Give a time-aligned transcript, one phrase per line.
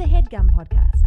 [0.00, 1.04] a headgum podcast.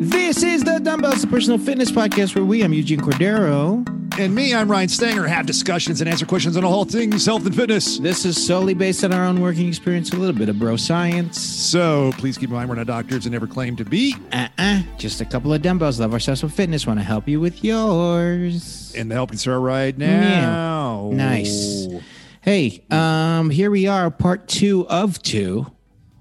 [0.00, 3.86] This is the Dumbbells, the personal fitness podcast where we, I'm Eugene Cordero.
[4.18, 7.54] And me, I'm Ryan Stanger, have discussions and answer questions on all things health and
[7.54, 7.98] fitness.
[7.98, 11.40] This is solely based on our own working experience, a little bit of bro science.
[11.40, 14.16] So please keep in mind we're not doctors and never claim to be.
[14.32, 16.00] Uh-uh, just a couple of dumbbells.
[16.00, 16.86] Love ourselves with fitness.
[16.86, 18.92] Want to help you with yours.
[18.96, 21.10] And the help can start right now.
[21.12, 21.85] Nice.
[22.46, 25.66] Hey, um, here we are, part two of two,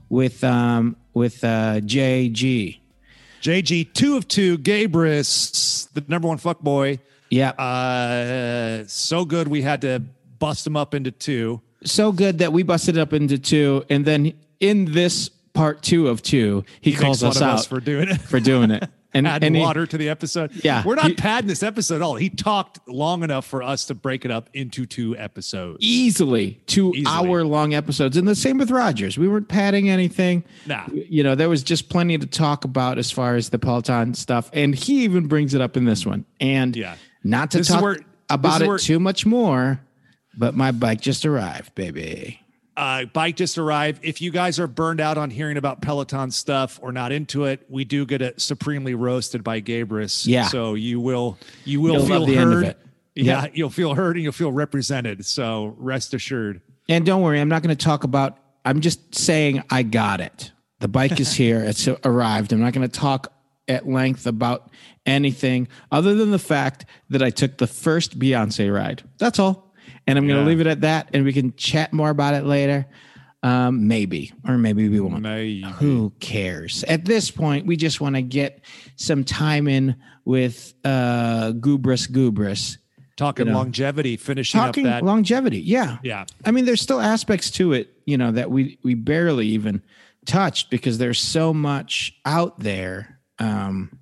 [0.09, 2.79] with um, with uh, JG.
[3.43, 6.97] JG, two of two, Gabrus, the number one fuck boy.
[7.29, 10.01] Yeah, Uh, so good we had to
[10.39, 11.61] bust him up into two.
[11.83, 16.07] so good that we busted it up into two, and then in this part two
[16.07, 18.19] of two, he, He calls us out us for doing it.
[18.19, 18.89] for doing it.
[19.15, 20.51] And, Add and he- water to the episode.
[20.63, 20.83] Yeah.
[20.85, 22.15] We're not He- padding this episode at all.
[22.15, 25.77] He talked long enough for us to break it up into two episodes.
[25.81, 27.05] easily two Easily.
[27.07, 28.17] hour long episodes.
[28.17, 29.17] And the same with Rogers.
[29.17, 30.43] We weren't padding anything.
[30.67, 30.83] Nah.
[30.93, 34.49] You know, there was just plenty to talk about as far as the Peloton stuff.
[34.53, 36.25] And he even brings it up in this one.
[36.39, 36.95] And Yeah.
[37.23, 39.79] not to This talk where- about it where- too much more,
[40.37, 42.41] but my bike just arrived, baby.
[42.77, 44.03] Uh, bike just arrived.
[44.03, 47.65] If you guys are burned out on hearing about Peloton stuff or not into it,
[47.69, 50.27] we do get it supremely roasted by Gabrus.
[50.27, 50.47] Yeah.
[50.47, 52.37] So you will you will You'll feel heard.
[52.37, 52.77] end of it.
[53.15, 53.51] Yeah, Yep.
[53.55, 55.25] you'll feel heard and you'll feel represented.
[55.25, 56.61] So rest assured.
[56.89, 60.51] And don't worry, I'm not going to talk about, I'm just saying I got it.
[60.81, 62.51] The bike is here, it's arrived.
[62.51, 63.31] I'm not going to talk
[63.69, 64.69] at length about
[65.05, 69.01] anything other than the fact that I took the first Beyonce ride.
[69.17, 69.64] That's all.
[70.07, 70.47] And I'm going to Yeah.
[70.47, 71.09] leave it at that.
[71.13, 72.85] And we can chat more about it later.
[73.43, 75.21] Um, maybe, or maybe we won't.
[75.21, 75.61] Maybe.
[75.79, 76.83] Who cares?
[76.87, 78.61] At this point, we just want to get
[78.95, 82.77] some time in with uh, Gabrus.
[83.17, 83.59] Talking You know.
[83.59, 85.05] longevity, finishing Talking up that.
[85.05, 85.59] longevity.
[85.59, 85.99] Yeah.
[86.03, 86.25] yeah.
[86.43, 89.81] I mean, there's still aspects to it, you know, that we we barely even
[90.25, 93.99] touched because there's so much out there, um,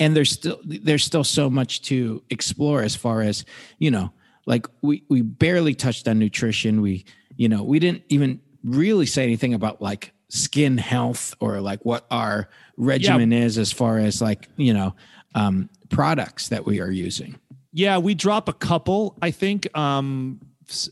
[0.00, 3.44] and there's still there's still so much to explore as far as
[3.78, 4.10] you know,
[4.46, 6.80] like we we barely touched on nutrition.
[6.80, 7.04] We
[7.36, 12.06] you know we didn't even really say anything about like skin health or like what
[12.10, 14.94] our regimen is as far as like you know
[15.34, 17.38] um, products that we are using.
[17.72, 19.66] Yeah, we drop a couple, I think.
[19.76, 20.40] Um,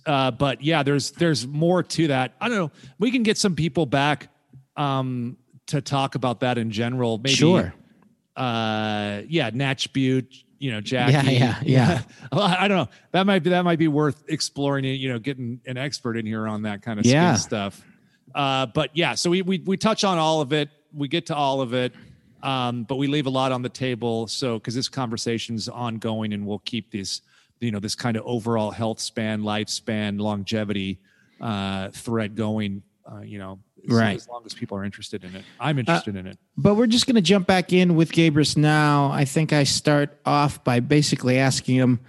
[0.05, 2.35] uh, but yeah, there's there's more to that.
[2.41, 2.71] I don't know.
[2.99, 4.29] We can get some people back
[4.77, 5.37] um,
[5.69, 7.19] to talk about that in general.
[7.19, 7.75] Maybe, Sure.
[8.35, 11.13] Uh, yeah, Natch Butte, you know, Jackie.
[11.13, 12.03] Yeah, yeah, yeah.
[12.31, 12.89] Well, I don't know.
[13.11, 14.85] That might be that might be worth exploring.
[14.85, 17.35] it, You know, getting an expert in here on that kind of Yeah.
[17.35, 17.85] stuff.
[18.35, 20.71] Uh, but yeah, so we we we touch on all of it.
[20.95, 21.93] We get to all of it.
[22.45, 24.27] Um, but we leave a lot on the table.
[24.29, 27.21] So, because this conversation's ongoing, and we'll keep this,
[27.61, 30.99] you know, this kind of overall health span, lifespan, longevity
[31.41, 32.83] uh, thread going.
[33.11, 33.59] Uh, you know,
[33.89, 34.17] Right.
[34.17, 35.45] as long as people are interested in it.
[35.59, 36.39] I'm interested in it.
[36.57, 39.11] But we're just going to jump back in with Gabrus now.
[39.11, 42.01] I think I start off by basically asking him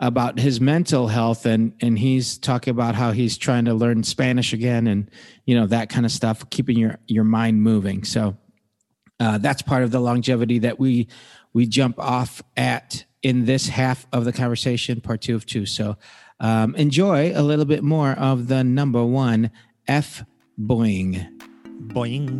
[0.00, 4.52] about his mental health, and and he's talking about how he's trying to learn Spanish
[4.52, 5.10] again, and
[5.44, 8.04] you know that kind of stuff, keeping your your mind moving.
[8.04, 8.36] So
[9.20, 11.08] uh, that's part of the longevity that we
[11.52, 15.66] we jump off at in this half of the conversation, part two of two.
[15.66, 15.96] So
[16.40, 19.50] um, enjoy a little bit more of the number one
[19.88, 20.22] F
[20.60, 21.28] Boing.
[21.88, 22.38] Boing.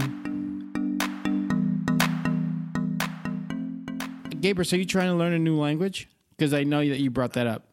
[4.41, 6.09] Gabrus, are you trying to learn a new language?
[6.31, 7.65] Because I know that you brought that up.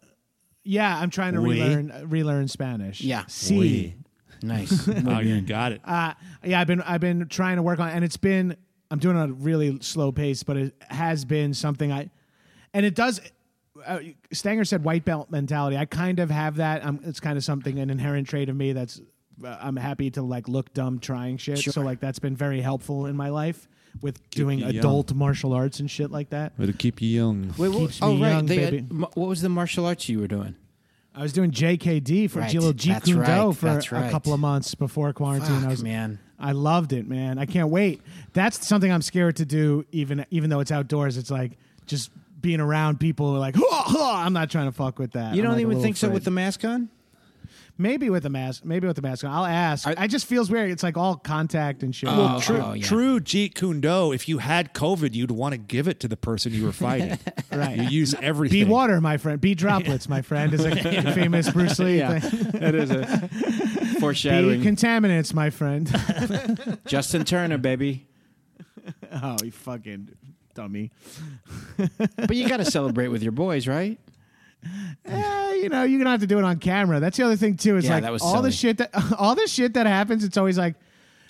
[0.64, 1.62] Yeah, I'm trying to Oui.
[1.62, 3.02] relearn relearn Spanish.
[3.02, 3.24] Yeah.
[3.28, 3.58] See.
[3.60, 3.96] Oui.
[4.42, 4.88] Nice.
[5.08, 5.82] Oh, you got it.
[5.84, 6.14] Uh,
[6.44, 8.56] yeah, I've been I've been trying to work on, and it's been
[8.92, 12.10] I'm doing it at a really slow pace, but it has been something I,
[12.74, 13.22] and it does.
[13.86, 14.00] Uh,
[14.32, 15.78] Stanger said white belt mentality.
[15.78, 16.84] I kind of have that.
[16.84, 19.02] Um, it's kind of something an inherent trait of me that's.
[19.44, 21.60] Uh, I'm happy to like look dumb trying shit.
[21.60, 23.68] So like that's been very helpful in my life
[24.02, 24.78] with doing you young.
[24.78, 26.54] adult martial arts and shit like that.
[26.60, 27.54] It'll keep you young.
[27.58, 28.30] Wait, what, Keeps oh, me right.
[28.32, 28.88] young, they, baby.
[28.92, 30.56] uh, what was the martial arts you were doing?
[31.14, 34.10] I was doing JKD for Right, Jilo Jeet that's Kune Do right, for that's a
[34.12, 35.56] couple of months before quarantine.
[35.56, 36.20] Fuck, I was man.
[36.38, 37.40] I loved it, man.
[37.40, 38.02] I can't wait.
[38.34, 41.16] That's something I'm scared to do, even even though it's outdoors.
[41.18, 41.54] It's like
[41.86, 42.12] just
[42.42, 45.36] being around people who are like, "Hua, hua." I'm not trying to fuck with that.
[45.36, 46.90] You I'm don't like even little think so with the mask on?
[47.78, 49.32] Maybe with a mask, maybe with a mask on.
[49.32, 49.88] I'll ask.
[49.88, 50.72] I, just feels weird.
[50.72, 52.10] It's like all contact and shit.
[52.12, 52.84] Oh, True, oh, yeah.
[52.86, 54.12] true Jeet Kune Do.
[54.12, 57.18] If you had COVID, you'd want to give it to the person you were fighting.
[57.52, 57.78] Right.
[57.78, 58.66] You use everything.
[58.66, 59.40] Be water, my friend.
[59.42, 60.54] Be droplets, my friend.
[60.54, 60.76] Is a
[61.14, 62.20] famous Bruce Lee Yeah.
[62.20, 62.52] thing.
[62.66, 65.88] That is a Be contaminants, my friend.
[66.88, 68.08] Justin Turner, baby.
[69.12, 70.10] oh, you fucking
[70.54, 70.92] dummy.
[72.18, 74.00] But you got to celebrate with your boys, right?
[75.08, 77.00] Eh, you know, you're gonna have to do it on camera.
[77.00, 77.78] That's the other thing too.
[77.78, 78.90] Is Yeah, like that was all the shit that
[79.20, 80.24] all the shit that happens.
[80.24, 80.76] It's always like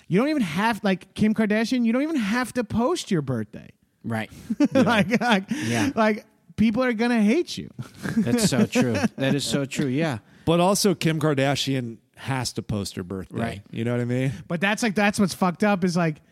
[0.08, 1.84] you don't even have like Kim Kardashian.
[1.84, 3.68] You don't even have to post your birthday.
[4.02, 4.30] Right.
[4.72, 5.90] like, like, Yeah.
[5.94, 6.24] like
[6.56, 7.70] people are gonna hate you.
[8.16, 8.94] That's so true.
[9.16, 9.86] That is so true.
[9.88, 10.18] Yeah.
[10.46, 13.38] But also, Kim Kardashian has to post her birthday.
[13.38, 13.62] Right.
[13.70, 14.32] You know what I mean?
[14.48, 15.84] But that's like that's what's fucked up.
[15.84, 16.22] Is like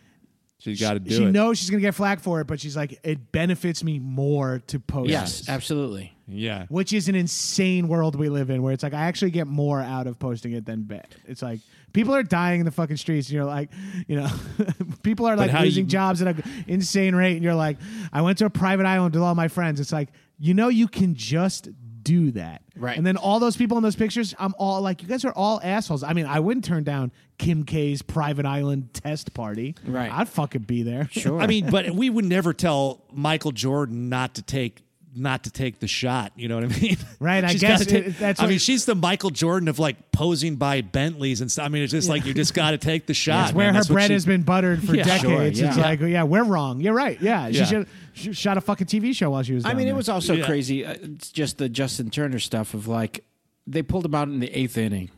[0.60, 1.18] She's got to do it.
[1.18, 1.32] she it.
[1.32, 4.78] knows she's gonna get flack for it, but she's like it benefits me more to
[4.80, 5.10] post.
[5.10, 5.48] Yes, this.
[5.50, 6.13] absolutely.
[6.26, 6.66] Yeah.
[6.68, 9.80] which is an insane world we live in where it's like I actually get more
[9.80, 11.06] out of posting it than bad.
[11.26, 11.60] It's like
[11.92, 13.70] people are dying in the fucking streets and you're like,
[14.06, 14.28] you know,
[15.02, 17.78] people are like losing you- jobs at an insane rate and you're like,
[18.12, 19.80] I went to a private island with all my friends.
[19.80, 21.68] It's like, you know you can just
[22.04, 22.62] do that.
[22.76, 22.96] Right.
[22.96, 25.60] And then all those people in those pictures, I'm all like, you guys are all
[25.64, 26.02] assholes.
[26.02, 29.74] I mean, I wouldn't turn down Kim K's private island test party.
[29.86, 30.12] Right.
[30.12, 31.08] I'd fucking be there.
[31.10, 31.40] Sure.
[31.40, 34.83] I mean, but we would never tell Michael Jordan not to take
[35.16, 36.32] not to take the shot.
[36.36, 36.96] You know what I mean?
[37.20, 40.10] Right, I She's guess take- it- that's I mean, she's the Michael Jordan of like
[40.12, 41.64] posing by Bentleys and stuff.
[41.64, 43.46] I mean, it's just like you just got to take the shot.
[43.48, 43.74] It's where man.
[43.74, 45.60] her That's bread she- has been buttered for Yeah, sure, decades.
[45.60, 45.82] It's yeah.
[45.82, 46.80] like, yeah, we're wrong.
[46.80, 47.20] You're right.
[47.22, 47.64] Yeah, Yeah.
[47.64, 49.64] she should she shot a fucking TV show while she was.
[49.64, 50.44] I down mean, it was also Yeah.
[50.46, 50.84] crazy.
[50.84, 53.24] uh, It's just the Justin Turner stuff of like
[53.66, 55.10] they pulled him out in the eighth inning.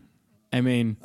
[0.53, 0.97] I mean,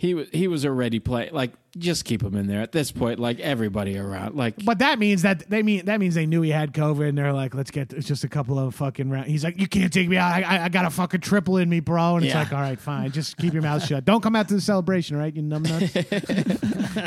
[0.00, 3.18] he was he was already play like just keep him in there at this point.
[3.18, 6.50] Like everybody around, like But that means that they mean that means they knew he
[6.50, 9.42] had COVID, and they're like, "Let's get it's just a couple of fucking rounds." He's
[9.42, 10.32] like, "You can't take me out.
[10.32, 12.42] I, I, I got a fucking triple in me, bro." And it's Yeah.
[12.44, 13.10] like, "All right, fine.
[13.10, 14.04] Just keep your mouth shut.
[14.04, 15.92] Don't come out to the celebration, right You numbnuts."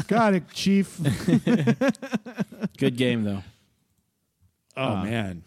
[0.08, 1.00] got it, Chief.
[2.78, 3.44] good game though.
[4.76, 5.44] Oh man,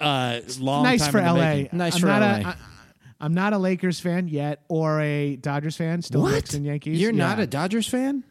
[0.00, 1.38] uh, long nice time for in the LA.
[1.38, 1.78] making.
[1.78, 2.26] Nice I'm for not LA.
[2.28, 2.56] A, I,
[3.26, 6.00] I'm not a Lakers fan yet, or a Dodgers fan.
[6.02, 6.32] Still What?
[6.32, 7.00] Knicks and Yankees.
[7.00, 7.26] You're Yeah.
[7.26, 8.22] not a Dodgers fan?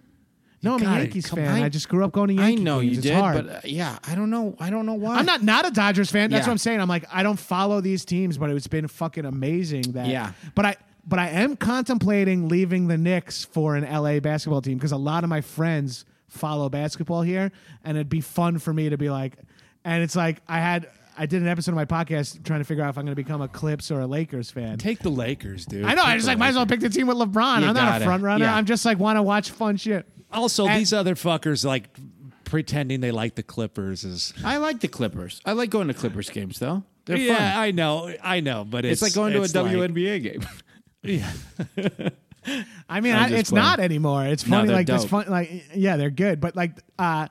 [0.64, 1.48] no, I'm a Yankees fan.
[1.62, 2.60] I, I- just grew up going to Yankees.
[2.60, 2.92] I know you.
[2.94, 3.46] It's did, hard.
[3.46, 4.56] but uh, yeah, I don't know.
[4.60, 5.18] I don't know why.
[5.18, 6.32] I'm not not a Dodgers fan.
[6.32, 6.48] That's Yeah.
[6.50, 6.80] what I'm saying.
[6.82, 10.08] I'm like I don't follow these teams, but it's been fucking amazing that.
[10.08, 10.32] Yeah.
[10.56, 10.76] But I
[11.08, 15.24] but I am contemplating leaving the Knicks for an LA basketball team because a lot
[15.24, 17.52] of my friends follow basketball here,
[17.84, 19.38] and it'd be fun for me to be like,
[19.84, 20.88] and it's like I had.
[21.18, 23.22] I did an episode of my podcast trying to figure out if I'm going to
[23.24, 24.78] become a Clips or a Lakers fan.
[24.78, 25.86] Take the Lakers, dude.
[25.86, 26.04] I know.
[26.04, 27.62] I just the like might as well pick the team with LeBron.
[27.62, 28.46] You I'm not gotta, a front runner.
[28.46, 28.56] yeah.
[28.56, 30.06] I'm just like want to watch fun shit.
[30.32, 31.90] Also, And- these other fuckers like
[32.44, 34.34] pretending they like the Clippers is.
[34.44, 35.42] I like the Clippers.
[35.46, 36.84] I like going to Clippers games though.
[37.06, 37.60] They're yeah, fun.
[37.64, 40.46] I know, I know, but it's, It's, like going to a it's like- WNBA game.
[41.04, 41.32] yeah.
[42.90, 43.66] I mean, I'm I, just it's playing.
[43.66, 44.26] not anymore.
[44.26, 45.10] It's No, funny, they're like this dope.
[45.10, 47.28] fun, like yeah, they're good, but like, uh,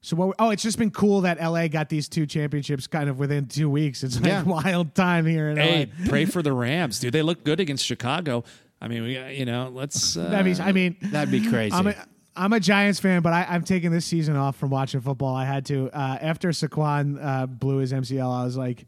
[0.00, 0.36] so what?
[0.38, 3.68] Oh, it's just been cool that LA got these two championships kind of within two
[3.68, 4.02] weeks.
[4.02, 4.42] It's like Yeah.
[4.44, 6.08] wild time here in Hey, LA.
[6.08, 7.12] pray for the Rams, dude.
[7.12, 8.44] They look good against Chicago.
[8.80, 10.16] I mean, we, you know, let's.
[10.16, 11.74] Uh, That means, I mean, That'd be crazy.
[11.74, 11.94] I'm a,
[12.36, 15.34] I'm a Giants fan, but I, I'm taking this season off from watching football.
[15.34, 18.30] I had to uh, after Saquon uh, blew his MCL.
[18.40, 18.86] I was like,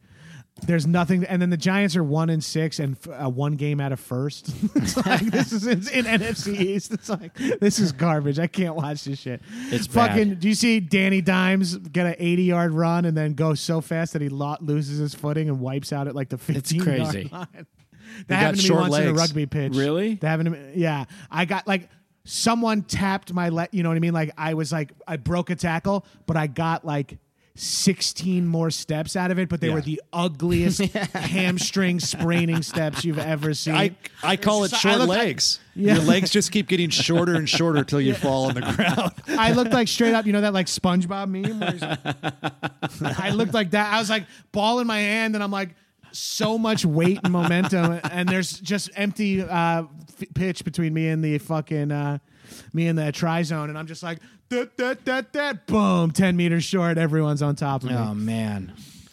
[0.67, 3.81] "There's nothing." And then the Giants are one and six and f- uh, one game
[3.81, 4.55] out of first.
[4.75, 6.93] it's like this is in, in NFC East.
[6.93, 8.39] It's like this is garbage.
[8.39, 9.43] I can't watch this shit.
[9.71, 10.31] It's fucking.
[10.31, 10.41] bad.
[10.41, 14.12] Do you see Danny Dimes get an 80 yard run and then go so fast
[14.15, 17.21] that he lo- loses his footing and wipes out at like the 15 crazy.
[17.21, 17.67] yard line?
[18.27, 19.77] That happened to me once in a rugby pitch.
[19.77, 20.15] Really?
[20.17, 20.73] That happened to me.
[20.75, 21.89] Yeah, I got like
[22.25, 23.69] someone tapped my leg.
[23.73, 24.13] You know what I mean?
[24.13, 27.19] Like I was like I broke a tackle, but I got like.
[27.56, 29.75] 16 more steps out of it, but they Yeah.
[29.75, 30.81] were the ugliest
[31.14, 33.75] hamstring spraining steps you've ever seen.
[33.75, 35.61] I I call it short looked like- legs.
[35.75, 35.94] Yeah.
[35.94, 39.13] Your legs just keep getting shorter and shorter till you fall on the ground.
[39.41, 41.60] I looked like straight up, you know that like SpongeBob meme.
[41.60, 43.93] Where he's- I looked like that.
[43.93, 45.70] I was like ball in my hand, and I'm like
[46.13, 49.84] so much weight and momentum, and there's just empty uh,
[50.20, 52.19] f- pitch between me and the fucking uh,
[52.73, 54.19] me in the try zone, and I'm just like
[54.51, 56.99] that that that that boom, ten meters short.
[56.99, 57.95] Everyone's on top of me.
[57.97, 58.73] oh man.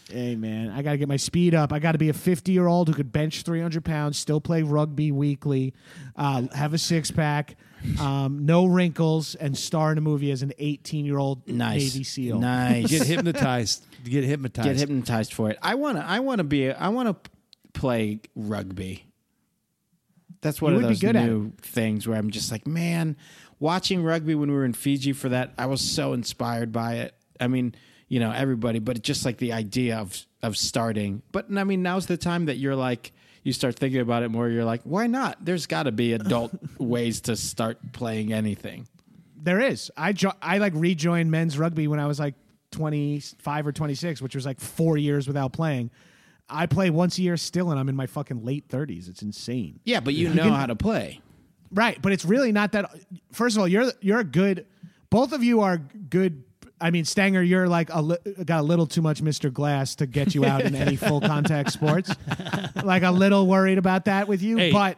[0.09, 1.73] Hey man, I got to get my speed up.
[1.73, 4.61] I got to be a 50 year old who could bench 300 pounds, still play
[4.61, 5.73] rugby weekly,
[6.15, 7.57] uh, have a six pack,
[7.99, 11.93] um, no wrinkles, and star in a movie as an 18 year old Nice.
[11.93, 12.39] Navy SEAL.
[12.39, 12.87] Nice.
[12.89, 13.83] Get hypnotized.
[14.05, 14.65] Get hypnotized.
[14.69, 15.57] Get hypnotized for it.
[15.61, 16.05] I want to.
[16.05, 16.71] I want to be.
[16.71, 17.29] I want to
[17.73, 19.03] play rugby.
[20.41, 23.17] That's one You of would be those new things where I'm just like, man,
[23.59, 27.13] watching rugby when we were in Fiji for that, I was so inspired by it.
[27.39, 27.75] I mean,
[28.07, 31.21] you know, everybody, but just like the idea of of starting.
[31.31, 33.11] But I mean, now's the time that you're like,
[33.43, 34.47] you start thinking about it more.
[34.49, 35.43] You're like, why not?
[35.43, 38.87] There's got to be adult ways to start playing anything.
[39.41, 39.91] There is.
[39.97, 42.35] I jo- I like rejoined men's rugby when I was like
[42.71, 45.89] 25 or 26, which was like four years without playing.
[46.49, 49.09] I play once a year still, and I'm in my fucking late 30s.
[49.09, 49.79] It's insane.
[49.83, 51.21] Yeah, but you know how to play.
[51.71, 52.89] Right, but it's really not that.
[53.33, 54.65] First of all, you're you're a good.
[55.09, 56.43] Both of you are good
[56.79, 59.51] I mean, Stanger, you're like a li- got a little too much Mr.
[59.51, 62.13] Glass to get you out in any full contact sports.
[62.83, 64.97] Like a little worried about that with you, Hey, but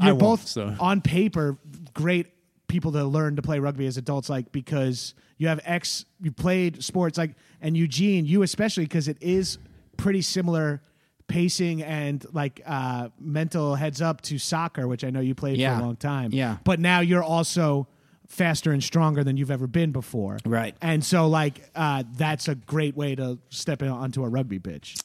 [0.00, 0.74] you're both so.
[0.80, 1.58] on paper
[1.92, 2.28] great
[2.66, 6.82] people to learn to play rugby as adults, like because you have X, you played
[6.82, 9.58] sports, like, and Eugene, you especially because it is
[10.02, 10.82] pretty similar
[11.28, 15.76] pacing and like uh mental heads up to soccer which i know you played Yeah.
[15.78, 16.56] for a long time Yeah.
[16.64, 17.86] but now you're also
[18.26, 20.74] faster and stronger than you've ever been before Right.
[20.82, 24.96] and so like uh that's a great way to step in onto a rugby pitch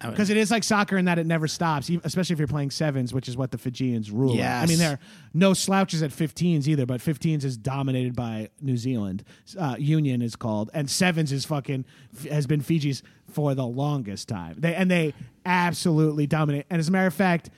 [0.00, 3.12] because it is like soccer in that it never stops, especially if you're playing sevens,
[3.14, 4.34] which is what the Fijians rule.
[4.60, 4.98] I mean, there are
[5.34, 9.24] no slouches at 15s either, but 15s is dominated by New Zealand.
[9.58, 11.84] Uh, Union is called, and sevens is fucking
[12.30, 14.56] has been Fiji's for the longest time.
[14.58, 15.14] They and they
[15.46, 16.66] absolutely dominate.
[16.70, 17.50] And as a matter of fact,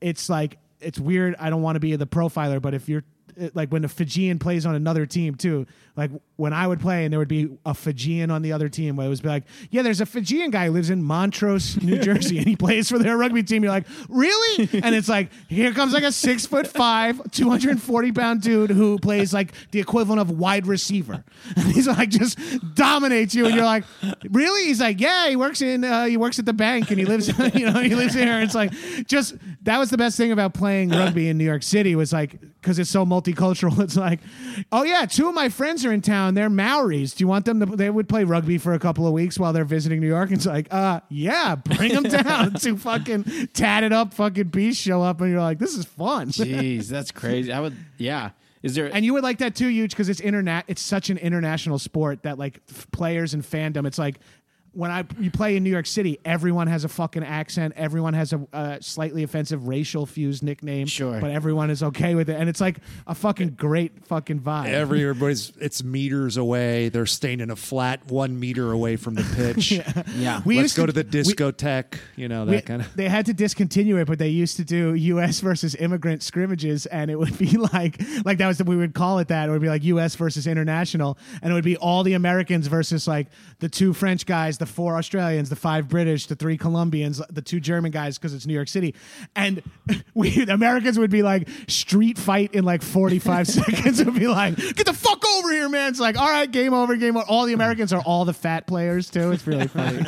[0.00, 1.36] it's like it's weird.
[1.38, 3.04] I don't want to be the profiler, but if you're
[3.54, 5.66] like when a Fijian plays on another team too.
[5.96, 8.96] Like when I would play and there would be a Fijian on the other team,
[8.96, 12.38] where it was like, yeah, there's a Fijian guy who lives in Montrose, New Jersey,
[12.38, 13.62] and he plays for their rugby team.
[13.62, 14.68] You're like, really?
[14.82, 19.34] And it's like, here comes like a six foot five, 240 pound dude who plays
[19.34, 21.24] like the equivalent of wide receiver.
[21.56, 22.38] And he's like just
[22.74, 23.84] dominates you, and you're like,
[24.30, 24.66] really?
[24.66, 27.28] He's like, yeah, he works in uh, he works at the bank and he lives,
[27.54, 28.40] you know, he lives here.
[28.40, 28.72] It's like
[29.06, 32.40] just that was the best thing about playing rugby in New York City was like
[32.40, 33.04] because it's so
[33.34, 33.78] multicultural.
[33.90, 34.20] It's like,
[34.72, 36.34] oh yeah, two of my friends are in town.
[36.34, 37.14] They're Maoris.
[37.14, 37.66] Do you want them to?
[37.66, 40.28] They would play rugby for a couple of weeks while they're visiting New York.
[40.30, 42.54] And It's like, uh, yeah, bring them down.
[42.54, 46.28] Two fucking tatted up fucking beasts show up, and you're like, this is fun.
[46.30, 47.52] Jeez, that's crazy.
[47.52, 48.30] I would, yeah.
[48.62, 48.90] Is there?
[48.92, 50.66] And you would like that too, huge, because it's internet.
[50.68, 53.86] It's such an international sport that like f- players and fandom.
[53.86, 54.20] It's like
[54.72, 57.74] when I you play in New York City, everyone has a fucking accent.
[57.76, 60.86] Everyone has a uh, slightly offensive racial fused nickname.
[60.86, 61.20] Sure.
[61.20, 64.66] but everyone is okay with it, and it's like a fucking great fucking vibe.
[64.68, 66.88] Everybody's it's meters away.
[66.88, 69.72] They're staying in a flat one meter away from the pitch.
[70.16, 70.40] yeah.
[70.44, 71.98] We Let's used go to- to the we- discotheque.
[72.16, 72.94] You know that We- kind of.
[72.96, 75.40] They had to discontinue it, but they used to do U.S.
[75.40, 79.18] versus immigrant scrimmages, and it would be like, like that was the, we would call
[79.18, 79.48] it that.
[79.48, 80.14] It would be like U.S.
[80.14, 83.26] versus international, and it would be all the Americans versus like
[83.58, 87.58] the two French guys, the four Australians, the five British, the three Colombians, the two
[87.58, 88.94] German guys because it's New York City,
[89.34, 89.60] and
[90.14, 94.04] we the Americans would be like street fight in like forty five seconds.
[94.04, 95.90] Would be like, get the fuck over here, man.
[95.90, 97.26] It's like, all right, game over, game over.
[97.26, 99.32] All the Americans are all the fat players too.
[99.32, 100.06] It's really funny.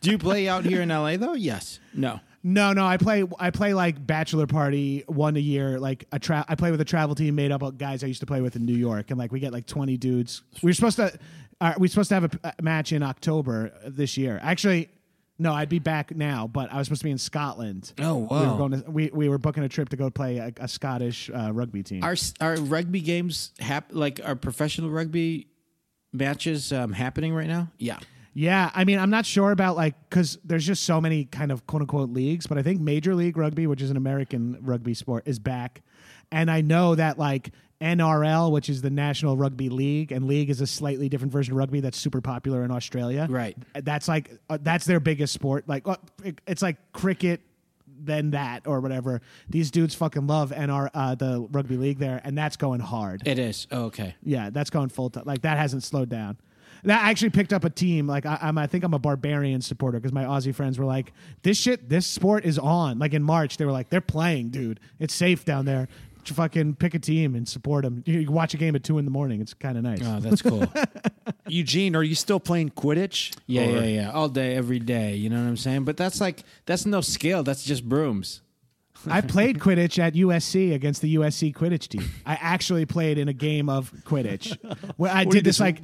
[0.00, 1.34] Do you play out here in LA though?
[1.34, 1.80] Yes.
[1.92, 2.20] No.
[2.44, 5.78] No, no, I play I play like bachelor party one a year.
[5.78, 8.18] Like a tra- I play with a travel team made up of guys I used
[8.18, 10.42] to play with in New York, and like we get like twenty dudes.
[10.60, 11.16] We were supposed to
[11.62, 14.40] uh, we were supposed to have a, a match in October this year.
[14.42, 14.88] Actually,
[15.38, 17.92] no, I'd be back now, but I was supposed to be in Scotland.
[17.98, 20.52] Oh, We were going to we, we were booking a trip to go play a,
[20.58, 22.02] a Scottish uh, rugby team.
[22.02, 25.46] Are are rugby games hap- like are professional rugby
[26.12, 27.70] matches um, happening right now?
[27.78, 27.98] Yeah.
[28.34, 31.66] Yeah, I mean, I'm not sure about like because there's just so many kind of
[31.66, 35.24] quote unquote leagues, but I think Major League Rugby, which is an American rugby sport,
[35.26, 35.82] is back,
[36.30, 37.50] and I know that like
[37.82, 41.58] NRL, which is the National Rugby League, and league is a slightly different version of
[41.58, 43.26] rugby that's super popular in Australia.
[43.28, 43.56] Right.
[43.74, 45.68] That's like uh, that's their biggest sport.
[45.68, 47.40] Like uh, it- it's like cricket.
[48.04, 49.20] Then that or whatever.
[49.48, 53.22] These dudes fucking love NR uh, the rugby league there, and that's going hard.
[53.24, 53.68] It is.
[53.70, 54.16] Oh, okay.
[54.24, 55.22] Yeah, that's going full time.
[55.24, 56.36] Like that hasn't slowed down.
[56.82, 58.08] That I actually picked up a team.
[58.08, 61.12] Like I, I'm, I think I'm a barbarian supporter because my Aussie friends were like,
[61.44, 64.80] "This shit, this sport is on." Like in March, they were like, "They're playing, dude.
[64.98, 65.86] It's safe down there.
[66.24, 68.02] Just fucking pick a team and support them.
[68.06, 69.40] You, you can watch a game at two in the morning.
[69.40, 70.64] It's kind of nice." Oh, that's cool.
[71.48, 73.34] Eugene, are you still playing Quidditch?
[73.46, 74.10] yeah, Or- yeah, yeah.
[74.12, 75.14] All day, every day.
[75.16, 75.84] You know what I'm saying?
[75.84, 77.42] But that's like that's no skill.
[77.42, 78.40] That's just brooms.
[79.08, 82.04] I played Quidditch at USC against the USC Quidditch team.
[82.24, 84.56] I actually played in a game of Quidditch
[84.96, 85.80] where I What did this like.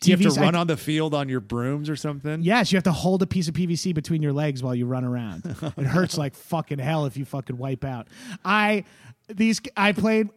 [0.00, 2.42] Do you have to run I- on the field on your brooms or something?
[2.42, 5.04] Yes, you have to hold a piece of PVC between your legs while you run
[5.04, 5.42] around.
[5.76, 8.06] It hurts like fucking hell if you fucking wipe out.
[8.44, 8.84] I
[9.28, 10.30] these I played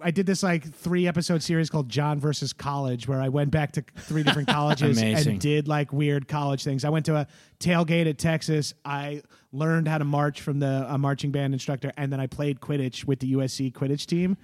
[0.00, 3.72] I did this like three episode series called John versus College, where I went back
[3.72, 6.84] to three different colleges and did like weird college things.
[6.84, 7.26] I went to a
[7.58, 8.74] tailgate at Texas.
[8.84, 12.60] I learned how to march from the a marching band instructor, and then I played
[12.60, 14.36] Quidditch with the USC Quidditch team.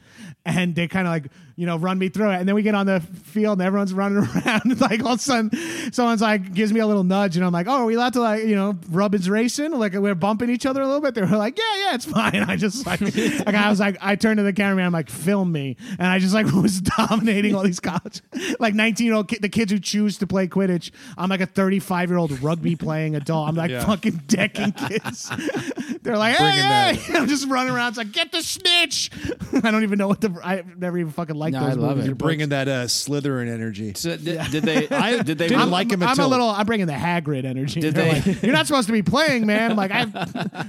[0.47, 2.75] And they kind of like you know run me through it, and then we get
[2.75, 4.63] on the field and everyone's running around.
[4.65, 5.51] And like all of a sudden,
[5.93, 8.21] someone's like gives me a little nudge, and I'm like, oh, are we allowed to
[8.21, 9.73] like you know rub his racing?
[9.73, 11.15] Like we're bumping each other a little bit.
[11.15, 12.43] They were like, yeah, yeah, it's fine.
[12.43, 15.53] I just like, like I was like, I turned to the cameraman, I'm like, film
[15.53, 18.23] me, and I just like was dominating all these college,
[18.59, 20.91] like 19 year old ki- the kids who choose to play Quidditch.
[21.19, 23.49] I'm like a 35 year old rugby playing adult.
[23.49, 23.85] I'm like Yeah.
[23.85, 24.94] fucking decking kids.
[25.05, 25.31] Is.
[26.03, 27.15] They're like, Bringing hey, hey!
[27.19, 27.89] I'm just running around.
[27.91, 29.11] It's like, get the snitch.
[29.65, 30.39] I don't even know what the.
[30.43, 32.13] I've never even fucking liked No, those I love movies it.
[32.13, 32.27] or books.
[32.27, 33.93] Bringing that uh, Slytherin energy.
[33.95, 34.89] So did, did they?
[34.89, 35.49] I did they?
[35.49, 36.49] didn't I'm, like him I'm until- a little.
[36.49, 37.81] I'm bringing the Hagrid energy.
[37.81, 39.71] Did They're they- like, You're not supposed to be playing, man.
[39.73, 40.07] I'm like, I,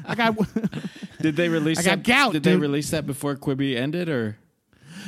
[0.06, 0.36] I got.
[1.22, 1.80] Did they release?
[1.80, 2.62] I got that, gout, Did they dude.
[2.62, 4.38] release that before Quibi ended, or?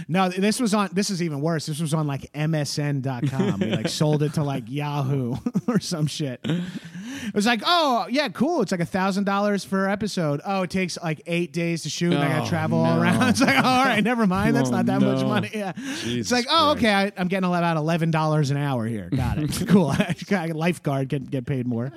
[0.07, 0.89] No, this was on.
[0.93, 1.65] This is even worse.
[1.65, 3.59] This was on like MSN.com.
[3.59, 5.35] We like sold it to like Yahoo
[5.67, 6.39] or some shit.
[6.43, 8.61] It was like, oh yeah, cool.
[8.61, 10.41] It's like a thousand dollars per episode.
[10.45, 12.13] Oh, it takes like eight days to shoot.
[12.13, 13.01] and I got Oh, to travel all no.
[13.01, 13.23] around.
[13.29, 14.55] It's like, oh, all right, never mind.
[14.55, 15.49] That's Oh, not that much money.
[15.53, 16.77] Yeah, it's Jesus like, oh, Christ.
[16.77, 16.93] okay.
[16.93, 19.09] I, I'm getting about eleven dollars an hour here.
[19.09, 19.67] Got it.
[19.67, 19.87] cool.
[19.89, 20.15] I
[20.53, 21.91] lifeguard get get paid more.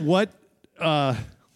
[0.00, 0.30] What?
[0.78, 1.14] Uh,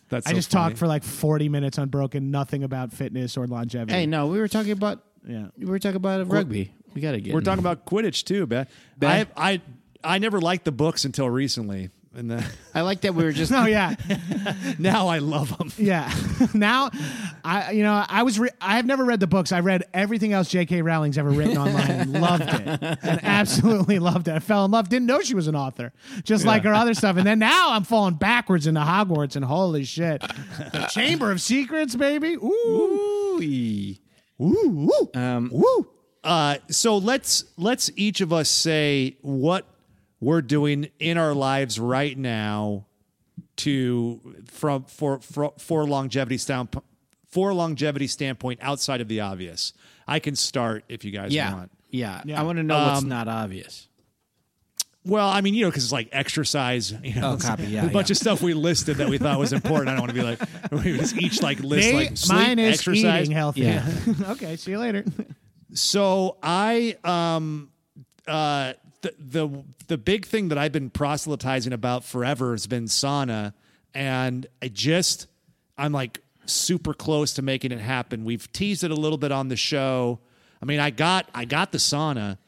[0.09, 0.71] that's I so just funny.
[0.71, 3.93] talked for like forty minutes unbroken, nothing about fitness or longevity.
[3.93, 5.03] Hey, no, we were talking about.
[5.27, 5.49] Yeah.
[5.59, 6.73] We were talking about rugby.
[6.95, 7.33] We got to get.
[7.33, 8.67] We're in talking about Quidditch too, man.
[8.97, 9.61] Ba- I I
[10.03, 13.53] I never liked the books until recently, and then, I like that we were just.
[13.59, 13.95] Oh yeah.
[14.79, 15.73] now I love them.
[15.79, 16.13] Yeah.
[16.55, 16.91] now,
[17.45, 19.51] I you know I was re- I have never read the books.
[19.53, 20.83] I read everything else J.K.
[20.83, 24.35] Rowling's ever written online and loved it and absolutely loved it.
[24.35, 24.89] I fell in love.
[24.89, 27.17] Didn't know she was an author, just like her other stuff.
[27.17, 31.97] And then now I'm falling backwards into Hogwarts and holy shit, the Chamber of Secrets,
[31.97, 32.35] baby.
[32.35, 33.95] Ooh, Ooh.
[34.41, 35.11] ooh, ooh.
[35.19, 35.89] Um, Woo!
[36.23, 39.67] Uh, so let's let's each of us say what
[40.21, 42.87] we're doing in our lives right now
[43.57, 46.83] to from for for, for longevity stamp
[47.31, 49.73] for longevity standpoint outside of the obvious.
[50.07, 51.71] I can start if you guys yeah, want.
[51.91, 52.23] yeah.
[52.25, 52.41] Yeah.
[52.41, 53.87] I want to know what's Um, not obvious.
[55.05, 56.93] Well, I mean, you know, because it's like exercise.
[57.03, 58.15] You know, Oh, copy, yeah, a bunch yeah.
[58.15, 59.89] of stuff we listed that we thought was important.
[59.91, 60.41] I don't want to be like
[60.85, 63.23] we just each like list They- like sleep, mine is exercise.
[63.23, 63.61] eating healthy.
[63.63, 63.87] Yeah.
[64.31, 65.05] okay, see you later.
[65.75, 67.71] So I um
[68.27, 73.53] uh the the the big thing that I've been proselytizing about forever has been sauna
[73.95, 75.27] and I just
[75.77, 78.25] I'm like super close to making it happen.
[78.25, 80.21] We've teased it a little bit on the show.
[80.63, 82.39] I mean, I got I got the sauna.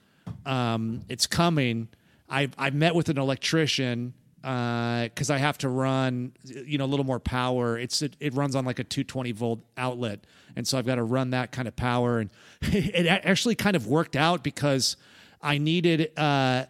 [0.47, 1.89] Um it's coming.
[2.29, 7.05] I I met with an electrician because I have to run, you know, a little
[7.05, 7.79] more power.
[7.79, 10.21] It's it, it runs on like a 220 volt outlet,
[10.57, 12.21] and so I've got to run that kind of power.
[12.21, 12.31] And
[12.63, 14.97] it actually kind of worked out because
[15.43, 16.65] I needed uh,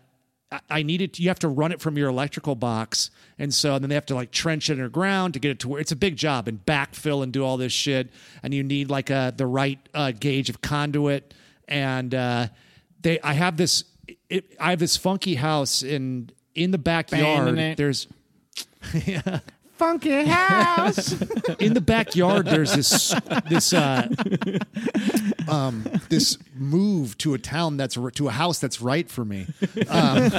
[0.69, 3.95] I- needed you have to run it from your electrical box, and so then they
[3.95, 6.49] have to like trench it underground to get it to where it's a big job
[6.49, 8.11] and backfill and do all this shit,
[8.43, 11.35] and you need like a the right uh, gauge of conduit,
[11.69, 12.49] and uh,
[13.01, 13.85] they I have this
[14.29, 17.49] it, I have this funky house in in the backyard.
[17.77, 18.09] There's,
[18.95, 19.43] it.
[19.81, 21.13] Funky house.
[21.59, 23.15] in the backyard there's this
[23.49, 24.07] this uh
[25.49, 29.47] um this move to a town that's to a house that's right for me
[29.89, 30.31] um,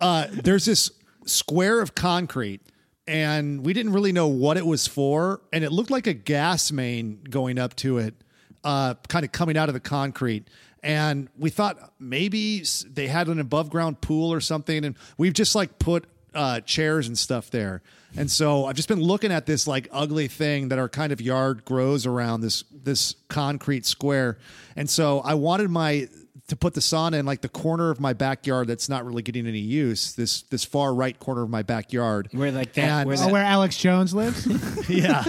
[0.00, 0.92] uh there's this
[1.26, 2.60] square of concrete
[3.08, 6.70] and we didn't really know what it was for and it looked like a gas
[6.70, 8.14] main going up to it
[8.62, 10.46] uh kind of coming out of the concrete
[10.84, 15.56] and we thought maybe they had an above ground pool or something and we've just
[15.56, 17.82] like put uh, chairs and stuff there.
[18.16, 21.20] And so I've just been looking at this like ugly thing that our kind of
[21.20, 24.38] yard grows around this this concrete square.
[24.76, 26.08] And so I wanted my
[26.48, 29.46] to put the sauna in like the corner of my backyard that's not really getting
[29.46, 30.12] any use.
[30.12, 32.28] This this far right corner of my backyard.
[32.32, 32.84] Where like that?
[32.84, 34.46] And- where oh, that where Alex Jones lives?
[34.88, 35.22] Yeah.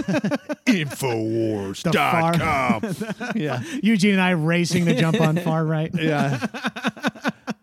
[0.66, 3.32] Infowars.com.
[3.40, 3.62] yeah.
[3.82, 5.90] Eugene and I racing to jump on far right.
[5.94, 6.44] Yeah.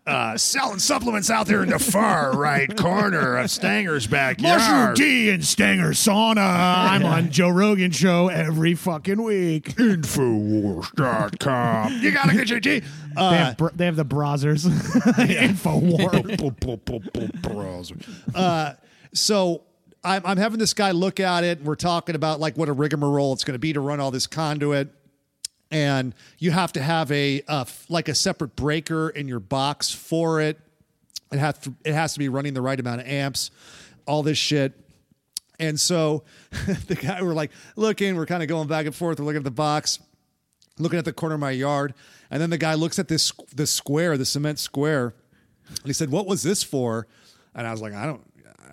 [0.04, 4.58] Uh, selling supplements out there in the far right corner of Stanger's backyard.
[4.58, 6.38] Mushroom tea and Stanger sauna.
[6.38, 9.76] I'm on Joe Rogan show every fucking week.
[9.76, 11.92] Infowars.com.
[12.02, 12.80] You gotta get your tea.
[12.80, 12.86] they,
[13.16, 14.66] Uh, have br- they have the browsers.
[15.16, 16.10] Infowar.
[18.34, 18.72] uh,
[19.14, 19.62] so
[20.02, 22.72] I'm, I'm having this guy look at it, and we're talking about like what a
[22.72, 24.88] rigmarole it's going to be to run all this conduit.
[25.72, 30.40] And you have to have a uh, like a separate breaker in your box for
[30.40, 30.60] it.
[31.32, 33.50] It has to, it has to be running the right amount of amps.
[34.06, 34.74] All this shit.
[35.58, 36.24] And so
[36.86, 39.18] the guy we're like looking, we're kind of going back and forth.
[39.18, 39.98] We're looking at the box,
[40.78, 41.94] looking at the corner of my yard,
[42.30, 45.14] and then the guy looks at this the square, the cement square,
[45.68, 47.06] and he said, "What was this for?"
[47.54, 48.22] And I was like, "I don't,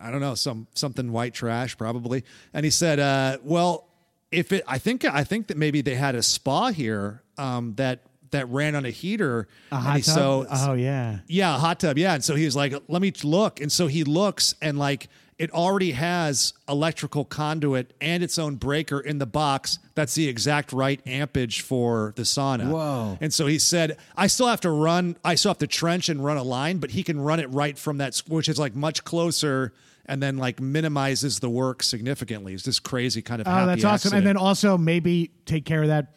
[0.01, 3.88] I don't know, some something white trash probably." And he said, uh, "Well,
[4.31, 8.01] if it, I think, I think that maybe they had a spa here um, that
[8.31, 10.15] that ran on a heater, A hot he- tub?
[10.15, 11.19] so oh, yeah.
[11.27, 11.97] yeah, a hot tub.
[11.97, 12.13] Yeah.
[12.13, 13.59] And so he was like, let me look.
[13.59, 15.07] And so he looks and like
[15.39, 19.79] it already has electrical conduit and its own breaker in the box.
[19.95, 22.69] That's the exact right ampage for the sauna.
[22.69, 23.17] Whoa.
[23.21, 26.23] And so he said, I still have to run, I still have to trench and
[26.23, 29.05] run a line, but he can run it right from that, which is like much
[29.05, 29.73] closer
[30.09, 32.53] and then like minimizes the work significantly.
[32.53, 34.17] It's this crazy kind of Oh, happy that's awesome.
[34.17, 36.13] And then also maybe take care of that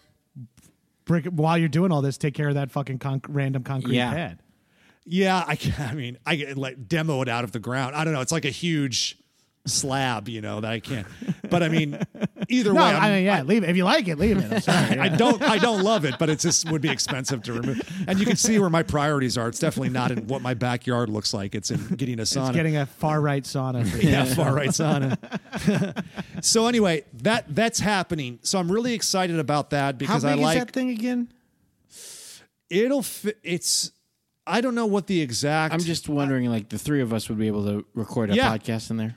[1.04, 2.18] brick while you're doing all this.
[2.18, 4.12] Take care of that fucking conc- random concrete Yeah.
[4.12, 4.38] pad.
[5.04, 7.94] Yeah, I, can- I mean, I can like demo it out of the ground.
[7.94, 8.20] I don't know.
[8.20, 9.18] It's like a huge
[9.66, 11.06] slab, you know, that I can't.
[11.48, 11.98] But I mean,
[12.48, 13.70] either No, way, I I'm- mean, yeah, leave it.
[13.70, 14.52] If you like it, leave it.
[14.52, 14.98] I'm sorry.
[14.98, 17.80] I don't, I don't love it, but it just would be expensive to remove.
[18.08, 19.48] And you can see where my priorities are.
[19.48, 21.54] It's definitely not in what my backyard looks like.
[21.54, 22.48] It's in getting a sauna.
[22.48, 23.86] It's getting a far right sauna.
[23.88, 26.04] For yeah, far right sauna.
[26.44, 28.40] so anyway, that that's happening.
[28.42, 31.32] So I'm really excited about that How because big I like is that thing again?
[32.70, 33.38] it'll fit.
[33.42, 33.92] It's
[34.46, 35.72] I don't know what the exact.
[35.74, 38.56] I'm just wondering, like the three of us would be able to record a Yeah.
[38.56, 39.16] podcast in there.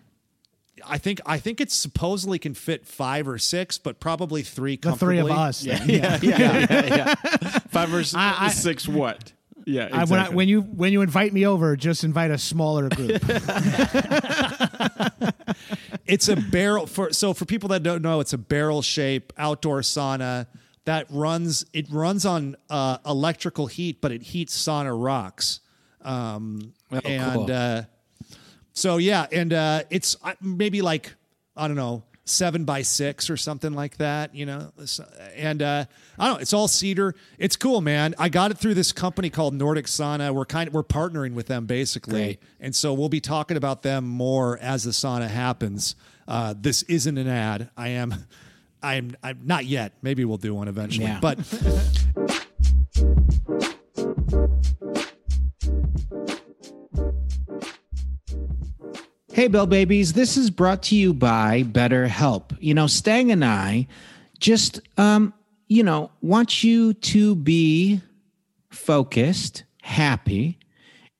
[0.86, 4.78] I think I think it supposedly can fit five or six, but probably three.
[4.78, 5.62] The three of us.
[5.62, 5.82] then.
[5.90, 6.38] yeah, yeah,
[6.70, 7.16] yeah, yeah.
[7.70, 8.88] Five or s- I- I- six.
[8.88, 9.32] What?
[9.68, 12.88] Yeah, I, when, I, when you when you invite me over, just invite a smaller
[12.90, 13.20] group.
[16.08, 19.82] It's a barrel for so for people that don't know, it's a barrel shape outdoor
[19.82, 20.46] sauna
[20.86, 21.66] that runs.
[21.74, 25.62] It runs on uh, electrical heat, but it heats sauna rocks.
[26.04, 27.52] Um, Oh, and cool.
[27.52, 27.82] uh,
[28.76, 31.14] so yeah, and uh, it's uh, maybe like
[31.56, 34.72] I don't know seven by six or something like that, you know.
[35.36, 35.86] And uh,
[36.20, 36.42] I don't know.
[36.42, 37.16] It's all cedar.
[37.38, 38.16] It's cool, man.
[38.18, 40.34] I got it through this company called Nordic Sauna.
[40.34, 42.40] We're kind of we're partnering with them basically, Great.
[42.60, 45.96] and so we'll be talking about them more as the sauna happens.
[46.28, 47.70] Uh, this isn't an ad.
[47.78, 48.14] I am.
[48.84, 49.94] I'm, I'm not yet.
[50.04, 51.08] Maybe we'll do one eventually.
[51.08, 51.20] Yeah.
[51.20, 51.40] But
[59.36, 62.56] Hey, Bell Babies, this is brought to you by BetterHelp.
[62.62, 63.90] You know, Stang and I
[64.40, 65.34] just, um,
[65.68, 68.00] you know, want you to be
[68.70, 70.58] focused, happy,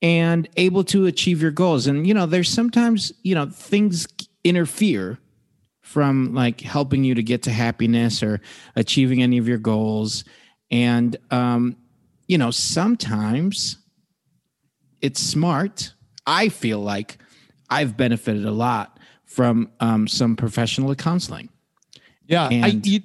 [0.02, 1.88] and able to achieve your goals.
[1.88, 4.08] And, you know, there's sometimes, you know, things
[4.46, 5.20] interfere
[5.82, 8.40] from like helping you to get to happiness or
[8.78, 10.24] achieving any of your goals.
[10.72, 11.76] And, um,
[12.30, 13.78] you know, sometimes
[15.02, 15.92] it's smart.
[16.26, 17.18] I feel like
[17.70, 21.50] I've benefited a lot from um, some professional counseling.
[22.28, 23.00] yeah, I, you,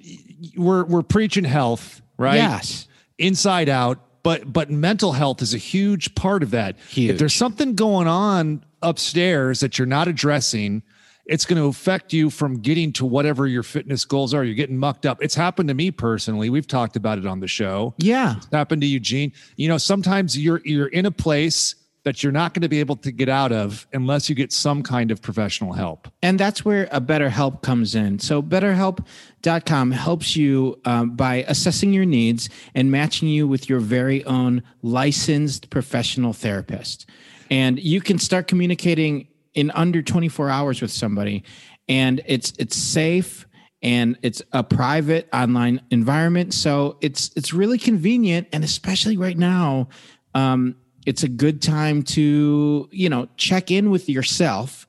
[0.57, 2.37] we're we're preaching health, right?
[2.37, 2.87] Yes.
[3.19, 7.11] inside out but but mental health is a huge part of that Huge.
[7.13, 10.83] if there's something going on upstairs that you're not addressing
[11.27, 14.77] it's going to affect you from getting to whatever your fitness goals are you're getting
[14.77, 18.37] mucked up it's happened to me personally we've talked about it on the show Yeah.
[18.37, 22.55] it's happened to eugene you know sometimes you're you're in a place that you're not
[22.55, 25.73] going to be able to get out of unless you get some kind of professional
[25.73, 28.19] help And that's where a BetterHelp comes in.
[28.19, 34.25] So, BetterHelp.com helps you um, by assessing your needs and matching you with your very
[34.25, 37.07] own licensed professional therapist.
[37.51, 41.43] And you can start communicating in under 24 hours with somebody,
[41.89, 43.47] and it's it's safe
[43.83, 46.55] and it's a private online environment.
[46.55, 49.89] So it's it's really convenient, and especially right now,
[50.35, 50.77] um,
[51.11, 54.87] it's a good time to you know check in with yourself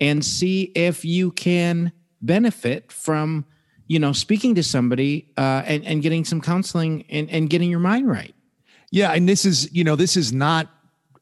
[0.00, 3.44] and see if you can benefit from
[3.86, 7.80] you know speaking to somebody uh, and, and getting some counseling and, and getting your
[7.80, 8.34] mind right
[8.90, 10.70] Yeah, and this is you know this is not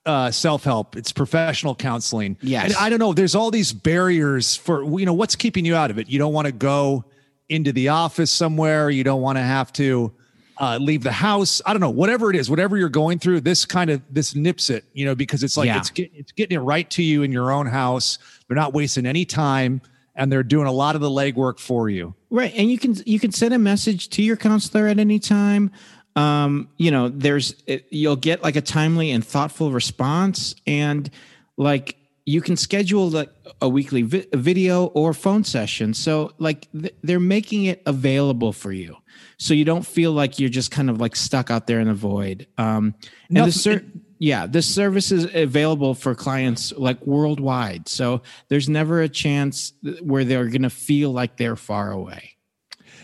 [0.04, 2.36] uh, self help; it's professional counseling.
[2.40, 3.12] Yeah, and I don't know.
[3.12, 6.08] There's all these barriers for you know what's keeping you out of it.
[6.08, 7.04] You don't want to go
[7.48, 8.90] into the office somewhere.
[8.90, 10.14] You don't want to have to
[10.58, 11.60] uh, leave the house.
[11.66, 11.90] I don't know.
[11.90, 14.84] Whatever it is, whatever you're going through, this kind of this nips it.
[14.94, 15.78] You know, because it's like Yeah.
[15.78, 18.18] it's get, it's getting it right to you in your own house.
[18.48, 19.80] They're not wasting any time,
[20.14, 22.14] and they're doing a lot of the legwork for you.
[22.30, 25.70] right and you can you can send a message to your counselor at any time
[26.16, 31.10] um you know there's it, you'll get like a timely and thoughtful response and
[31.56, 33.30] like you can schedule like
[33.62, 38.72] a weekly vi- video or phone session so like th- they're making it available for
[38.72, 38.96] you
[39.38, 41.94] so you don't feel like you're just kind of like stuck out there in the
[41.94, 42.94] void um
[43.28, 43.84] and Nothing- the ser-
[44.18, 49.72] yeah this service is available for clients like worldwide so there's never a chance
[50.02, 52.32] where they're going to feel like they're far away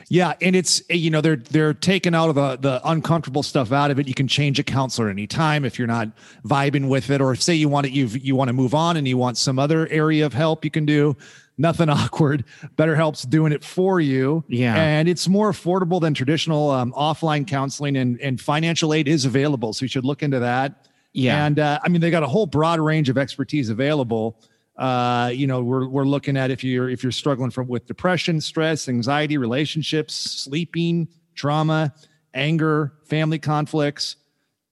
[0.08, 3.90] Yeah, and it's you know they're they're taking out of the the uncomfortable stuff out
[3.90, 4.06] of it.
[4.08, 6.08] You can change a counselor anytime if you're not
[6.44, 8.96] vibing with it, or if say you want it, you you want to move on
[8.98, 11.16] and you want some other area of help, you can do.
[11.58, 12.44] Nothing awkward.
[12.76, 14.44] BetterHelp's doing it for you.
[14.48, 14.74] Yeah.
[14.74, 19.72] and it's more affordable than traditional um, offline counseling, and and financial aid is available,
[19.72, 20.88] so you should look into that.
[21.12, 21.44] Yeah.
[21.44, 24.40] and uh, I mean they got a whole broad range of expertise available.
[24.76, 28.40] Uh, you know, we're we're looking at if you're if you're struggling from with depression,
[28.40, 31.92] stress, anxiety, relationships, sleeping, trauma,
[32.32, 34.16] anger, family conflicts,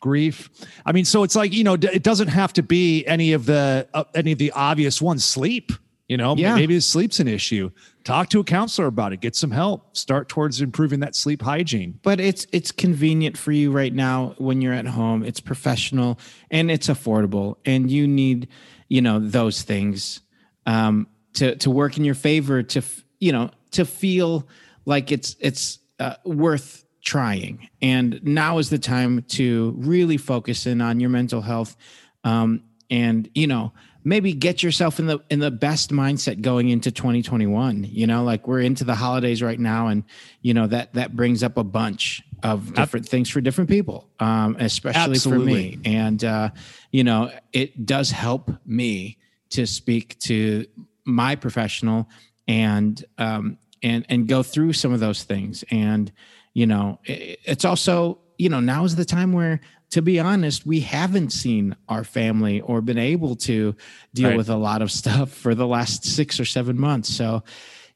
[0.01, 0.49] grief.
[0.87, 3.87] I mean, so it's like you know, it doesn't have to be any of the
[3.93, 5.25] uh, any of the obvious ones.
[5.25, 5.71] Sleep.
[6.11, 6.57] You know, Yeah.
[6.57, 7.71] maybe his sleep's an issue.
[8.03, 9.21] Talk to a counselor about it.
[9.21, 9.97] Get some help.
[9.97, 12.01] Start towards improving that sleep hygiene.
[12.03, 16.19] but it's it's convenient for you right now when you're at home it's professional
[16.51, 18.49] and it's affordable and you need
[18.89, 20.21] you know those things
[20.67, 22.83] um to to work in your favor to
[23.21, 24.49] you know to feel
[24.87, 30.81] like it's it's uh, worth trying and now is the time to really focus in
[30.81, 31.77] on your mental health
[32.25, 33.73] um and you know
[34.05, 38.47] maybe get yourself in the in the best mindset going into 2021 you know like
[38.47, 40.05] we're into the holidays right now and
[40.43, 44.57] you know that that brings up a bunch of different things for different people um
[44.59, 45.73] especially Absolutely.
[45.73, 46.51] for me and uh
[46.91, 49.19] you know it does help me
[49.51, 50.67] to speak to
[51.05, 52.09] my professional
[52.49, 56.13] and um and and go through some of those things and
[56.55, 59.61] you know it, it's also you know now is the time where
[59.91, 63.75] to be honest we haven't seen our family or been able to
[64.15, 64.37] deal Right.
[64.37, 67.43] with a lot of stuff for the last six or seven months so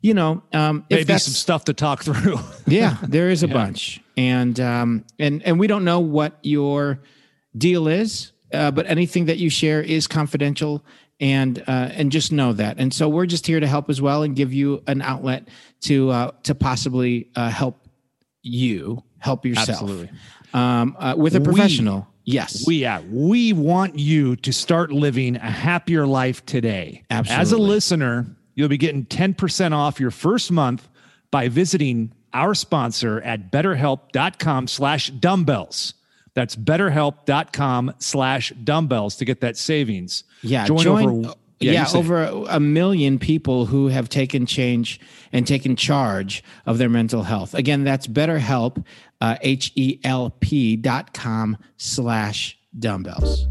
[0.00, 2.38] you know um Maybe some stuff to talk through.
[2.66, 7.00] yeah, there is a bunch, and um, and and we don't know what your
[7.56, 10.84] deal is, uh, but anything that you share is confidential,
[11.20, 12.78] and uh, and just know that.
[12.78, 15.48] And so we're just here to help as well and give you an outlet
[15.82, 17.88] to uh, to possibly uh, help
[18.42, 20.10] you help yourself Absolutely.
[20.54, 22.06] Um, uh, with a We- professional.
[22.24, 27.02] yes, We yeah, we want you to start living a happier life today.
[27.10, 27.42] Absolutely.
[27.42, 30.88] As a listener, you'll be getting 10% off your first month
[31.30, 35.94] by visiting our sponsor at betterhelp.com slash dumbbells.
[36.34, 40.24] That's betterhelp.com slash dumbbells to get that savings.
[40.42, 41.98] Yeah, Join, join, over yeah, you say.
[41.98, 45.00] over a, a million people who have taken change
[45.32, 47.54] and taken charge of their mental health.
[47.54, 48.84] Again, that's BetterHelp,
[49.20, 53.46] uh, H E L P dot com slash dumbbells.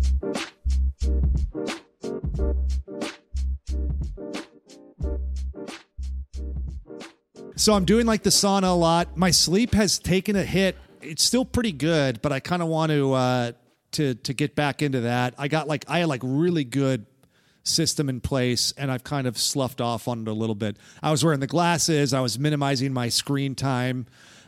[7.56, 9.16] So I'm doing like the sauna a lot.
[9.16, 10.76] My sleep has taken a hit.
[11.02, 13.52] It's still pretty good, but I kind of want to uh
[13.92, 15.36] to to get back into that.
[15.38, 17.06] I got like I had like really good
[17.64, 20.78] system in place and I've kind of sloughed off on it a little bit.
[21.02, 24.06] I was wearing the glasses, I was minimizing my screen time.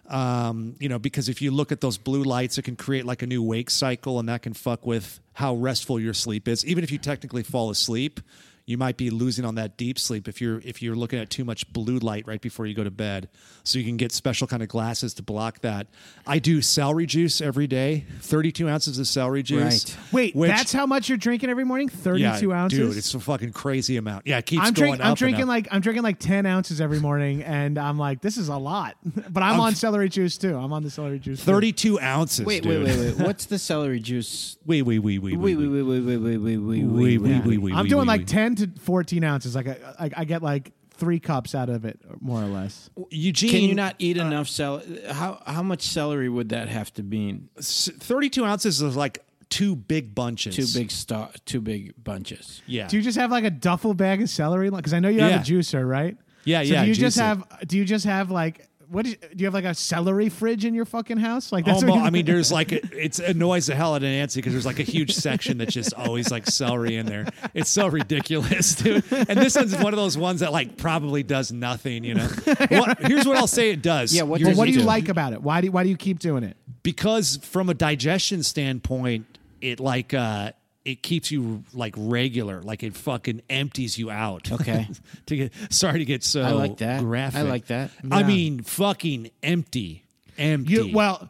[0.07, 3.23] Um, you know, because if you look at those blue lights, it can create like
[3.23, 6.63] a new wake cycle and that can fuck with how restful your sleep is.
[6.63, 8.19] Even if you technically fall asleep,
[8.67, 11.45] you might be losing on that deep sleep if you're if you're looking at too
[11.45, 13.29] much blue light right before you go to bed.
[13.63, 15.87] So you can get special kind of glasses to block that.
[16.25, 19.95] I do celery juice every day, 32 ounces of celery juice.
[19.95, 20.13] Right.
[20.13, 21.89] Wait, which- that's how much you're drinking every morning?
[21.89, 22.97] Thirty-two yeah, ounces, dude.
[22.97, 24.25] It's a fucking crazy amount.
[24.25, 25.01] Yeah, it keeps I'm going drinking.
[25.01, 25.07] up.
[25.07, 25.47] I'm drinking up.
[25.49, 28.95] like I'm drinking like ten ounces every morning, and I'm like, this is a lot.
[29.29, 30.55] but I'm, on celery juice too.
[30.55, 31.39] I'm on the celery juice.
[31.39, 31.51] too.
[31.51, 32.45] 32 ounces.
[32.45, 32.83] Wait, dude.
[32.83, 33.25] wait, wait, wait.
[33.25, 34.57] What's the celery juice?
[34.65, 37.45] Wait, wait, wait, wait, Wait, wait, wait, wait, wait, wait, wait, wait, Wait, wait, wait,
[37.45, 38.27] wait, wait, I'm wait, doing wait, like wait.
[38.55, 39.55] Ten to fourteen ounces.
[39.55, 42.89] Like I, I, I get like three cups out of it, more or less.
[43.09, 43.49] Eugene.
[43.51, 45.01] Can you not eat uh, enough celery?
[45.09, 47.39] How how much celery would that have to be?
[47.59, 50.55] 32 ounces is like two big bunches.
[50.55, 52.61] Two big star, two big bunches.
[52.65, 52.87] Yeah.
[52.87, 54.69] Do you just have like a duffel bag of celery?
[54.69, 55.29] Because I know you Yeah.
[55.29, 56.17] have a juicer, right?
[56.43, 57.67] Yeah, so yeah, Do you I just have?
[57.67, 58.67] Do you just have like?
[58.89, 61.51] What is, do you have like a celery fridge in your fucking house?
[61.51, 64.03] Like that's Oh, what I mean, there's like a, it's annoys the hell out of
[64.03, 67.27] Nancy because there's like a huge section that's just always like celery in there.
[67.53, 69.03] It's so ridiculous, dude.
[69.11, 72.03] And this one's one of those ones that like probably does nothing.
[72.03, 72.27] You know,
[72.69, 74.13] what, here's what I'll say it does.
[74.13, 74.85] Yeah, what You're- what do you do?
[74.85, 75.41] like about it?
[75.41, 76.57] Why do why do you keep doing it?
[76.83, 79.25] because from a digestion standpoint,
[79.61, 80.51] it like uh
[80.85, 84.51] it keeps you like regular, like it fucking empties you out.
[84.51, 84.87] Okay.
[85.25, 87.01] to get sorry to get so I like that.
[87.01, 87.39] graphic.
[87.39, 87.89] I like that.
[88.11, 90.05] I mean, fucking empty,
[90.37, 90.71] empty.
[90.71, 91.29] You, well,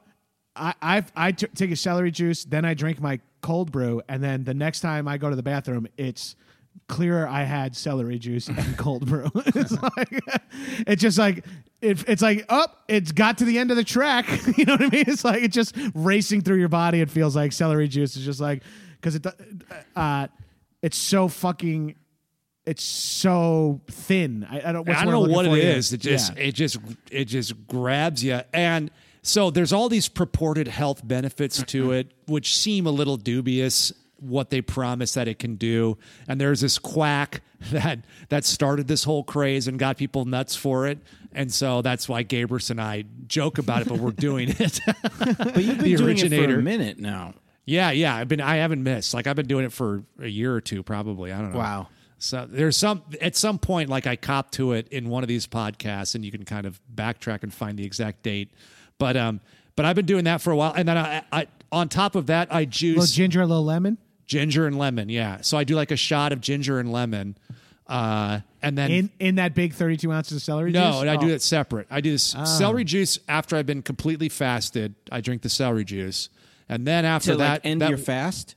[0.55, 4.21] I I've, I t- take a celery juice, then I drink my cold brew, and
[4.21, 6.35] then the next time I go to the bathroom, it's
[6.87, 9.31] clear I had celery juice and cold brew.
[9.35, 10.21] it's like
[10.85, 11.45] it's just like
[11.81, 14.27] it, it's like oh, it's got to the end of the track.
[14.57, 15.05] you know what I mean?
[15.07, 16.99] It's like it's just racing through your body.
[16.99, 18.61] It feels like celery juice is just like
[19.05, 19.63] because it
[19.95, 20.27] uh,
[20.81, 21.95] it's so fucking.
[22.65, 24.47] It's so thin.
[24.49, 24.89] I, I don't.
[24.89, 25.93] I don't know what looking it for is.
[25.93, 26.43] It just Yeah.
[26.45, 26.77] it just
[27.11, 28.41] it just grabs you.
[28.53, 28.89] And
[29.21, 33.93] so there's all these purported health benefits to it, which seem a little dubious.
[34.19, 37.41] What they promise that it can do, and there's this quack
[37.71, 40.97] that that started this whole craze and got people nuts for it,
[41.33, 44.79] and so that's why Gabrus and I joke about it, but we're doing it.
[45.19, 46.59] But you've been The doing it for originator.
[46.59, 47.35] a minute now.
[47.65, 48.15] Yeah, yeah.
[48.15, 49.13] I've been I haven't missed.
[49.13, 51.31] Like I've been doing it for a year or two, probably.
[51.31, 51.59] I don't know.
[51.59, 51.87] Wow.
[52.17, 55.45] So there's some at some point, like I cop to it in one of these
[55.47, 58.51] podcasts, and you can kind of backtrack and find the exact date.
[58.97, 59.41] But um,
[59.75, 62.27] but I've been doing that for a while, and then I, I on top of
[62.27, 65.09] that, I juice little ginger, a little lemon ginger and lemon.
[65.09, 67.37] Yeah, so I do like a shot of ginger and lemon,
[67.87, 71.01] uh, and then in in that big 32 ounces of celery no, juice.
[71.01, 71.35] and I do Oh.
[71.35, 71.87] it separate.
[71.91, 74.95] I do this celery juice after I've been completely fasted.
[75.11, 76.29] I drink the celery juice,
[76.69, 78.55] and then after To that, like end that- your fast.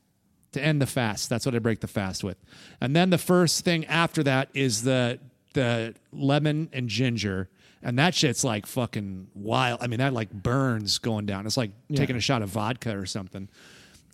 [0.53, 1.29] to end the fast.
[1.29, 2.38] That's what I break the fast with.
[2.81, 5.18] And then the first thing after that is the
[5.55, 7.49] the lemon and ginger.
[7.83, 9.81] And that shit's like fucking wild.
[9.83, 11.47] I mean, that like burns going down.
[11.47, 13.49] It's like taking a shot of vodka or something.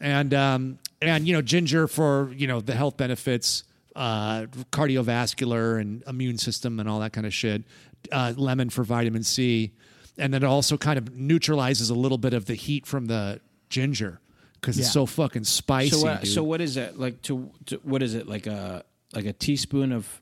[0.01, 3.65] And um and you know, ginger for, you know, the health benefits,
[3.97, 7.63] uh cardiovascular and immune system and all that kind of shit.
[8.13, 9.73] Uh lemon for vitamin C.
[10.19, 13.41] And then it also kind of neutralizes a little bit of the heat from the
[13.75, 14.21] ginger
[14.61, 14.93] because it's Yeah.
[14.93, 15.91] so fucking spicy.
[15.91, 16.33] So what, dude.
[16.33, 17.21] so what is it like?
[17.23, 20.21] To, to what is it like a like a teaspoon of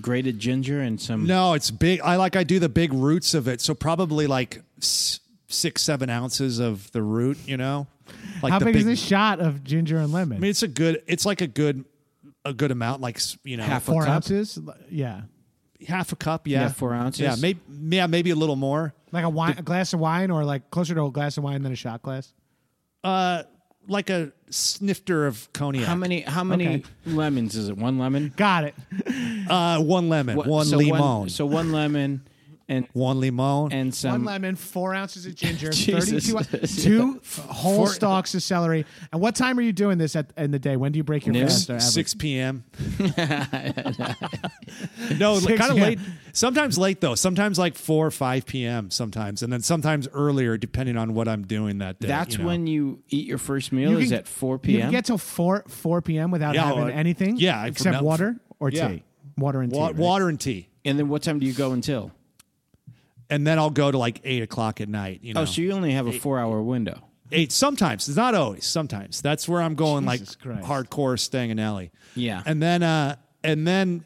[0.00, 1.26] grated ginger and some?
[1.26, 2.00] no, it's big.
[2.00, 3.60] I like I do the big roots of it.
[3.60, 7.38] So probably like s- six, seven ounces of the root.
[7.46, 7.86] You know,
[8.42, 10.38] like How the big, is this shot of ginger and lemon?
[10.38, 11.02] I mean, it's a good.
[11.06, 11.84] It's like a good,
[12.44, 13.00] a good amount.
[13.00, 14.10] Like s- you know, Half a Four cup?
[14.16, 14.58] ounces.
[14.90, 15.22] Yeah,
[15.86, 16.46] half a cup.
[16.48, 17.20] Yeah, Yeah, four ounces?
[17.20, 17.60] Yeah, maybe.
[17.70, 18.92] Yeah, maybe a little more.
[19.12, 21.62] like a wine, a glass of wine, or like closer to a glass of wine
[21.62, 22.32] than a shot glass.
[23.04, 23.42] Uh,
[23.88, 25.84] like a snifter of cognac.
[25.84, 26.20] How many?
[26.20, 26.82] How many Okay.
[27.06, 27.76] lemons is it?
[27.76, 28.32] One lemon.
[28.36, 28.74] Got it.
[29.48, 32.22] Uh, one lemon, What- one so limon, One, so one lemon
[32.72, 33.72] and one limon.
[33.72, 36.30] and some One lemon, four ounces of ginger, Jesus.
[36.30, 38.84] thirty-two, two whole stalks of celery.
[39.12, 40.76] And what time are you doing this at in the day?
[40.76, 41.46] When do you break your Noon?
[41.48, 41.70] fast?
[41.70, 41.80] or?
[41.80, 42.64] Six p.m.
[45.18, 45.98] no, kind of late.
[46.32, 47.14] Sometimes late though.
[47.14, 48.90] Sometimes like four or five p.m.
[48.90, 52.08] Sometimes, and then sometimes earlier, depending on what I'm doing that day.
[52.08, 52.46] That's you know.
[52.46, 53.90] when you eat your first meal.
[53.90, 54.80] You is can- at four You p.m.
[54.82, 56.30] can get till four four p.m.
[56.30, 57.36] without Yeah, having uh, anything.
[57.36, 58.88] yeah, except no- water or yeah.
[58.88, 59.02] tea.
[59.36, 59.78] Water and tea.
[59.78, 59.96] Wa- right?
[59.96, 62.12] water and tea, and then what time do you go until?
[63.32, 65.20] And then I'll go to like eight o'clock at night.
[65.22, 67.00] You know, Oh, so you only have a four-hour window.
[67.32, 67.50] eight.
[67.52, 68.66] Sometimes it's not always.
[68.66, 70.68] Sometimes that's where I'm going Jesus like Christ.
[70.90, 71.90] hardcore staying in alley.
[72.14, 72.42] Yeah.
[72.46, 74.04] and then uh, and then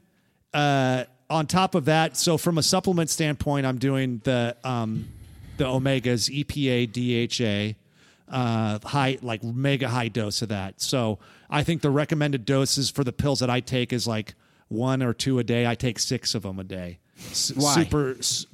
[0.55, 5.09] uh, on top of that, so from a supplement standpoint, I'm doing the um,
[5.57, 10.81] the omegas, EPA, DHA, uh, high like mega high dose of that.
[10.81, 11.19] So
[11.51, 14.35] I think the recommended doses for the pills that I take is like
[14.69, 15.67] one or two a day.
[15.67, 16.99] I take six of them a day.
[17.31, 17.75] S- Why?
[17.75, 18.17] Super.
[18.19, 18.47] s-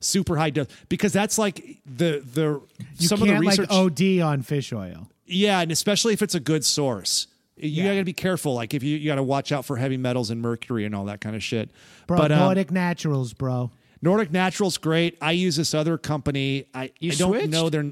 [0.00, 2.60] Super high dose because that's like the the
[2.98, 3.68] You some of the research.
[3.70, 5.10] like OD on fish oil.
[5.26, 7.26] Yeah, and especially if it's a good source.
[7.56, 7.92] You Yeah.
[7.94, 8.54] gotta be careful.
[8.54, 11.20] Like if you, you gotta watch out for heavy metals and mercury and all that
[11.20, 11.70] kind of shit.
[12.06, 13.70] Bro, but um, Nordic Naturals, bro.
[14.00, 15.18] Nordic Natural's great.
[15.20, 16.66] I use this other company.
[16.72, 17.48] I, You I don't switched?
[17.50, 17.90] know their.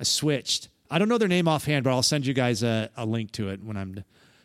[0.00, 0.68] I switched.
[0.90, 3.50] I don't know their name offhand, but I'll send you guys a, a link to
[3.50, 4.02] it when I'm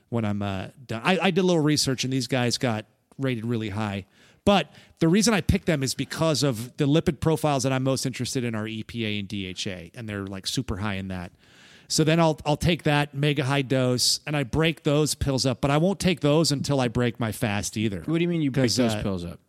[0.10, 1.02] when I'm uh, done.
[1.06, 2.86] I, I did a little research, and these guys got
[3.18, 4.06] rated really high.
[4.46, 8.06] But the reason I picked them is because of the lipid profiles that I'm most
[8.06, 11.32] interested in are EPA and DHA, and they're like super high in that.
[11.88, 15.60] So then I'll I'll take that mega high dose and I break those pills up,
[15.60, 18.04] but I won't take those until I break my fast either.
[18.06, 19.40] What do you mean you break those uh, pills up?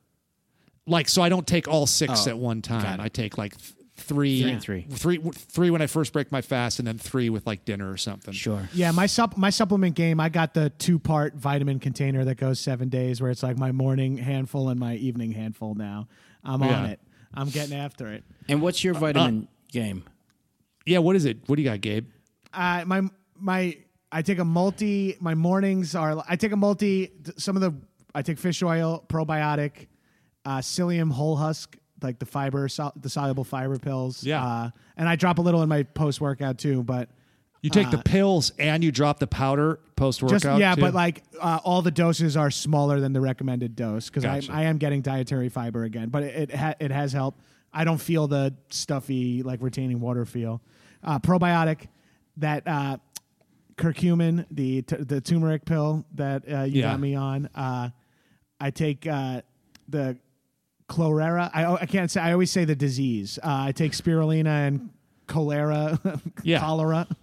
[0.87, 2.99] like so I don't take all six Oh, at one time.
[3.01, 3.75] I take like th-
[4.15, 4.87] three, Three and three.
[4.91, 7.97] three, three when I first break my fast, and then three with like dinner or
[7.97, 8.35] something.
[8.35, 8.69] Sure.
[8.75, 12.59] Yeah, my sup my supplement game, I got the two part vitamin container that goes
[12.61, 15.75] seven days, where it's like my morning handful and my evening handful.
[15.75, 16.09] Now
[16.45, 16.79] I'm Yeah.
[16.79, 17.01] on it.
[17.33, 18.25] I'm getting after it.
[18.49, 20.03] And what's your vitamin game?
[20.85, 21.39] Yeah, what is it?
[21.47, 22.07] What do you got, Gabe?
[22.53, 23.03] Uh, my
[23.39, 23.77] my
[24.13, 25.17] I take a multi.
[25.21, 27.13] My mornings are I take a multi.
[27.37, 27.73] Some of the
[28.15, 29.87] I take fish oil, probiotic,
[30.45, 34.23] uh, psyllium whole husk, like the fiber, sol- the soluble fiber pills.
[34.25, 34.45] Yeah.
[34.45, 37.09] uh, and I drop a little in my post workout too, but.
[37.63, 40.61] You take the pills and you drop the powder post Just workout.
[40.61, 44.51] yeah, but like uh, all the doses are smaller than the recommended dose because Gotcha.
[44.51, 47.43] I, I am getting dietary fiber again, but it it, ha- it has helped.
[47.71, 50.63] I don't feel the stuffy like retaining water feel.
[51.05, 51.89] Uh, probiotic
[52.39, 52.97] that uh,
[53.77, 56.93] curcumin, the t- the turmeric pill that uh, you Yeah.
[56.93, 57.51] got me on.
[57.55, 57.91] Uh,
[58.59, 59.43] I take uh,
[59.89, 60.17] the
[60.91, 61.51] chlorella.
[61.55, 62.21] I I can't say.
[62.21, 63.39] I always say the disease.
[63.43, 64.91] Uh, I take spirulina and
[65.27, 65.99] cholera,
[66.43, 66.59] Yeah.
[66.61, 67.07] cholera.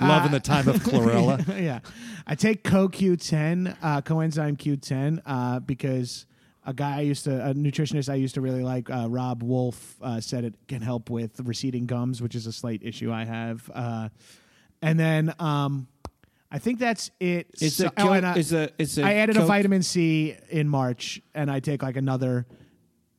[0.00, 1.38] loving the time of chlorella.
[1.62, 1.80] yeah.
[2.26, 6.26] I take CoQ10, uh, coenzyme Q10, uh, because
[6.64, 9.96] a guy I used to, a nutritionist I used to really like, uh, Robb Wolf,
[10.02, 13.70] uh, said it can help with receding gums, which is a slight issue I have.
[13.72, 14.08] Uh,
[14.82, 15.86] and then um,
[16.50, 17.48] I think that's it.
[17.50, 17.62] it.
[17.62, 20.68] Is So- the oh, I, is the is the I added a vitamin C in
[20.68, 22.46] March, and I take like another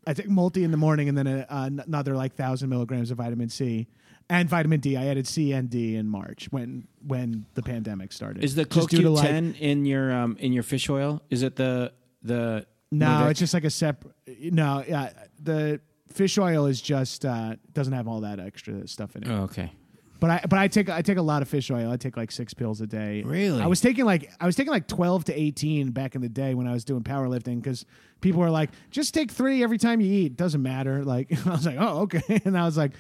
[0.06, 3.50] I take multi in the morning, and then a, another like thousand milligrams of vitamin
[3.50, 3.88] C
[4.30, 4.96] and vitamin D.
[4.96, 8.44] I added C and D in March when when the pandemic started.
[8.44, 11.22] Is the Just due to, like- in your um in your fish oil?
[11.30, 11.92] Is it the
[12.24, 14.14] the No, it's just like a separate.
[14.40, 15.12] No, yeah,
[15.42, 19.30] the fish oil is just uh, doesn't have all that extra stuff in it.
[19.30, 19.72] Oh, okay.
[20.20, 21.92] But I but I take I take a lot of fish oil.
[21.92, 23.24] I take like six pills a day.
[23.24, 23.62] Really?
[23.62, 26.54] I was taking like I was taking like twelve to eighteen back in the day
[26.54, 27.86] when I was doing powerlifting because
[28.22, 30.36] people were like, just take three every time you eat.
[30.36, 31.04] Doesn't matter.
[31.08, 32.92] Like I was like, oh okay, and I was like.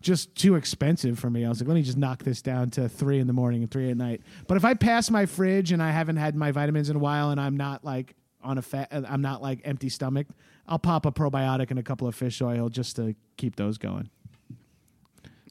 [0.00, 1.46] Just too expensive for me.
[1.46, 3.70] I was like, let me just knock this down to three in the morning and
[3.70, 4.20] three at night.
[4.46, 7.30] But if I pass my fridge and I haven't had my vitamins in a while
[7.30, 10.26] and I'm not like on a fat, uh, I'm not like empty stomach,
[10.68, 14.10] I'll pop a probiotic and a couple of fish oil just to keep those going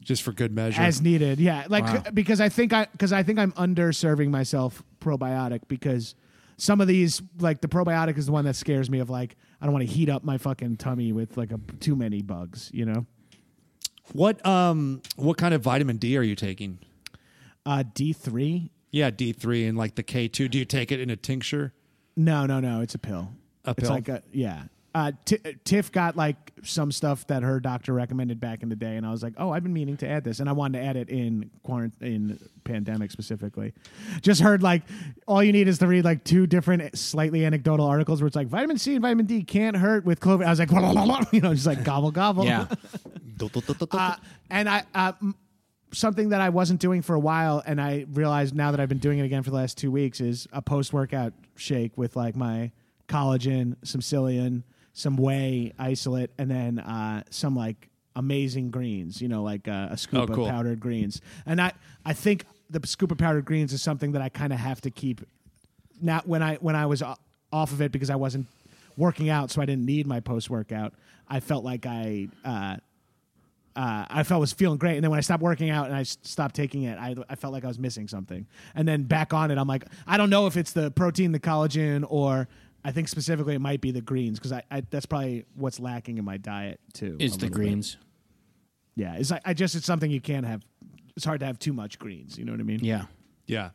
[0.04, 0.80] Just for good measure.
[0.80, 1.40] as needed.
[1.40, 2.02] Yeah, like Wow.
[2.14, 6.14] because I think I because I think I'm underserving myself probiotic because
[6.56, 9.66] some of these like the probiotic is the one that scares me of like I
[9.66, 12.84] don't want to heat up my fucking tummy with like a too many bugs, you
[12.84, 13.06] know.
[14.12, 16.78] what um what kind of vitamin D are you taking?
[17.66, 18.70] Uh D three?
[18.90, 20.48] Yeah, D three and like the K two.
[20.48, 21.72] Do you take it in a tincture?
[22.16, 22.80] No, no, no.
[22.82, 23.32] It's a pill.
[23.64, 23.90] A It's pill?
[23.90, 24.64] like a yeah.
[24.94, 28.96] Uh, T- Tiff got like some stuff that her doctor recommended back in the day,
[28.96, 30.84] and I was like, "Oh, I've been meaning to add this," and I wanted to
[30.84, 33.72] add it in quarantine, in pandemic specifically.
[34.22, 34.82] Just heard like
[35.26, 38.46] all you need is to read like two different slightly anecdotal articles where it's like
[38.46, 40.46] vitamin C and vitamin D can't hurt with COVID.
[40.46, 40.70] I was like,
[41.32, 42.44] you know, just like gobble gobble.
[42.44, 42.66] Yeah.
[43.98, 44.16] Uh,
[44.48, 45.12] and I uh,
[45.92, 48.98] something that I wasn't doing for a while, and I realized now that I've been
[48.98, 52.36] doing it again for the last two weeks is a post workout shake with like
[52.36, 52.70] my
[53.08, 54.62] collagen, some psyllium,
[54.94, 59.20] some whey isolate, and then uh, some like amazing greens.
[59.20, 60.46] You know, like uh, a scoop Oh, cool.
[60.46, 61.20] of powdered greens.
[61.44, 61.72] And I
[62.06, 64.90] I think the scoop of powdered greens is something that I kind of have to
[64.90, 65.20] keep.
[66.00, 67.16] Now when I when I was o-
[67.52, 68.46] off of it because I wasn't
[68.96, 70.94] working out, so I didn't need my post workout.
[71.28, 72.28] I felt like I.
[72.44, 72.76] Uh,
[73.76, 76.02] uh, I felt was feeling great, and then when I stopped working out and I
[76.02, 78.46] s- stopped taking it, I, I felt like I was missing something.
[78.76, 81.40] And then back on it, I'm like, I don't know if it's the protein, the
[81.40, 82.46] collagen, or
[82.84, 86.18] I think specifically it might be the greens because I, I that's probably what's lacking
[86.18, 87.16] in my diet too.
[87.18, 87.52] Is the little bit.
[87.54, 87.96] greens.
[88.96, 90.62] Yeah, it's like I just it's something you can't have.
[91.16, 92.36] It's hard to have too much greens.
[92.36, 92.80] You know what I mean?
[92.82, 93.04] Yeah.
[93.46, 93.70] Yeah.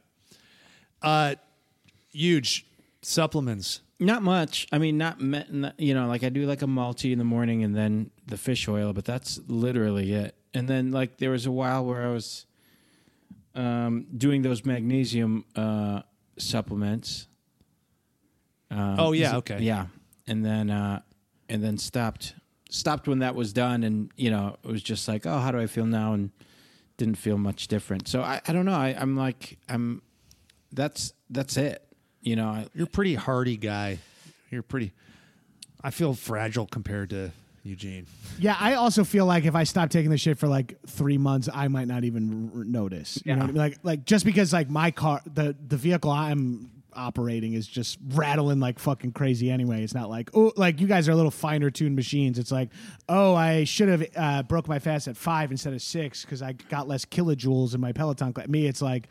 [1.02, 1.36] Uh,
[2.12, 2.66] huge
[3.02, 3.82] supplements.
[4.00, 4.68] Not much.
[4.72, 7.26] I mean, not, me- not you know, like I do like a multi in the
[7.26, 10.36] morning and then the fish oil, but that's literally it.
[10.54, 12.46] And then like there was a while where I was
[13.56, 16.02] um, doing those magnesium uh,
[16.38, 17.28] supplements.
[18.72, 19.60] Um, Oh, yeah, okay.
[19.62, 19.88] Yeah,
[20.28, 21.02] and then uh,
[21.48, 22.36] and then stopped
[22.70, 25.60] stopped when that was done, and you know it was just like, oh, how do
[25.60, 26.14] I feel now?
[26.14, 26.32] And
[26.98, 28.08] didn't feel much different.
[28.08, 28.74] So I, I don't know.
[28.74, 30.02] I, I'm like I'm.
[30.72, 31.84] That's that's it.
[32.22, 32.48] You know.
[32.50, 34.00] I, You're a pretty hardy guy.
[34.52, 34.92] You're pretty.
[35.84, 37.32] I feel fragile compared to
[37.64, 38.06] Eugene.
[38.38, 41.48] Yeah, I also feel like if I stop taking the shit for like three months,
[41.54, 43.20] I might not even r- notice.
[43.26, 43.56] You know, what I mean?
[43.56, 48.60] like like just because like my car, the the vehicle I'm operating is just rattling
[48.60, 49.84] like fucking crazy anyway.
[49.84, 52.38] It's not like oh, like you guys are a little finer tuned machines.
[52.38, 52.70] It's like
[53.08, 56.54] oh, I should have uh, broke my fast at five instead of six because I
[56.54, 58.34] got less kilojoules in my Peloton.
[58.34, 59.08] cla- Me, it's like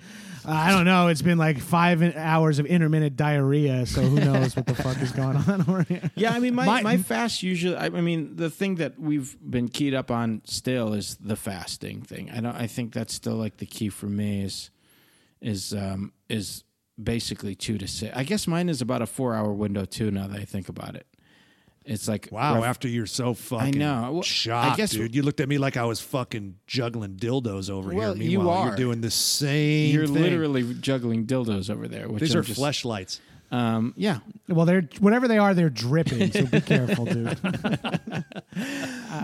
[0.46, 1.08] uh, I don't know.
[1.08, 3.86] It's been like five hours of intermittent diarrhea.
[3.86, 6.02] So who knows what the fuck is going on over here?
[6.14, 7.76] Yeah, I mean, my, My- my, fast usually.
[7.76, 12.02] I, I mean, the thing that we've been keyed up on still is the fasting
[12.02, 12.30] thing.
[12.30, 12.54] I don't.
[12.56, 14.70] I think that's still like the key for me is
[15.40, 16.64] is um, is
[17.02, 18.16] basically two to six.
[18.16, 20.10] I guess mine is about a four hour window too.
[20.10, 21.06] Now that I think about it,
[21.84, 24.12] it's like Wow, rough- after you're so fucking I know.
[24.12, 25.14] Well, I shocked, guess- dude.
[25.14, 28.28] You looked at me like I was fucking juggling dildos over Well, here.
[28.30, 28.66] you are.
[28.68, 30.14] you're doing the same you're thing.
[30.22, 32.08] literally juggling dildos over there.
[32.08, 33.20] Which These I'm are just, fleshlights.
[33.50, 36.30] Um, yeah, Well, they're whatever they are, they're dripping.
[36.32, 37.38] So be careful, dude.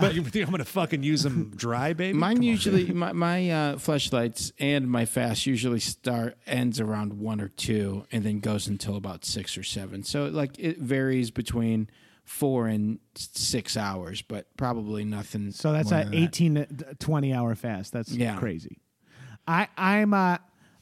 [0.01, 2.17] but you think I'm gonna fucking use them dry, baby?
[2.17, 2.43] Mine Come on.
[2.43, 8.05] usually my my uh, flashlights and my fast usually start ends around one or two
[8.11, 10.03] and then goes until about six or seven.
[10.03, 11.89] So like it varies between
[12.23, 15.51] four and six hours, but probably nothing.
[15.51, 16.17] So that's more a than that.
[16.17, 16.67] 18 to
[16.99, 17.93] 20 hour fast.
[17.93, 18.37] That's Yeah.
[18.37, 18.79] crazy.
[19.47, 20.37] I I'm uh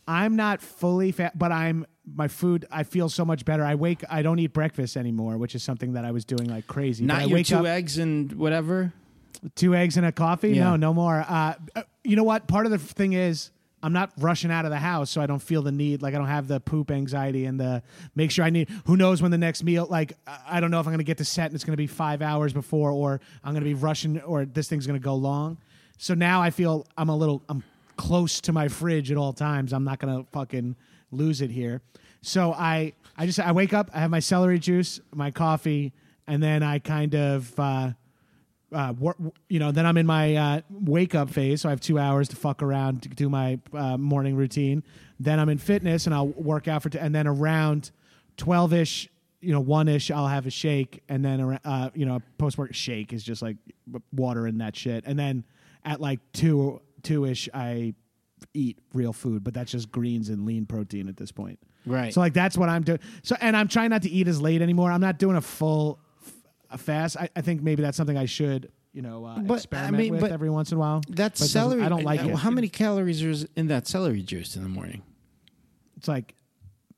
[0.08, 2.66] I'm not fully fat, but I'm my food.
[2.72, 3.64] I feel so much better.
[3.64, 4.04] I wake.
[4.10, 7.06] I don't eat breakfast anymore, which is something that I was doing like crazy.
[7.06, 8.92] But I Not your wake two up, eggs and whatever.
[9.56, 10.52] two eggs and a coffee.
[10.52, 10.72] Yeah.
[10.72, 11.26] No, no more.
[11.28, 12.48] Uh, uh, you know what?
[12.48, 13.52] Part of the thing is
[13.82, 16.02] I'm not rushing out of the house, so I don't feel the need.
[16.02, 17.84] Like I don't have the poop anxiety and the
[18.16, 18.70] make sure I need.
[18.86, 19.88] Who knows when the next meal?
[19.90, 21.74] Like I- I don't know if I'm going to get to set and it's going
[21.74, 25.00] to be five hours before, or I'm going to be rushing, or this thing's going
[25.00, 25.58] to go long.
[25.98, 27.42] So now I feel I'm a little.
[27.48, 27.64] I'm
[27.96, 29.72] close to my fridge at all times.
[29.72, 30.76] I'm not going to fucking
[31.14, 31.82] lose it here.
[32.22, 35.94] So I I just I wake up, I have my celery juice, my coffee,
[36.28, 37.60] and then I kind of.
[37.60, 37.92] Uh,
[38.72, 39.16] uh, wor-
[39.50, 42.28] you know, then I'm in my uh, wake up phase, so I have two hours
[42.30, 44.82] to fuck around to do my uh, morning routine.
[45.20, 47.92] Then I'm in fitness, and I'll work out for, t- and then around
[48.36, 49.10] twelve ish,
[49.42, 52.74] you know, one ish, I'll have a shake, and then uh, you know, post work
[52.74, 53.58] shake is just like
[54.12, 55.44] water and that shit, and then
[55.86, 57.94] at like two two ish, I
[58.54, 61.60] eat real food, but that's just greens and lean protein at this point.
[61.86, 62.14] Right.
[62.14, 63.00] So like that's what I'm doing.
[63.24, 64.92] So and I'm trying not to eat as late anymore.
[64.92, 66.34] I'm not doing a full f-
[66.72, 67.18] a fast.
[67.18, 70.22] I, I think maybe that's something I should you know uh, But, I experiment mean,
[70.22, 71.02] with every once in a while.
[71.10, 71.84] That's But it doesn't- celery.
[71.84, 72.36] I don't like uh, it.
[72.36, 75.02] How many calories is in that celery juice in the morning?
[75.98, 76.36] It's like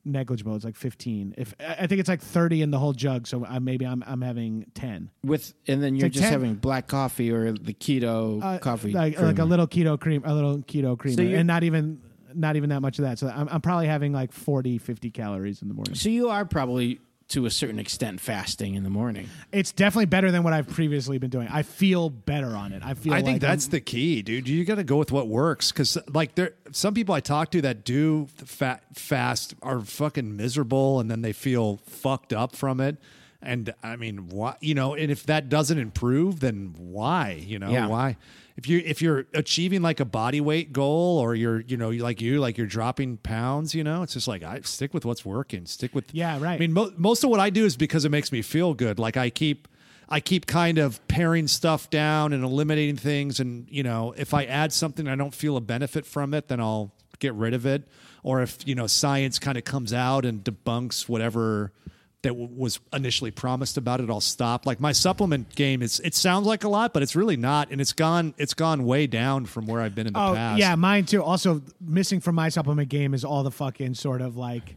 [0.05, 0.55] negligible.
[0.55, 1.35] It's like 15.
[1.37, 3.27] If I think it's like 30 in the whole jug.
[3.27, 5.09] So I, maybe I'm I'm having 10.
[5.23, 8.91] With and then you're like just 10 having black coffee or the keto Uh, coffee,
[8.91, 11.99] like, like a little keto cream, a little keto creamer, you're- and not even
[12.33, 13.17] not even that much of that.
[13.17, 15.95] So I'm, I'm probably having like 40, 50 calories in the morning.
[15.95, 19.27] So you are probably to a certain extent fasting in the morning.
[19.51, 21.47] It's definitely better than what I've previously been doing.
[21.47, 22.83] I feel better on it.
[22.85, 23.13] I feel.
[23.13, 24.47] I think like that's I'm- the key, dude.
[24.47, 27.61] You got to go with what works because, like, there some people I talk to
[27.63, 32.97] that do fat fast are fucking miserable, and then they feel fucked up from it.
[33.41, 34.55] And I mean, why?
[34.61, 37.43] You know, and if that doesn't improve, then why?
[37.45, 37.87] You know, Yeah.
[37.87, 38.17] why?
[38.57, 42.21] If you if you're achieving like a body weight goal, or you're you know like
[42.21, 45.65] you like you're dropping pounds, you know, it's just like I stick with what's working.
[45.65, 46.55] Stick with Yeah, right.
[46.55, 48.97] I mean, mo- most of what I do is because it makes me feel good.
[48.97, 49.67] Like I keep,
[50.07, 53.41] I keep kind of paring stuff down and eliminating things.
[53.41, 56.61] And you know, if I add something I don't feel a benefit from it, then
[56.61, 57.83] I'll get rid of it.
[58.23, 61.73] Or if you know science kind of comes out and debunks whatever
[62.25, 64.65] that w- was initially promised about it, I'll stop.
[64.65, 67.79] Like my supplement game, it's it sounds like a lot, but it's really not, and
[67.81, 70.59] it's gone it's gone way down from where I've been in the Oh past.
[70.59, 71.23] yeah, mine too.
[71.23, 74.75] Also missing from my supplement game is all the fucking sort of like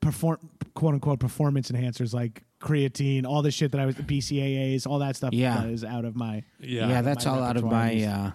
[0.00, 0.38] perform
[0.74, 5.16] quote unquote performance enhancers like creatine, all the shit that I was BCAAs, all that
[5.16, 5.60] stuff Yeah.
[5.60, 6.88] that is out of my yeah.
[6.88, 8.02] Yeah, that's all out of my.
[8.04, 8.30] Uh,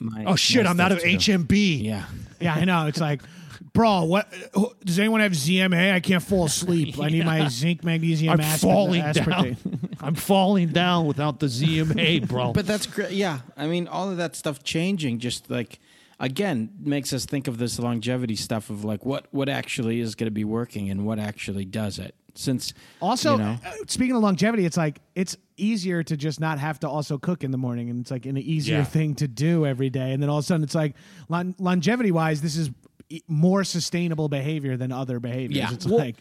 [0.00, 0.64] my Oh shit!
[0.64, 1.06] my I'm out of too.
[1.08, 1.82] HMB.
[1.82, 2.04] Yeah.
[2.40, 2.86] Yeah, I know.
[2.86, 3.20] It's like
[3.72, 4.32] Bro, what
[4.84, 5.92] does anyone have ZMA?
[5.92, 6.98] I can't fall asleep.
[7.00, 9.62] I need my zinc, magnesium, I'm aspartate- falling aspartate.
[9.62, 9.80] down.
[10.00, 12.52] I'm falling down without the ZMA, bro.
[12.52, 13.12] But that's great.
[13.12, 15.80] Yeah, I mean, all of that stuff changing just like
[16.20, 20.26] again makes us think of this longevity stuff of like what what actually is going
[20.26, 22.14] to be working and what actually does it.
[22.34, 26.60] Since Also, you know, uh, speaking of longevity, it's like it's easier to just not
[26.60, 28.84] have to also cook in the morning, and it's like an easier Yeah.
[28.84, 30.12] thing to do every day.
[30.12, 30.94] And then all of a sudden, it's like
[31.28, 32.70] lon- longevity wise, this is
[33.26, 35.56] more sustainable behavior than other behaviors.
[35.56, 35.72] Yeah.
[35.72, 36.16] It's Well, like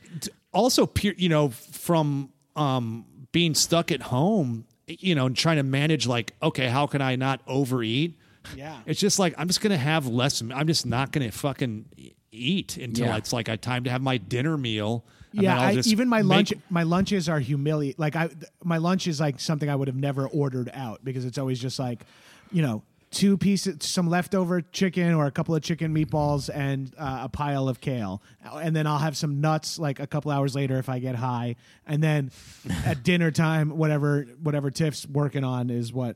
[0.53, 6.07] also, you know, from um, being stuck at home, you know, and trying to manage
[6.07, 8.17] like, okay, how can I not overeat?
[8.55, 8.77] Yeah.
[8.85, 10.41] It's just like I'm just gonna have less.
[10.41, 13.17] I'm just not gonna fucking e- eat until Yeah.
[13.17, 15.03] it's like I time to have my dinner meal.
[15.33, 17.95] yeah, I, even my make- lunch my lunches are humiliating.
[17.99, 18.29] Like I,
[18.63, 21.77] my lunch is like something I would have never ordered out because it's always just
[21.79, 22.05] like,
[22.51, 22.81] you know,
[23.17, 27.67] two pieces, some leftover chicken or a couple of chicken meatballs and uh, a pile
[27.67, 28.21] of kale,
[28.53, 31.55] and then I'll have some nuts like a couple hours later if I get high,
[31.87, 32.31] and then
[32.85, 36.15] at dinner time, whatever whatever Tiff's working on is what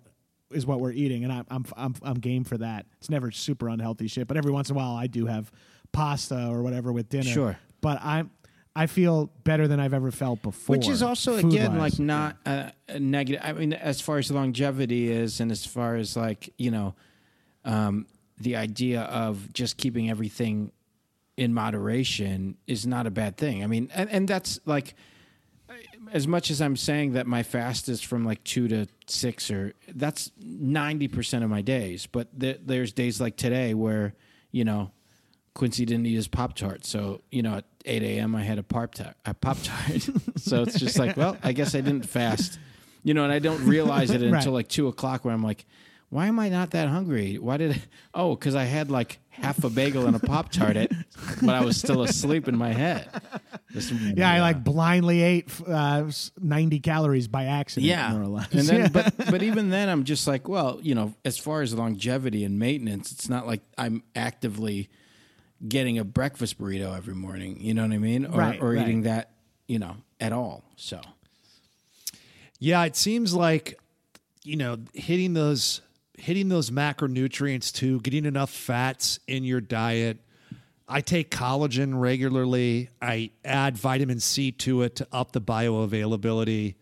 [0.51, 2.85] is what we're eating, and I'm I'm I'm I'm game for that.
[2.99, 5.51] It's never super unhealthy shit, but every once in a while I do have
[5.91, 7.23] pasta or whatever with dinner.
[7.31, 7.57] Sure.
[7.81, 8.29] but I'm.
[8.75, 10.77] I feel better than I've ever felt before.
[10.77, 13.41] which is also again like not a, a negative.
[13.43, 16.95] I mean, as far as longevity is, and as far as like you know,
[17.65, 18.07] um,
[18.39, 20.71] the idea of just keeping everything
[21.35, 23.63] in moderation is not a bad thing.
[23.63, 24.95] I mean, and, and that's like
[26.13, 29.73] as much as I'm saying that my fast is from like two to six, or
[29.89, 32.07] that's ninety percent of my days.
[32.07, 34.13] But there, there's days like today where
[34.51, 34.91] you know
[35.53, 38.35] Quincy didn't eat his pop tart, so you know at eight a.m.
[38.35, 39.15] I had a pop tart.
[39.25, 40.01] A pop tart.
[40.37, 42.57] so it's just like, well, I guess I didn't fast,
[43.03, 44.45] you know, and I don't realize it until Right.
[44.47, 45.65] like two o'clock where I'm like.
[46.13, 47.37] Why am I not that hungry?
[47.37, 47.81] Why did I,
[48.13, 50.91] oh because I had like half a bagel and a pop tart it,
[51.41, 53.07] but I was still asleep in my head.
[53.73, 57.87] This- yeah, I like blindly ate uh, ninety calories by accident.
[57.87, 58.51] yeah more or less.
[58.51, 58.87] and then Yeah.
[58.91, 62.59] but but even then i'm just like well you know as far as longevity and
[62.59, 64.89] maintenance it's not like i'm actively
[65.67, 68.81] getting a breakfast burrito every morning you know what i mean or, Right, or right.
[68.81, 69.31] eating that
[69.67, 71.01] you know at all so
[72.59, 73.79] Yeah, it seems like
[74.43, 75.81] you know hitting those
[76.17, 80.19] hitting those macronutrients too, getting enough fats in your diet.
[80.87, 82.89] I take collagen regularly.
[83.01, 86.75] I add vitamin C to it to up the bioavailability.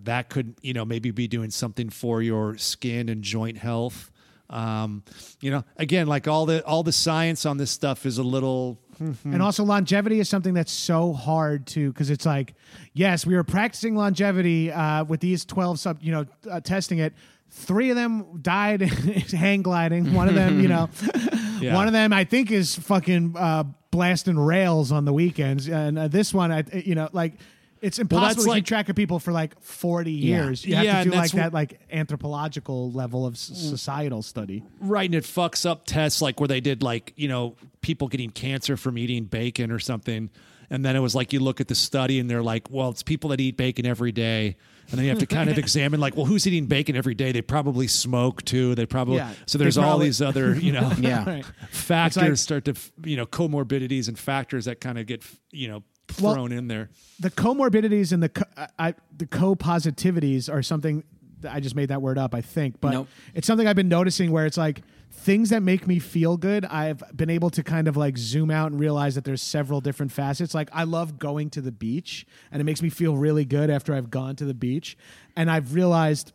[0.00, 4.10] That could, you know, maybe be doing something for your skin and joint health.
[4.50, 5.02] Um,
[5.40, 8.78] you know, again, like all the all the science on this stuff is a little
[9.24, 12.54] And also, longevity is something that's so hard to because it's like,
[12.94, 17.12] yes, we were practicing longevity uh, with these twelve sub, you know, uh, testing it.
[17.50, 18.82] Three of them died
[19.30, 20.12] hang gliding.
[20.14, 20.88] One of them, you know,
[21.60, 21.74] Yeah.
[21.74, 26.08] one of them I think is fucking uh, blasting rails on the weekends, and uh,
[26.08, 27.34] this one, I, you know, like.
[27.80, 30.64] It's impossible that's to like- keep track of people for like 40 years.
[30.64, 31.34] You have Yeah, to do like Mm.
[31.36, 34.62] that like anthropological level of societal study.
[34.80, 38.30] Right, and it fucks up tests like where they did like you know people getting
[38.30, 40.30] cancer from eating bacon or something,
[40.70, 43.02] and then it was like you look at the study and they're like, well, it's
[43.02, 44.56] people that eat bacon every day,
[44.90, 47.30] and then you have to kind of examine like, well, who's eating bacon every day?
[47.32, 48.74] They probably smoke too.
[48.74, 51.42] They probably Yeah, so they there's all these other you know Yeah.
[51.70, 52.74] Factors like- start to
[53.04, 55.22] you know comorbidities and factors that kind of get
[55.52, 55.82] you know
[56.20, 56.90] Well- thrown in there.
[57.20, 61.04] the comorbidities and the co- I, I- the co-positivities are something
[61.40, 63.08] that I just made that word up, I think, but Nope.
[63.34, 66.64] it's something I've been noticing where it's like things that make me feel good.
[66.64, 70.10] I've been able to kind of like zoom out and realize that there's several different
[70.12, 70.54] facets.
[70.54, 73.94] Like I love going to the beach, and it makes me feel really good after
[73.94, 74.96] I've gone to the beach,
[75.36, 76.32] and I've realized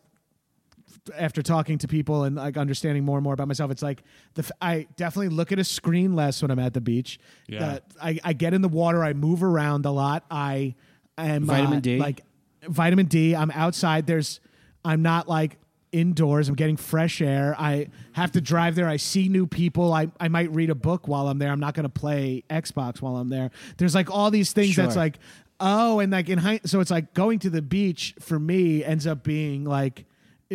[1.16, 4.02] after talking to people and like understanding more and more about myself, it's like
[4.34, 7.18] the f- I definitely look at a screen less when I'm at the beach.
[7.46, 7.64] Yeah.
[7.64, 9.04] Uh, I, I get in the water.
[9.04, 10.24] I move around a lot.
[10.30, 10.74] I
[11.18, 11.98] am Vitamin uh, D.
[11.98, 12.22] like
[12.66, 13.34] vitamin D.
[13.36, 14.06] I'm outside.
[14.06, 14.40] There's
[14.84, 15.58] I'm not like
[15.92, 16.48] indoors.
[16.48, 17.54] I'm getting fresh air.
[17.58, 18.88] I have to drive there.
[18.88, 19.92] I see new people.
[19.92, 21.52] I, I might read a book while I'm there.
[21.52, 23.52] I'm not going to play Xbox while I'm there.
[23.76, 25.18] There's like all these things that's like
[25.60, 29.06] oh and like in high, so it's like going to the beach for me ends
[29.06, 30.06] up being like it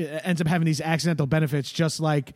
[0.08, 2.34] ends up having these accidental benefits just like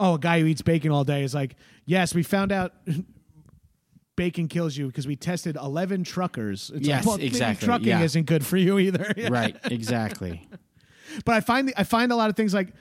[0.00, 2.72] oh a guy who eats bacon all day is like yes we found out
[4.16, 7.88] bacon kills you because we tested 11 truckers it's Yes, like, well, maybe exactly, trucking
[7.88, 8.02] yeah.
[8.02, 9.56] isn't good for you either Right.
[9.64, 10.48] Exactly.
[11.24, 12.72] but I find I find a lot of things like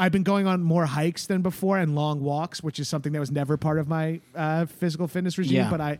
[0.00, 3.18] I've been going on more hikes than before and long walks, which is something that
[3.18, 5.56] was never part of my uh, physical fitness regime.
[5.56, 5.70] Yeah.
[5.70, 5.98] But I,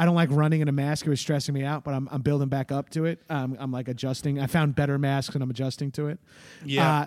[0.00, 1.84] I don't like running in a mask; it was stressing me out.
[1.84, 3.20] But I'm I'm building back up to it.
[3.28, 4.40] Um, I'm like adjusting.
[4.40, 6.18] I found better masks and I'm adjusting to it.
[6.64, 7.00] Yeah.
[7.00, 7.06] Uh,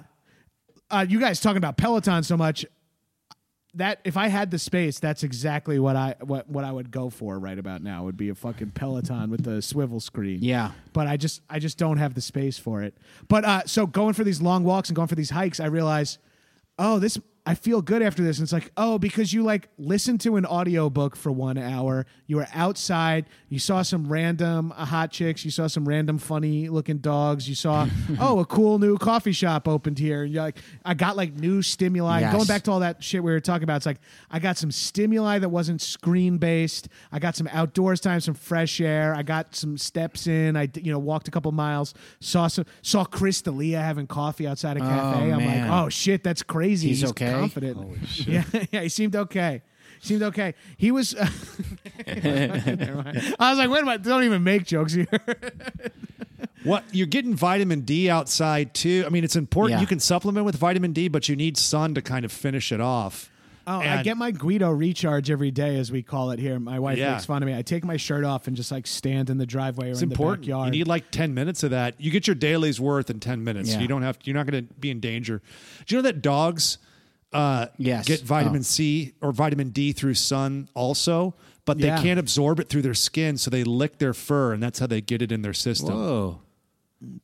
[0.98, 2.66] uh, you guys talking about Peloton so much.
[3.76, 7.10] That if I had the space, that's exactly what I what what I would go
[7.10, 8.04] for right about now.
[8.04, 10.74] Would be a fucking Peloton with the swivel screen Yeah.
[10.94, 12.96] but I just I just don't have the space for it.
[13.28, 16.20] But uh, so going for these long walks and going for these hikes, I realize,
[16.78, 18.40] oh, this I feel good after this.
[18.40, 22.38] And it's like, oh, because you like listen to an audiobook for one hour, you
[22.38, 27.00] were outside, you saw some random uh, hot chicks, you saw some random funny looking
[27.00, 27.86] dogs, you saw,
[28.20, 30.24] oh, a cool new coffee shop opened here.
[30.24, 32.22] And you're like, I got like new stimuli.
[32.22, 32.34] Yes.
[32.34, 34.00] Going back to all that shit we were talking about, it's like
[34.32, 36.88] I got some stimuli that wasn't screen based.
[37.12, 39.14] I got some outdoors time, some fresh air.
[39.14, 40.56] I got some steps in.
[40.56, 41.94] I you know walked a couple miles.
[42.22, 45.32] Saw some saw Chris D'Elia having coffee outside a cafe.
[45.32, 45.70] I'm man.
[45.70, 46.88] like, oh shit, that's crazy.
[46.88, 47.33] He's okay?
[47.40, 47.98] Confident.
[48.28, 49.62] Yeah, yeah, he seemed okay.
[50.02, 50.54] Seemed okay.
[50.78, 51.16] He was.
[51.16, 53.36] Never mind.
[53.40, 55.08] I was like, wait a minute, don't even make jokes here.
[56.64, 59.04] What you're getting vitamin D outside too.
[59.06, 59.78] I mean, it's important.
[59.78, 59.82] Yeah.
[59.82, 62.80] You can supplement with vitamin D, but you need sun to kind of finish it
[62.80, 63.30] off.
[63.68, 66.60] Oh, I get my Guido recharge every day, as we call it here.
[66.62, 67.12] My wife Yeah.
[67.14, 67.56] makes fun of me.
[67.58, 70.12] I take my shirt off and just like stand in the driveway or It's in
[70.12, 70.46] important.
[70.46, 70.66] the backyard.
[70.74, 71.96] You need like 10 minutes of that.
[72.00, 73.74] You get your daily's worth in 10 minutes.
[73.74, 73.80] Yeah.
[73.82, 75.42] You don't have you're not going to be in danger.
[75.86, 76.78] Do you know that dogs
[77.34, 78.06] uh, Yes.
[78.08, 78.64] get vitamin Oh.
[78.64, 82.02] C or vitamin D through sun also, but they Yeah.
[82.02, 85.02] can't absorb it through their skin, so they lick their fur and that's how they
[85.02, 85.94] get it in their system.
[85.96, 86.40] Whoa.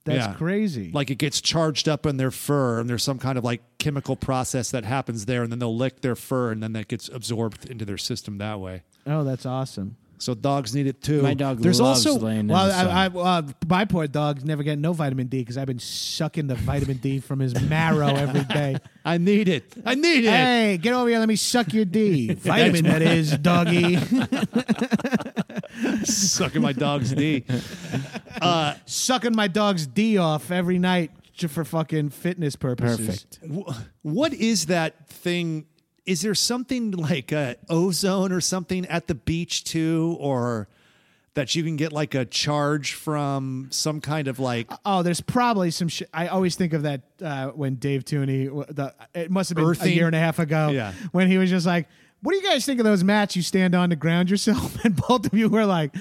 [0.03, 0.33] That's Yeah.
[0.33, 0.91] crazy.
[0.93, 4.17] Like it gets charged up in their fur, and there's some kind of like chemical
[4.17, 7.69] process that happens there, and then they'll lick their fur, and then that gets absorbed
[7.69, 8.83] into their system that way.
[9.07, 9.95] oh, that's awesome.
[10.19, 11.21] So dogs need it too.
[11.21, 12.87] My dog There's loves also laying in Well, the sun.
[12.87, 16.47] I, I, well, my poor dog's never getting no vitamin D because I've been sucking
[16.47, 18.75] the vitamin D from his marrow every day.
[19.05, 19.73] I need it.
[19.85, 20.29] I need it.
[20.29, 21.19] Hey, get over here.
[21.19, 22.33] Let me suck your D.
[22.33, 23.95] Vitamin, that is, doggy.
[26.03, 27.45] Sucking my dog's D.
[28.41, 31.11] Uh, sucking my dog's D off every night
[31.47, 33.25] for fucking fitness purposes.
[33.25, 33.39] Perfect.
[34.01, 35.65] What is that thing?
[36.09, 40.67] Is there something like uh, ozone or something at the beach too, or
[41.35, 45.69] that you can get like a charge from some kind of like Oh, there's probably
[45.71, 46.09] some shit.
[46.13, 49.91] I always think of that uh, when Dave Tooney, the, it must have been Earthing?
[49.91, 50.93] a year and a half ago, Yeah.
[51.11, 51.87] when he was just like,
[52.21, 54.95] "What do you guys think of those mats you stand on to ground yourself?" And
[54.95, 55.95] both of you were like,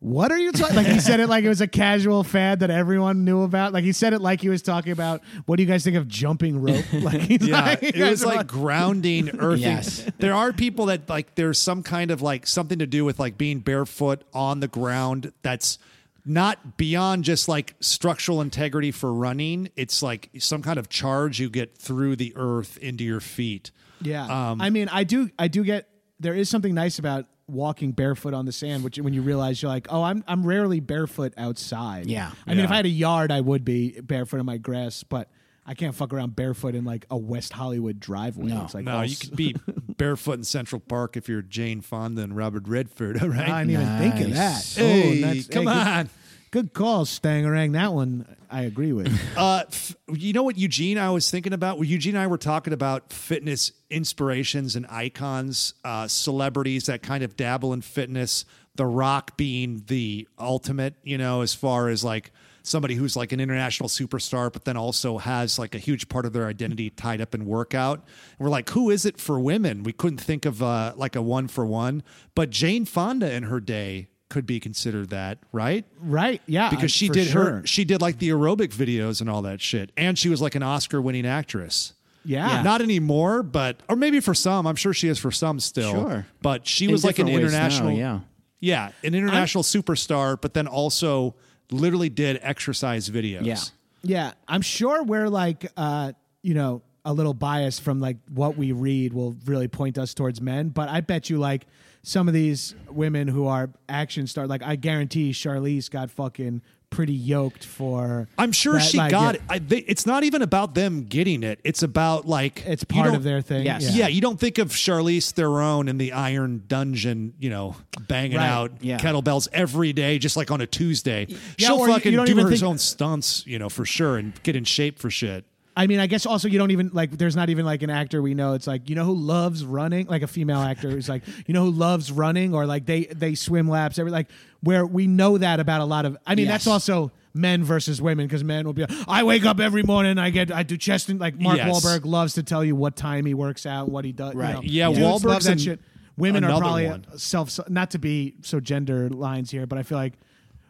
[0.00, 2.70] "What are you talking?" Like he said it like it was a casual fad that
[2.70, 3.72] everyone knew about.
[3.72, 6.08] Like he said it like he was talking about, "What do you guys think of
[6.08, 9.62] jumping rope?" Like he's yeah, like, it was are like grounding, earthing.
[9.62, 10.08] Yes.
[10.18, 13.38] There are people that like there's some kind of like something to do with like
[13.38, 15.78] being barefoot on the ground that's
[16.24, 19.70] not beyond just like structural integrity for running.
[19.76, 23.70] It's like some kind of charge you get through the earth into your feet.
[24.02, 24.24] Yeah.
[24.24, 25.88] Um, I mean, I do I do get
[26.18, 29.70] there is something nice about walking barefoot on the sand, which when you realize you're
[29.70, 32.06] like, oh, I'm I'm rarely barefoot outside.
[32.06, 32.32] Yeah.
[32.46, 35.30] I mean, if I had a yard, I would be barefoot in my grass, but
[35.68, 38.52] I can't fuck around barefoot in like a West Hollywood driveway.
[38.52, 38.64] No.
[38.64, 39.54] it's like No, all you s- could be
[39.96, 43.20] barefoot in Central Park if you're Jane Fonda and Robert Redford.
[43.22, 43.48] All right.
[43.48, 44.52] I didn't even think of that.
[44.54, 44.76] Nice.
[44.76, 46.10] Hey, oh, that's, come hey, good- on.
[46.50, 47.72] Good call, Stangerang.
[47.72, 49.12] That one I agree with.
[49.36, 50.96] Uh, f- you know what, Eugene?
[50.96, 51.76] I was thinking about.
[51.76, 57.22] Well, Eugene and I were talking about fitness inspirations and icons, uh, celebrities that kind
[57.22, 58.46] of dabble in fitness.
[58.76, 62.32] The Rock being the ultimate, you know, as far as like
[62.62, 66.32] somebody who's like an international superstar, but then also has like a huge part of
[66.32, 67.98] their identity tied up in workout.
[68.38, 69.82] And we're like, who is it for women?
[69.82, 72.02] We couldn't think of uh, like a one for one,
[72.34, 75.84] but Jane Fonda in her day could be considered that, right?
[76.00, 76.42] right?
[76.46, 76.70] Yeah.
[76.70, 77.44] because she for did sure.
[77.44, 80.54] her she did like the aerobic videos and all that shit and she was like
[80.56, 81.92] an oscar winning actress
[82.24, 82.62] Yeah.
[82.62, 86.26] not anymore but or maybe for some i'm sure she is for some still Sure.
[86.42, 88.20] but she In was like an different ways now, international yeah.
[88.58, 91.36] yeah an international superstar but then also
[91.70, 93.58] literally did exercise videos Yeah.
[94.02, 98.70] Yeah, I'm sure we're like, uh, you know, a little biased from like what we
[98.70, 100.68] read will really point us towards men.
[100.68, 101.66] But I bet you like
[102.08, 107.12] some of these women who are action star, like I guarantee Charlize got fucking pretty
[107.12, 108.28] yoked for.
[108.38, 109.42] I'm sure that, she like, got yeah, it.
[109.50, 111.58] I, they, it's not even about them getting it.
[111.64, 113.66] It's about like It's part of their thing.
[113.66, 113.82] Yes.
[113.90, 114.02] Yeah.
[114.02, 114.06] Yeah.
[114.06, 117.74] you don't think of Charlize Theron in the Iron Dungeon, you know,
[118.06, 118.48] banging Right.
[118.48, 118.98] out Yeah.
[118.98, 121.26] kettlebells every day, just like on a Tuesday.
[121.28, 123.68] Yeah, She'll or you- fucking you don't do even her think- own stunts, you know,
[123.68, 125.44] for sure, and get in shape for shit.
[125.78, 127.10] I mean, I guess also you don't even like.
[127.18, 128.54] There's not even like an actor we know.
[128.54, 131.64] It's like you know who loves running, like a female actor who's like you know
[131.64, 134.28] who loves running, or like they they swim laps every like
[134.62, 136.16] where we know that about a lot of.
[136.26, 138.86] I mean, that's also men versus women because men will be.
[138.86, 141.68] like, I wake up every morning, I get I do chest and like Mark Yes.
[141.68, 144.32] Wahlberg loves to tell you what time he works out, what he does.
[144.32, 144.54] you Right.
[144.54, 144.60] know.
[144.64, 145.80] Yeah, Dudes Wahlberg's that shit.
[146.16, 147.04] Women are probably one.
[147.18, 150.14] self not to be so gender lines here, but I feel like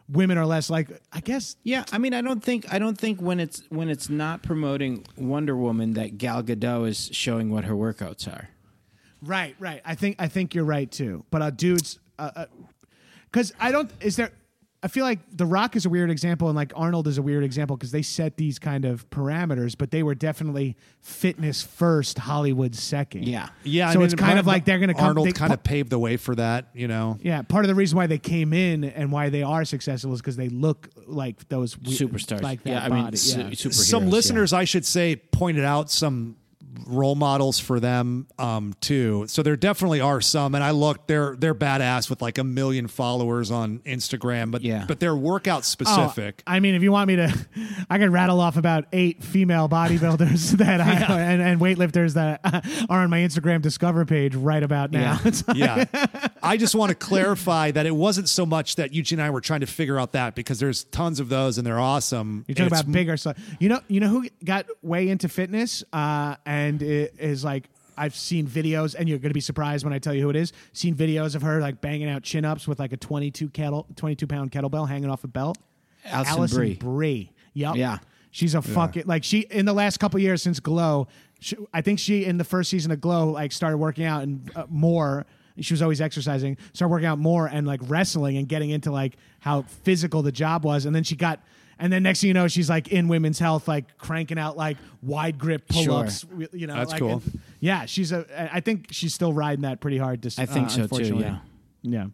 [0.09, 3.21] women are less like I guess Yeah, I mean, I don't think I don't think
[3.21, 7.73] when it's when it's not promoting Wonder Woman that Gal Gadot is showing what her
[7.73, 8.49] workouts are.
[9.21, 9.81] Right, right.
[9.83, 11.25] I think I think you're right too.
[11.31, 11.99] But uh, dudes,
[13.31, 13.91] because I don't.
[13.99, 14.31] Is there?
[14.83, 17.43] I feel like The Rock is a weird example, and like Arnold is a weird
[17.43, 22.75] example because they set these kind of parameters, but they were definitely fitness first, Hollywood
[22.75, 23.27] second.
[23.27, 23.49] Yeah.
[23.63, 25.05] Yeah, So I it's kind of like they're going to come.
[25.07, 27.17] Arnold they- kind of paved the way for that, you know.
[27.21, 30.21] Yeah, part of the reason why they came in and why they are successful is
[30.21, 32.43] because they look like those we- Superstars.
[32.43, 33.17] like that yeah, I mean, body.
[33.17, 33.45] su- yeah.
[33.47, 33.73] superheroes.
[33.73, 34.09] some yeah.
[34.11, 36.35] listeners i should say pointed out some
[36.85, 41.35] role models for them um too so there definitely are some and i looked they're
[41.37, 44.85] they're badass with like a million followers on instagram but Yeah.
[44.87, 47.33] but they're workout specific Oh, I mean, if you want me to,
[47.89, 50.91] I could rattle off about eight female bodybuilders that I
[51.31, 52.41] and, and weightlifters that
[52.89, 55.19] are on my Instagram Discover page right about now.
[55.53, 55.85] Yeah.
[55.91, 59.29] yeah i just want to clarify that it wasn't so much that eugene and i
[59.29, 62.55] were trying to figure out that because there's tons of those and they're awesome You're
[62.55, 63.37] talking about bigger stuff.
[63.59, 67.69] You know, you know who got way into fitness uh, and it is like.
[67.99, 70.35] I've seen videos, and you're going to be surprised when I tell you who it
[70.35, 70.53] is.
[70.71, 74.27] Seen videos of her like banging out chin ups with like a 22 kettle, 22
[74.27, 75.57] pound kettlebell hanging off a belt.
[76.05, 76.73] Alison Brie.
[76.75, 77.31] Brie.
[77.55, 77.75] Yep.
[77.75, 77.97] Yeah.
[78.29, 81.07] She's a fucking like she in the last couple years since Glow.
[81.39, 84.51] She, I think she in the first season of Glow like started working out and
[84.55, 85.25] uh, more.
[85.59, 89.17] She was always exercising, started working out more and like wrestling and getting into like
[89.39, 90.85] how physical the job was.
[90.85, 91.39] And then she got,
[91.79, 94.77] and then next thing you know, she's like in women's health, like cranking out like
[95.01, 96.25] wide grip pull ups.
[96.53, 97.11] You know, That's like, cool.
[97.23, 98.25] and- yeah, she's a.
[98.53, 100.21] I think she's still riding that pretty hard.
[100.21, 100.81] Dis- I think uh, so too.
[100.83, 101.23] unfortunately.
[101.25, 101.39] Yeah.
[101.83, 102.05] Yeah.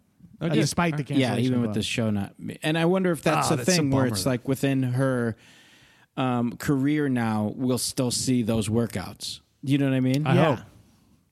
[0.41, 1.38] Uh, despite the cancellation.
[1.38, 1.74] Yeah, even with Glow.
[1.76, 2.34] the show not.
[2.64, 5.38] And I wonder if that's a that's a thing where it's like within her
[6.18, 9.39] um, career now, we'll still see those workouts.
[9.64, 10.28] You know what I mean?
[10.28, 10.55] i Yeah.
[10.55, 10.66] hope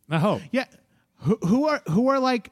[0.09, 0.65] i hope Yeah,
[1.17, 2.51] who, who are who are like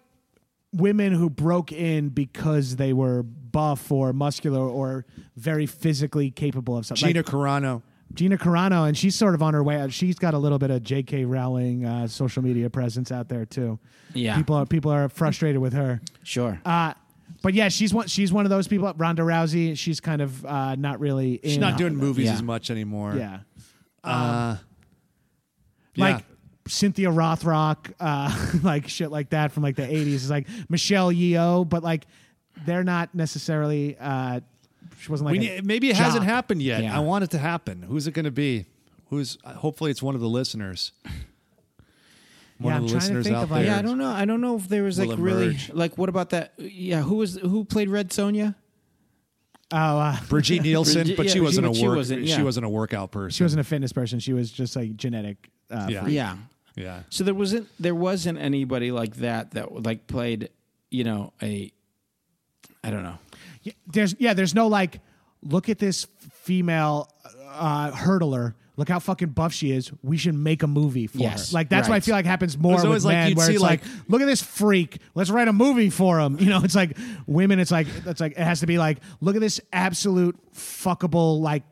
[0.74, 6.86] women who broke in because they were buff or muscular or very physically capable of
[6.86, 7.08] something.
[7.08, 7.82] gina Like carano
[8.12, 9.76] Gina Carano, and she's sort of on her way.
[9.80, 9.94] out.
[9.94, 11.26] She's got a little bit of J.K.
[11.26, 13.78] Rowling uh, social media presence out there too.
[14.16, 14.36] Yeah.
[14.36, 16.02] people are people are frustrated with her.
[16.24, 16.60] Sure.
[16.66, 16.96] Uh,
[17.44, 18.08] but yeah, she's one.
[18.08, 18.92] She's one of those people.
[18.98, 19.78] Ronda Rousey.
[19.78, 21.34] She's kind of uh, not really.
[21.36, 22.34] In, she's not doing movies Yeah.
[22.34, 23.42] as much anymore Yeah,
[24.04, 24.58] uh
[25.96, 26.22] like yeah.
[26.68, 30.24] Cynthia Rothrock, uh, like shit like that from like the eighties.
[30.24, 32.06] It's like Michelle Yeoh, but like
[32.66, 33.98] they're not necessarily.
[34.00, 34.42] Uh,
[35.00, 36.06] she wasn't like we a need, maybe it jock.
[36.06, 36.84] hasn't happened yet.
[36.84, 36.96] Yeah.
[36.96, 37.82] I want it to happen.
[37.84, 38.66] Who's it going to be?
[39.10, 40.92] Who's hopefully it's one of the listeners.
[42.58, 43.72] One Yeah, of I'm the trying to listeners think out of, like- there.
[43.72, 44.10] yeah, I don't know.
[44.12, 46.54] I don't know if there was will like really like what about that?
[46.58, 48.56] Yeah, who was who played Red Sonja?
[49.72, 52.66] Oh, uh, Brigitte Nielsen, Brigitte- but yeah, she wasn't she- a she wasn't, She wasn't
[52.66, 53.30] a workout person.
[53.36, 54.20] she wasn't a fitness person.
[54.20, 55.50] She was just like genetic.
[55.72, 56.02] Uh, Yeah.
[56.04, 56.16] freak.
[56.16, 56.36] Yeah.
[56.76, 57.00] Yeah.
[57.10, 60.50] So there wasn't there wasn't anybody like that that like played
[60.92, 61.72] you know, a
[62.84, 63.18] I don't know.
[63.64, 65.02] Yeah, there's yeah, there's no like,
[65.44, 67.10] look at this female
[67.52, 68.54] uh, hurdler.
[68.78, 69.92] Look how fucking buff she is.
[70.04, 71.56] We should make a movie for Yes, her.
[71.56, 73.92] Like that's what I feel like happens more with always, men, where it's like, like-
[74.08, 75.00] look at this freak.
[75.16, 76.38] Let's write a movie for him.
[76.40, 77.60] You know, it's like women.
[77.60, 81.64] It's like it's like it has to be like, look at this absolute fuckable like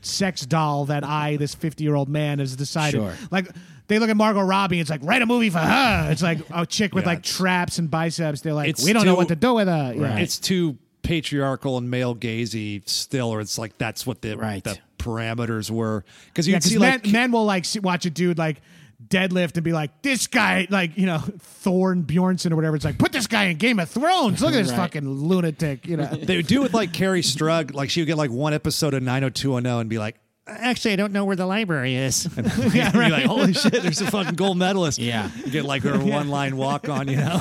[0.00, 2.98] sex doll that I, this fifty year old man, has decided.
[2.98, 3.12] Sure.
[3.30, 3.48] Like
[3.88, 4.80] they look at Margot Robbie.
[4.80, 6.08] It's like write a movie for her.
[6.10, 8.40] It's like a chick with Yeah, like traps and biceps.
[8.40, 9.94] They're like, It's we don't know what to do with her.
[9.96, 10.18] Yeah.
[10.18, 14.64] It's too patriarchal and male gazy still, or it's like that's what the Right.
[14.64, 16.04] the parameters were.
[16.28, 18.62] Because you'd 'cause see men, like men will like watch a dude like
[19.06, 22.74] deadlift and be like, this guy, like you know, Thor Bjornsson or whatever.
[22.76, 24.40] It's like, put this guy in Game of Thrones.
[24.40, 24.78] Look at this Right.
[24.78, 25.86] fucking lunatic.
[25.86, 27.74] You know, they would do with like Kerri Strug.
[27.74, 30.16] Like she would get like one episode of 90210 and be like,
[30.46, 32.26] actually, I don't know where the library is.
[32.36, 34.98] And yeah, be like, holy shit, there's a fucking gold medalist.
[35.04, 35.30] Yeah.
[35.44, 37.38] You get like her one line walk on, you know?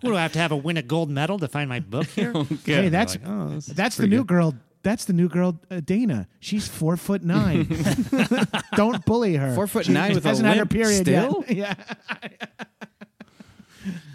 [0.00, 2.06] what do I have to have a win a gold medal to find my book
[2.06, 2.32] here?
[2.64, 4.26] hey, that's Like, oh, this that's the new good.
[4.28, 4.54] girl.
[4.82, 6.28] That's the new girl, uh, Dana.
[6.40, 7.66] She's four foot nine.
[8.76, 9.54] Don't bully her.
[9.54, 11.42] Four foot She nine with a hasn't had her limp period still?
[11.48, 11.56] yet.
[11.56, 11.74] Yeah,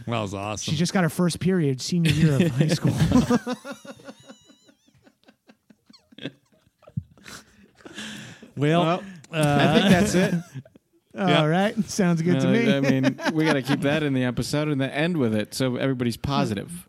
[0.05, 0.71] That was awesome.
[0.71, 2.93] she just got her first period senior year of high school.
[8.59, 10.33] Well, I think that's it.
[11.17, 12.71] All right, sounds good to me.
[12.71, 15.33] Uh, I mean, we got to keep that in the episode and then end with
[15.35, 16.87] it so everybody's positive.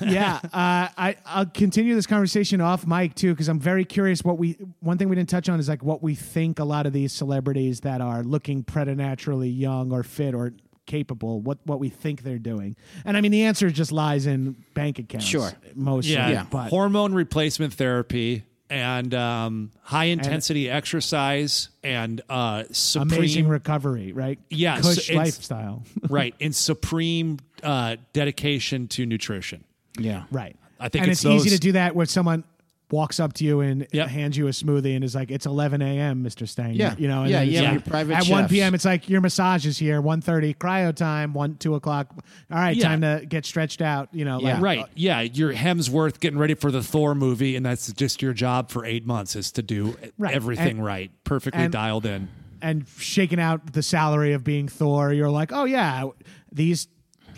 [0.00, 4.24] yeah, uh, I I'll continue this conversation off mic too because I'm very curious.
[4.24, 6.86] What we one thing we didn't touch on is like what we think a lot
[6.86, 10.52] of these celebrities that are looking preternaturally young or fit or
[10.86, 11.40] capable.
[11.40, 14.98] What what we think they're doing, and I mean the answer just lies in bank
[15.00, 15.26] accounts.
[15.26, 15.52] Sure.
[15.74, 16.14] mostly.
[16.14, 16.46] yeah, Yeah.
[16.50, 24.38] but hormone replacement therapy and um, high intensity exercise and uh, supreme amazing recovery, right?
[24.48, 25.82] Yeah, so lifestyle.
[26.08, 29.64] right and supreme uh, dedication to nutrition.
[29.98, 30.24] Yeah.
[30.30, 30.56] right.
[30.78, 32.44] I think and it's it's, easy to do that with someone
[32.90, 34.08] walks up to you and Yep.
[34.08, 36.48] hands you a smoothie and is like, "It's 11 a.m., Mr.
[36.48, 36.94] Stang." Yeah.
[36.98, 37.22] you know.
[37.22, 40.00] And Yeah, yeah, like, your private At 1 p.m., it's like your massage is here.
[40.02, 41.32] 1.30, cryo time.
[41.32, 42.12] One, two o'clock.
[42.50, 42.88] All right, Yeah.
[42.88, 44.08] time to get stretched out.
[44.12, 44.54] You know, Yeah.
[44.54, 44.84] like, Right.
[44.94, 45.20] Yeah.
[45.20, 49.06] You're Hemsworth getting ready for the Thor movie, and that's just your job for eight
[49.06, 50.34] months is to do Right.
[50.34, 52.28] everything And- right, perfectly and- dialed in.
[52.62, 55.12] and shaking out the salary of being Thor.
[55.12, 56.04] You're like, oh yeah,
[56.52, 56.88] these.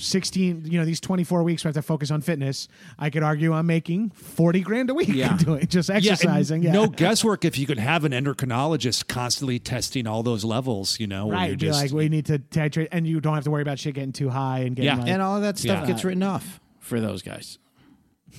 [0.03, 2.67] 16 you know these 24 weeks we have to focus on fitness
[2.99, 5.37] i could argue i'm making 40 grand a week Yeah.
[5.37, 10.23] doing just exercising yeah, No guesswork if you could have an endocrinologist constantly testing all
[10.23, 13.21] those levels, you know, right you're be just like we need to titrate and you
[13.21, 14.97] don't have to worry about shit getting too high and getting Yeah.
[15.03, 15.87] like, And all that stuff Yeah.
[15.87, 17.59] gets written off for those guys.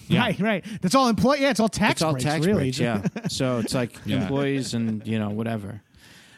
[0.07, 0.19] Yeah.
[0.21, 0.65] Right, right.
[0.81, 1.41] That's all employee.
[1.41, 2.59] Yeah, it's all tax It's all breaks, tax really.
[2.59, 3.03] breaks, yeah.
[3.29, 4.21] so it's like Yeah.
[4.23, 5.81] employees and you know whatever.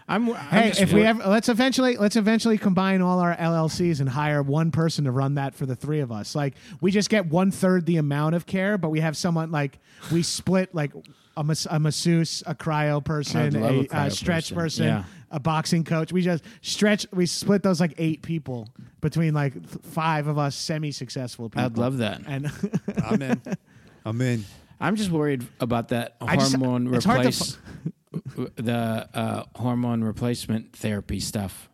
[0.07, 0.29] I'm.
[0.29, 4.43] I'm Hey, if we ever let's eventually let's eventually combine all our LLCs and hire
[4.43, 6.35] one person to run that for the three of us.
[6.35, 9.79] Like we just get one third the amount of care, but we have someone like
[10.11, 10.91] we split like
[11.37, 14.55] a, mas- a masseuse, a cryo person, a a, cryo uh, stretch person.
[14.55, 15.03] person, Yeah.
[15.31, 16.13] a boxing coach.
[16.13, 17.07] We just stretch.
[17.11, 18.69] We split those like eight people
[19.01, 21.63] between like th- five of us semi successful people.
[21.65, 22.21] I'd love that.
[22.27, 22.51] And
[23.03, 23.41] I'm in.
[24.05, 24.45] I'm in.
[24.79, 27.57] I'm just worried about that I just- hormone it's hard to replace
[28.55, 31.69] the uh, hormone replacement therapy stuff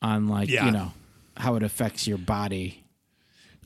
[0.00, 0.66] on like Yeah.
[0.66, 0.92] you know
[1.36, 2.78] how it affects your body.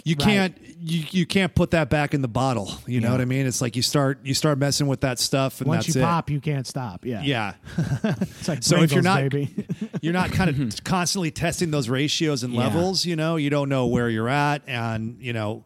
[0.05, 0.25] You Right.
[0.25, 2.71] can't you, you can't put that back in the bottle.
[2.87, 3.47] You know what I mean?
[3.47, 6.05] It's like you start you start messing with that stuff and once that's you it.
[6.05, 7.05] pop, you can't stop.
[7.05, 7.23] Yeah.
[7.23, 7.55] Yeah.
[8.05, 9.67] It's like So if you're not- baby.
[10.03, 12.61] You're not kind of constantly testing those ratios and Yeah.
[12.61, 15.65] levels, you know, you don't know where you're at and, you know,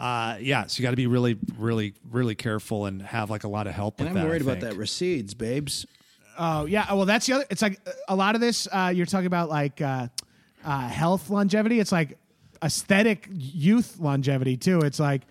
[0.00, 3.48] uh, yeah, so you got to be really, really, really careful and have like a
[3.48, 4.00] lot of help.
[4.00, 5.86] And with I'm that, I worried about that recedes, babes.
[6.38, 6.92] Oh yeah.
[6.94, 7.44] Well, that's the other.
[7.50, 8.66] It's like a lot of this.
[8.70, 10.08] Uh, you're talking about like uh,
[10.64, 11.80] uh, health longevity.
[11.80, 12.16] It's like
[12.62, 14.80] aesthetic youth longevity too.
[14.80, 15.22] It's like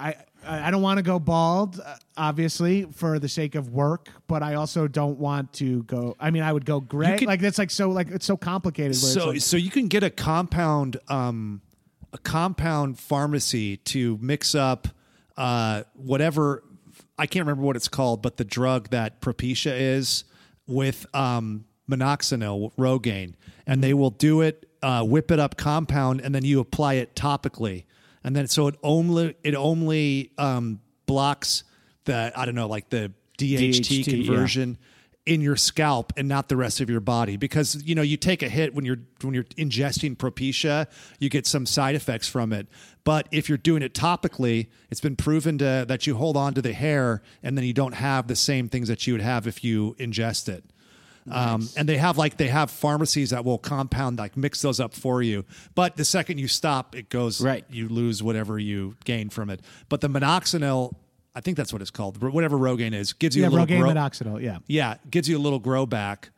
[0.00, 4.42] I I don't want to go bald, uh, obviously for the sake of work, but
[4.42, 6.16] I also don't want to go.
[6.18, 7.18] I mean, I would go gray.
[7.18, 8.96] could- like that's like so like it's so complicated.
[8.96, 11.60] So, like, so you can get a compound, um,
[12.12, 14.88] a compound pharmacy to mix up
[15.36, 16.62] uh, whatever
[17.18, 20.24] I can't remember what it's called, but the drug that Propecia is
[20.66, 23.34] with um, minoxidil, Rogaine,
[23.66, 27.14] and they will do it, uh, whip it up compound, and then you apply it
[27.14, 27.84] topically,
[28.24, 31.64] and then so it only it only um, blocks
[32.04, 34.76] the I don't know like the DHT, DHT, yeah.
[35.30, 38.42] In your scalp and not the rest of your body because you know you take
[38.42, 40.88] a hit when you're when you're ingesting propecia
[41.20, 42.66] you get some side effects from it
[43.04, 46.60] but if you're doing it topically it's been proven to that you hold on to
[46.60, 49.62] the hair and then you don't have the same things that you would have if
[49.62, 50.64] you ingest it
[51.30, 54.94] Um, and they have like they have pharmacies that will compound like mix those up
[54.94, 55.44] for you.
[55.76, 57.64] But the second you stop, it goes Right.
[57.70, 59.60] You lose whatever you gain from it.
[59.88, 60.92] But the minoxidil,
[61.34, 62.20] I think that's what it's called.
[62.22, 64.42] Whatever Rogaine is, gives you Yeah, a little Rogaine grow- minoxidil.
[64.42, 64.58] Yeah.
[64.66, 66.30] yeah, gives you a little grow back.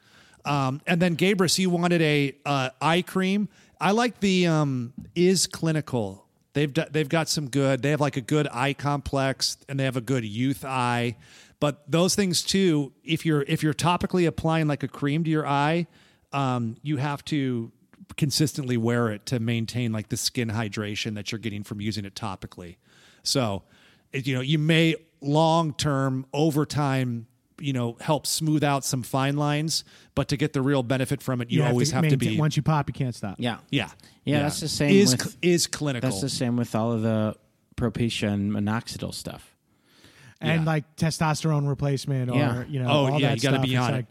[0.44, 3.48] Um, and then Gabrus, you wanted a uh, eye cream.
[3.80, 6.26] I like the um, is clinical.
[6.52, 7.80] They've d- they've got some good.
[7.82, 11.16] They have like a good eye complex, and they have a good youth eye.
[11.60, 15.46] But those things too, if you're if you're topically applying like a cream to your
[15.46, 15.86] eye,
[16.32, 17.70] um, you have to
[18.16, 22.14] consistently wear it to maintain like the skin hydration that you're getting from using it
[22.14, 22.76] topically.
[23.22, 23.62] So,
[24.12, 27.26] you know, you may long term over time,
[27.60, 29.84] you know, help smooth out some fine lines,
[30.14, 32.56] but to get the real benefit from it, you, always have to, maintain- be Once
[32.56, 33.36] you pop, you can't stop.
[33.38, 33.58] Yeah.
[33.70, 33.90] yeah,
[34.24, 36.10] Yeah, that's the same Is with- cl- is clinical.
[36.10, 37.36] That's the same with all of the
[37.76, 39.48] Propecia and minoxidil stuff.
[40.40, 40.66] And Yeah.
[40.66, 42.64] like testosterone replacement or Yeah.
[42.68, 43.64] you know, Oh, all yeah, that you gotta stuff.
[43.66, 43.96] be It's on it.
[43.96, 44.06] like,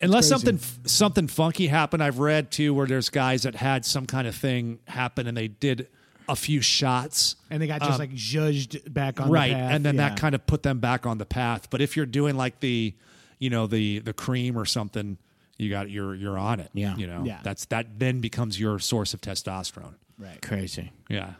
[0.00, 0.44] Unless crazy.
[0.46, 4.34] something something funky happened, I've read too, where there's guys that had some kind of
[4.34, 5.88] thing happen and they did
[6.28, 7.36] a few shots.
[7.50, 9.72] And they got just like judged back on Um, right the path.
[9.72, 10.08] and then yeah.
[10.10, 12.94] that kind of put them back on the path but if you're doing like the
[13.38, 15.16] you know the the cream or something
[15.56, 16.96] you got you're you're on it Yeah.
[16.96, 17.40] you know Yeah.
[17.42, 20.40] that's that then becomes your source of testosterone right.
[20.42, 20.92] Crazy.
[21.08, 21.32] yeah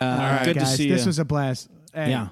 [0.00, 1.06] Uh, good Guys, to see this you.
[1.08, 1.68] was a blast.
[1.94, 2.28] Hey, Yeah.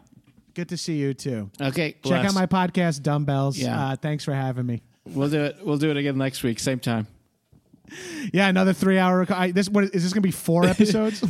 [0.54, 1.50] Good to see you too.
[1.60, 3.58] okay, Check out my podcast, Dumbbells.
[3.58, 3.88] Yeah.
[3.88, 4.82] Uh, thanks for having me.
[5.04, 5.56] We'll do it.
[5.62, 7.06] We'll do it again next week, same time.
[8.32, 9.20] Yeah, another three hour.
[9.20, 11.22] rec- I, this what is this going to be four episodes?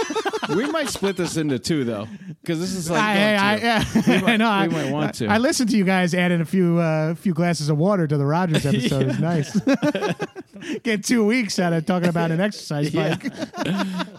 [0.50, 2.06] we might split this into two though,
[2.42, 4.10] because this is like I, going I, to.
[4.10, 4.48] yeah, I know.
[4.48, 5.28] I, might want to.
[5.28, 8.26] I, listened to you guys adding a few uh, few glasses of water to the
[8.26, 9.08] Rogers episode.
[9.08, 9.58] It's nice.
[10.82, 13.22] Get two weeks out of talking about an exercise bike.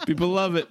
[0.05, 0.67] People love it.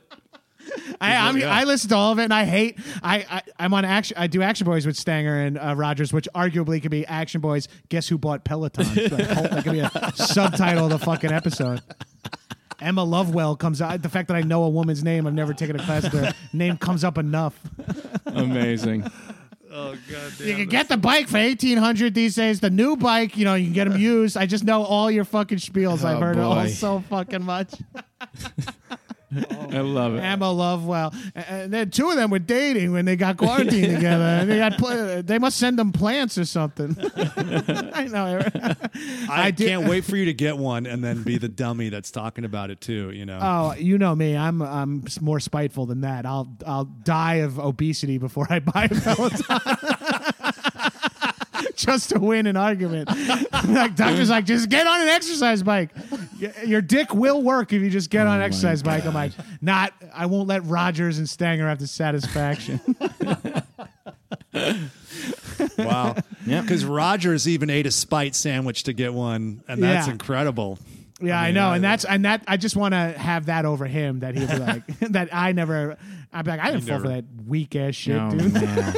[1.02, 2.78] I, I'm, I listen to all of it, and I hate.
[3.02, 4.16] I, I I'm on action.
[4.18, 7.68] I do Action Boys with Stanger and uh, Rogers, which arguably could be Action Boys.
[7.88, 8.86] Guess who bought Peloton?
[8.94, 11.82] Like, whole- that could be a subtitle of the fucking episode.
[12.80, 14.02] Emma Lovewell comes out.
[14.02, 16.10] The fact that I know a woman's name, I've never taken a class.
[16.10, 17.58] Their name comes up enough.
[18.26, 19.10] Amazing.
[19.74, 20.38] Oh god!
[20.38, 22.60] You can get the bike for eighteen hundred these days.
[22.60, 24.36] The new bike, you know, you can get them used.
[24.36, 26.04] I just know all your fucking spiels.
[26.04, 27.72] I've Oh, heard it all so fucking much.
[29.34, 30.20] I love it.
[30.20, 34.24] Emma Lovewell, and- and then two of them were dating when they got quarantined together.
[34.24, 36.96] And they got pl- they must send them plants or something.
[37.94, 38.40] I know.
[39.30, 42.10] i, do- can't wait for you to get one and then be the dummy that's
[42.10, 44.36] talking about it too you know Oh, you know me.
[44.36, 46.26] I'm I'm more spiteful than that.
[46.26, 49.40] I'll I'll die of obesity before I buy a Peloton.
[51.86, 53.08] Just to win an argument.
[53.68, 55.90] like doctor's like, just get on an exercise bike.
[56.40, 59.04] Y- Your dick will work if you just get on an exercise bike.
[59.04, 59.92] I'm like, not.
[60.14, 62.80] I won't let Rogers and Stanger have the satisfaction.
[65.78, 66.14] wow
[66.46, 66.60] Yeah.
[66.62, 70.12] because rogers even ate a spite sandwich to get one and that's Yeah.
[70.12, 70.78] incredible
[71.20, 72.42] Yeah, I, mean, know, and that's and that.
[72.48, 74.20] I just want to have that over him.
[74.20, 75.28] That he'll be like that.
[75.32, 75.96] I never.
[76.32, 78.52] I'd be like, I didn't fall for that weak ass shit, Oh, dude.
[78.54, 78.94] man.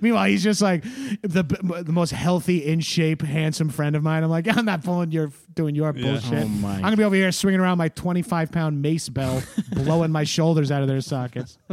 [0.00, 0.82] Meanwhile, he's just like
[1.22, 1.42] the
[1.82, 4.22] the most healthy, in shape, handsome friend of mine.
[4.22, 6.44] I'm like, I'm not pulling your doing your bullshit.
[6.44, 6.74] Oh, my.
[6.76, 9.42] I'm gonna be over here swinging around my 25 pound mace bell,
[9.72, 11.58] blowing my shoulders out of their sockets.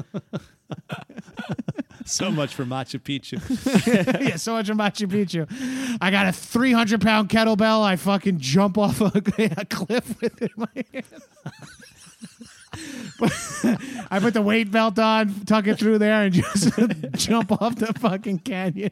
[2.05, 3.39] so much for machu picchu
[4.21, 5.97] yeah, so much for Machu Picchu.
[6.01, 7.83] I got a 300 pound kettlebell.
[7.83, 9.11] I fucking jump off a,
[9.57, 11.05] a cliff with it in my hand.
[13.23, 16.71] I put the weight belt on, tuck it through there, and just
[17.13, 18.91] jump off the fucking canyon.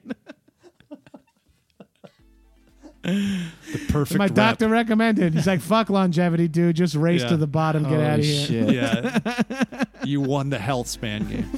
[3.01, 3.49] the
[3.89, 4.33] perfect My rep.
[4.35, 5.33] doctor recommended.
[5.33, 6.75] He's like, "Fuck longevity, dude.
[6.75, 7.29] Just race Yeah.
[7.29, 8.73] to the bottom, get out of Holy here." shit.
[8.75, 11.49] yeah you won the health span game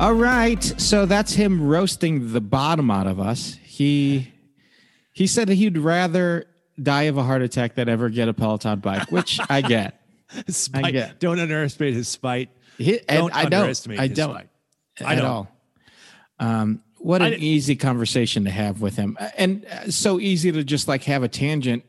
[0.00, 3.56] All right, so that's him roasting the bottom out of us.
[3.62, 4.32] He
[5.12, 6.46] he said that he'd rather
[6.80, 10.00] die of a heart attack than ever get a Peloton bike, which I get.
[10.48, 10.92] spite.
[10.92, 12.48] get- don't underestimate his spite
[12.78, 13.54] He, Don't I don't.
[13.54, 14.30] underestimate I his don't.
[14.30, 14.48] spite.
[15.00, 15.24] at don't.
[15.26, 15.48] all.
[16.38, 20.86] Um, what an easy conversation to have with him, and uh, so easy to just
[20.88, 21.84] like have a tangent.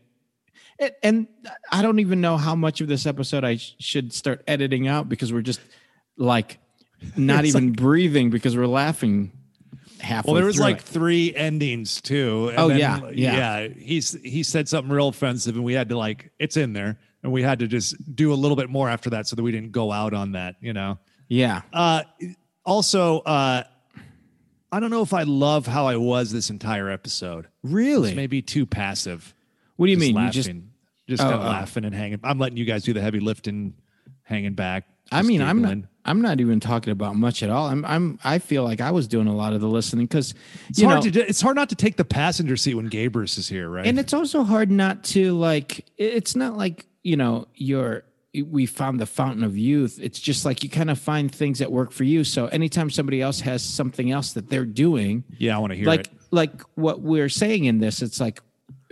[0.79, 1.27] And, and
[1.71, 5.07] I don't even know how much of this episode I sh- should start editing out
[5.07, 5.59] because we're just
[6.17, 6.57] like
[7.15, 9.31] not even breathing because we're laughing
[10.03, 10.31] halfway.
[10.31, 10.83] Well, there was like it.
[10.83, 12.49] three endings too.
[12.49, 13.59] and Oh, then, yeah, yeah.
[13.61, 13.67] yeah.
[13.77, 17.31] He's he said something real offensive, and we had to like it's in there, and
[17.31, 19.71] we had to just do a little bit more after that so that we didn't
[19.71, 20.55] go out on that.
[20.61, 20.99] You know.
[21.27, 21.61] yeah.
[21.71, 22.03] Uh,
[22.65, 23.63] also, uh,
[24.71, 27.47] I don't know if I love how I was this entire episode.
[27.63, 28.15] Really?
[28.15, 29.33] Maybe too passive.
[29.75, 30.15] What do you Just mean?
[30.15, 30.31] You Laughing.
[30.31, 30.49] just
[31.09, 31.49] just Oh, kind of oh.
[31.49, 32.19] laughing and hanging.
[32.23, 33.73] I'm letting you guys do the heavy lifting,
[34.23, 34.85] hanging back.
[35.11, 35.77] I mean, I'm not.
[36.05, 37.67] I'm not even talking about much at all.
[37.67, 40.33] I'm I'm I feel like I was doing a lot of the listening because
[40.69, 43.37] It's hard know, to do, it's hard not to take the passenger seat when Gabrus
[43.37, 43.85] is here, right?
[43.85, 45.85] and it's also hard not to like.
[45.97, 48.03] It's not like you know you're.
[48.35, 49.99] We found the fountain of youth.
[50.01, 52.23] It's just like you kind of find things that work for you.
[52.23, 55.85] So anytime somebody else has something else that they're doing, yeah, I want to hear
[55.85, 56.13] like it.
[56.31, 58.41] like what we're saying in this it's like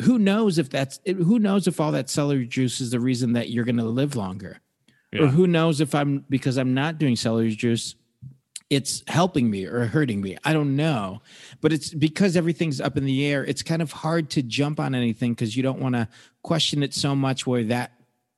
[0.01, 3.49] who knows if that's who knows if all that celery juice is the reason that
[3.49, 4.62] you're going to live longer
[5.20, 7.95] or who knows if i'm because i'm not doing celery juice
[8.72, 10.38] it's helping me or hurting me.
[10.45, 11.22] I don't know.
[11.59, 14.95] But it's because everything's up in the air it's kind of hard to jump on
[14.95, 16.07] anything because you don't want to
[16.41, 17.91] question it so much where that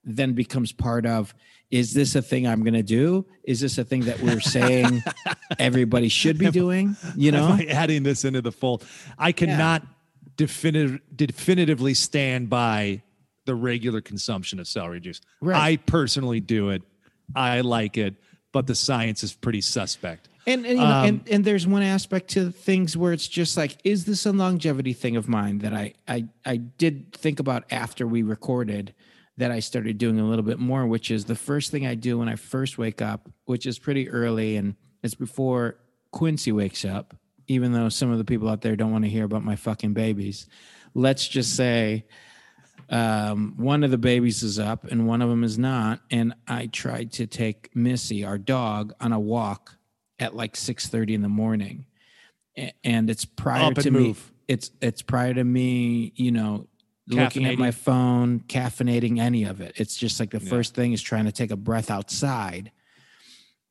[0.03, 1.33] then becomes part of
[1.69, 3.25] is this a thing i'm going to do?
[3.43, 5.03] Is this a thing that we're saying
[5.59, 6.97] everybody should be doing?
[7.15, 7.59] You know?
[7.69, 8.83] adding this into the fold?
[9.19, 9.85] I cannot
[10.35, 13.03] definitive, definitively stand by
[13.45, 15.21] the regular consumption of celery juice.
[15.41, 15.59] Right.
[15.59, 16.83] I personally do it.
[17.35, 18.15] I like it,
[18.51, 20.29] but the science is pretty suspect.
[20.45, 23.55] And and, you know, Um, and and there's one aspect to things where it's just
[23.55, 27.63] like, is this a longevity thing of mine that I I I did think about
[27.71, 28.93] after we recorded
[29.37, 32.19] that I started doing a little bit more, which is the first thing I do
[32.19, 35.77] when I first wake up, which is pretty early and it's before
[36.11, 37.15] Quincy wakes up,
[37.47, 39.93] even though some of the people out there don't want to hear about my fucking
[39.93, 40.47] babies.
[40.93, 42.05] Let's just say
[42.89, 46.01] um, one of the babies is up and one of them is not.
[46.11, 49.75] And I tried to take Missy, our dog, on a walk
[50.19, 51.85] at like six thirty in the morning,
[52.83, 53.99] and it's prior Up to me.
[53.99, 54.31] move.
[54.47, 56.67] It's it's prior to me, you know,
[57.07, 59.73] looking at my phone, caffeinating any of it.
[59.77, 62.71] It's just like the first thing is trying to take a breath outside.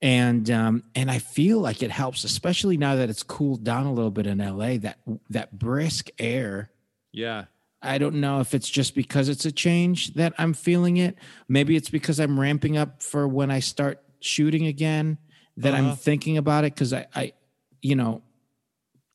[0.00, 3.92] And um, and I feel like it helps, especially now that it's cooled down a
[3.92, 4.78] little bit in LA.
[4.78, 4.98] That
[5.30, 6.70] that brisk air
[7.12, 7.44] Yeah.
[7.82, 11.16] I don't know if it's just because it's a change that I'm feeling it.
[11.48, 15.18] Maybe it's because I'm ramping up for when I start shooting again
[15.56, 15.90] that Uh-huh.
[15.90, 16.76] I'm thinking about it.
[16.76, 17.32] Cause I, I,
[17.80, 18.22] you know,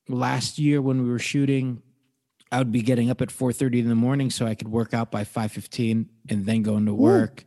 [0.09, 1.81] last year when we were shooting,
[2.51, 5.11] I would be getting up at 4:30 in the morning so I could work out
[5.11, 7.45] by 5:15 and then go into work.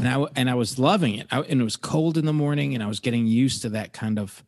[0.00, 1.26] And I and I was loving it.
[1.30, 3.92] I, and it was cold in the morning, and I was getting used to that
[3.92, 4.42] kind of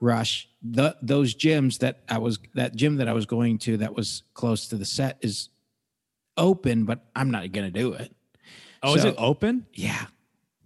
[0.00, 0.48] rush.
[0.62, 4.22] The those gyms that I was that gym that I was going to that was
[4.34, 5.48] close to the set is
[6.36, 8.14] open, but I'm not going to do it.
[8.82, 9.66] Oh, is it open?
[9.74, 10.06] Yeah,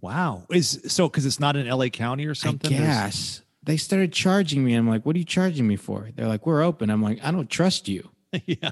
[0.00, 0.44] Wow.
[0.50, 2.70] Is so because it's not in LA County or something?
[2.72, 3.42] Yes.
[3.62, 4.74] They started charging me.
[4.74, 7.30] I'm like, "What are you charging me for?" They're like, "We're open." I'm like, "I
[7.30, 8.08] don't trust you."
[8.46, 8.70] yeah.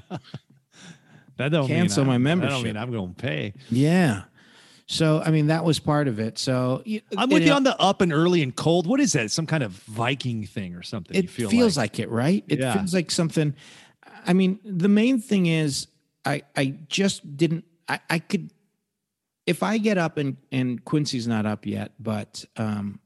[1.37, 2.51] That don't Cancel mean my That membership.
[2.51, 3.53] don't mean I'm going to pay.
[3.69, 4.23] Yeah.
[4.87, 6.39] So I mean, that was part of it.
[6.39, 6.83] So
[7.15, 8.87] I'm with you on the up and early and cold.
[8.87, 9.29] What is that?
[9.31, 11.15] Some kind of Viking thing or something?
[11.15, 11.93] it you feel feels like?
[11.93, 11.99] like.
[11.99, 12.73] it right it Yeah.
[12.73, 13.53] feels like something
[14.25, 15.87] i mean the main thing is
[16.25, 18.51] i i just didn't i i could
[19.45, 22.99] if i get up and and quincy's not up yet but um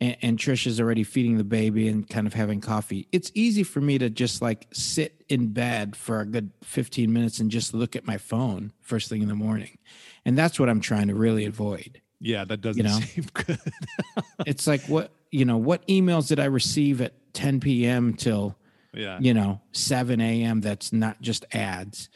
[0.00, 3.62] and, and trish is already feeding the baby and kind of having coffee it's easy
[3.62, 7.74] for me to just like sit in bed for a good 15 minutes and just
[7.74, 9.78] look at my phone first thing in the morning
[10.24, 13.00] and that's what i'm trying to really avoid Yeah, that doesn't You know?
[13.14, 13.58] seem good.
[14.46, 18.56] it's like what you know what emails did i receive at 10 p.m till
[18.94, 19.18] yeah.
[19.20, 22.08] you know 7 a.m that's not just ads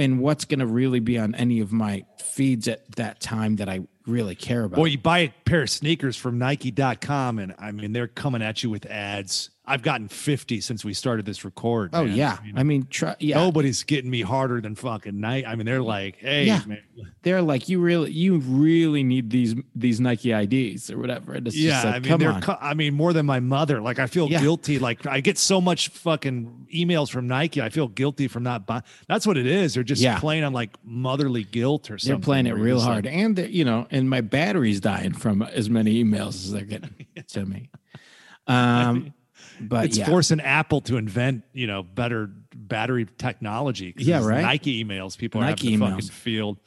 [0.00, 3.68] and what's going to really be on any of my feeds at that time that
[3.68, 7.70] i really care about Boy, you buy a pair of sneakers from Nike.com, and I
[7.70, 9.50] mean, they're coming at you with ads.
[9.70, 11.90] I've gotten 50 since we started this record.
[11.92, 12.16] oh man.
[12.16, 15.46] yeah I mean, i mean try, yeah Nobody's getting me harder than fucking Nike.
[15.46, 16.62] I mean, they're like, hey, Yeah.
[16.66, 16.82] man.
[17.22, 21.56] they're like you really you really need these these nike ids or whatever and it's
[21.56, 22.32] Yeah, like I mean, they're.
[22.32, 23.80] on I mean, more than my mother.
[23.80, 24.40] Like, I feel Yeah.
[24.40, 24.78] guilty.
[24.78, 27.62] Like, I get so much fucking emails from Nike.
[27.62, 28.82] I feel guilty from not buying.
[29.08, 29.74] That's what it is.
[29.74, 30.18] They're just Yeah.
[30.18, 32.20] playing on like motherly guilt or something.
[32.20, 35.70] they're playing it real hard like, and you know and my battery's dying from as
[35.70, 37.70] many emails as they're getting to me
[38.46, 39.12] um
[39.60, 43.94] but it's yeah forcing Apple to invent, you know, better battery technology.
[43.96, 44.42] Yeah, right.
[44.42, 45.16] Nike emails.
[45.16, 46.10] People are Nike having fucking emails.
[46.10, 46.58] field.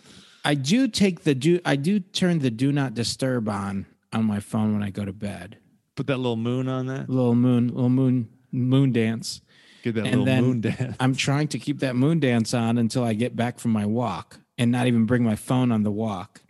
[0.46, 4.40] I do take the do I do turn the do not disturb on on my
[4.40, 5.58] phone when I go to bed.
[5.96, 7.10] Put that little moon on that.
[7.10, 9.42] Little moon, little moon, moon dance.
[9.84, 10.96] Get that And little moon dance.
[11.00, 14.40] I'm trying to keep that moon dance on until I get back from my walk
[14.58, 16.42] and not even bring my phone on the walk.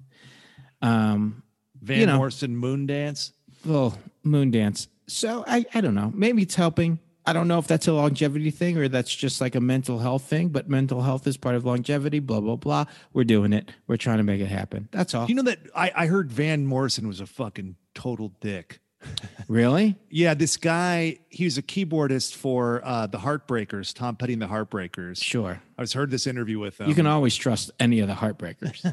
[0.81, 1.43] Um,
[1.81, 2.17] Van you know.
[2.17, 3.33] Morrison moon dance.
[3.65, 4.87] little moon dance.
[5.13, 6.11] So I I don't know.
[6.13, 6.99] Maybe it's helping.
[7.25, 10.23] I don't know if that's a longevity thing or that's just like a mental health
[10.23, 12.85] thing, but mental health is part of longevity, blah, blah, blah.
[13.13, 13.71] We're doing it.
[13.87, 14.89] We're trying to make it happen.
[14.91, 15.27] That's all.
[15.27, 18.81] You know that I, I heard Van Morrison was a fucking total dick.
[19.47, 19.95] really?
[20.09, 24.47] Yeah, this guy, he was a keyboardist for uh, the Heartbreakers, Tom Petty and the
[24.47, 25.23] Heartbreakers.
[25.23, 25.61] Sure.
[25.77, 26.89] I was heard this interview with him.
[26.89, 28.83] You can always trust any of the heartbreakers.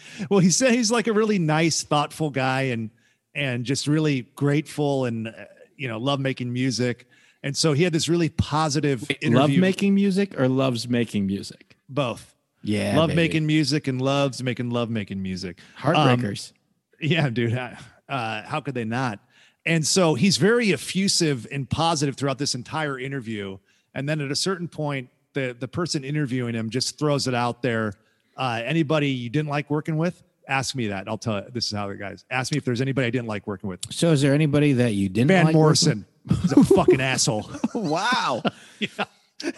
[0.30, 2.90] well, he said he's like a really nice, thoughtful guy, and
[3.34, 5.32] and just really grateful and uh,
[5.76, 7.06] you know love making music.
[7.42, 9.38] And so he had this really positive interview.
[9.38, 11.76] Love making music or loves making music?
[11.88, 12.34] both.
[12.62, 12.96] Yeah.
[12.96, 13.16] love baby.
[13.16, 15.58] making music and loves making love making music.
[15.82, 16.52] Um, heartbreakers.
[17.00, 17.52] Yeah, dude.
[18.08, 19.18] Uh, how could they not?
[19.66, 23.58] And so he's very effusive and positive throughout this entire interview.
[23.94, 27.62] And then at a certain point, the the person interviewing him just throws it out
[27.62, 27.92] there.
[28.36, 30.22] Uh, anybody you didn't like working with?
[30.48, 31.08] Ask me that.
[31.08, 31.46] I'll tell you.
[31.52, 32.24] This is how the guys.
[32.30, 33.80] Ask me if there's anybody I didn't like working with.
[33.92, 36.06] so, is there anybody that you didn't Van like Morrison.
[36.28, 37.50] He's a fucking asshole.
[37.74, 38.42] Wow.
[38.78, 38.88] yeah.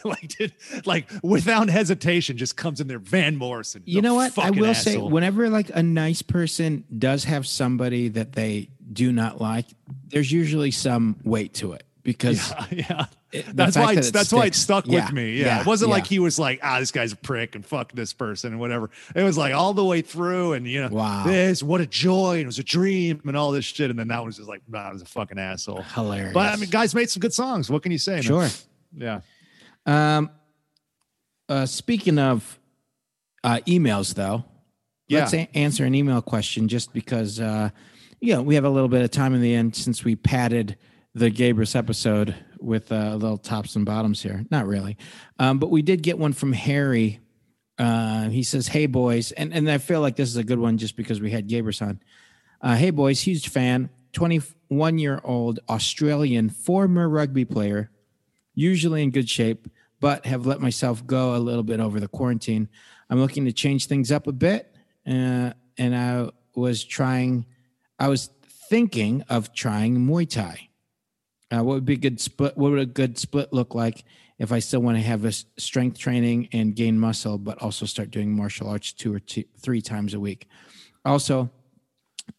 [0.05, 0.53] like, dude,
[0.85, 2.99] like without hesitation, just comes in there.
[2.99, 3.83] Van Morrison.
[3.85, 4.37] you know what?
[4.39, 9.41] I will say, whenever like a nice person does have somebody that they do not
[9.41, 9.67] like,
[10.09, 13.07] there's usually some weight to it because yeah.
[13.33, 15.33] it- That's why that that's why it stuck Yeah, with me.
[15.37, 15.47] Yeah.
[15.47, 15.95] yeah, It wasn't yeah.
[15.97, 18.89] like he was like, ah, this guy's a prick and fuck this person and whatever.
[19.15, 21.25] It was like all the way through and you know, Wow.
[21.27, 23.91] this, what a joy, and it was a dream and all this shit.
[23.91, 25.83] And then that was just like, nah, it was a fucking asshole.
[25.83, 26.33] hilarious.
[26.33, 27.69] But I mean, guys made some good songs.
[27.69, 28.15] What can you say?
[28.15, 28.23] man?
[28.23, 28.49] sure.
[28.97, 29.21] Yeah.
[29.85, 30.31] Um,
[31.49, 32.59] uh, speaking of
[33.45, 34.45] uh, emails, though,
[35.11, 35.47] let's Yeah.
[35.53, 37.71] a- answer an email question just because, uh,
[38.21, 40.77] you know, we have a little bit of time in the end since we padded
[41.17, 44.45] the Gabrus episode with uh, little tops and bottoms here.
[44.51, 44.99] Not really.
[45.39, 47.21] Um, but we did get one from Harry.
[47.79, 49.33] Uh, he says, Hey, boys.
[49.33, 51.81] And, and I feel like this is a good one just because we had Gabrus
[51.81, 52.01] on.
[52.61, 57.91] Uh, hey, boys, huge fan, 21 year old Australian former rugby player
[58.55, 59.69] usually in good shape,
[60.01, 62.69] but have let myself go a little bit over the quarantine.
[63.09, 64.75] I'm looking to change things up a bit,
[65.07, 67.47] uh, and I was trying.
[67.99, 68.29] I was
[68.69, 70.67] thinking of trying Muay Thai.
[71.51, 72.57] Uh, what would be a good split?
[72.57, 74.05] What would a good split look like
[74.39, 78.11] if I still want to have a strength training and gain muscle, but also start
[78.11, 80.49] doing martial arts two or two, three times a week?
[81.05, 81.51] Also,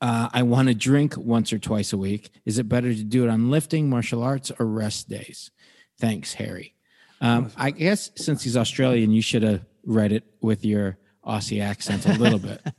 [0.02, 2.32] uh, I want to drink once or twice a week.
[2.46, 5.52] Is it better to do it on lifting, martial arts, or rest days?
[6.00, 6.76] Thanks, Harry.
[7.22, 12.06] Um, I guess since he's Australian, you should have read it with your Aussie accent
[12.06, 12.62] a little bit.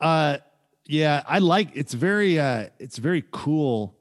[0.00, 0.38] Uh,
[0.86, 3.97] yeah, I like it's very uh, it's very cool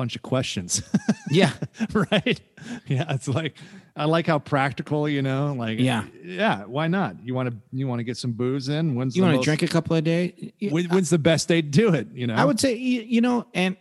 [0.00, 0.82] bunch of questions.
[1.30, 1.52] yeah,
[1.92, 2.40] right?
[2.86, 3.56] Yeah, it's like
[3.94, 6.04] I like how practical, you know, like Yeah.
[6.24, 6.64] yeah.
[6.64, 7.22] Why not?
[7.22, 8.94] You want to you want to get some booze in?
[8.94, 10.52] When's you the want to drink a couple of days?
[10.70, 12.08] When, when's the best day to do it?
[12.12, 13.76] You know, I would say you, you know, and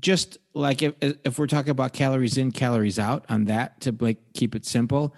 [0.00, 4.18] just like if if we're talking about calories in, calories out on that to like
[4.34, 5.14] keep it simple,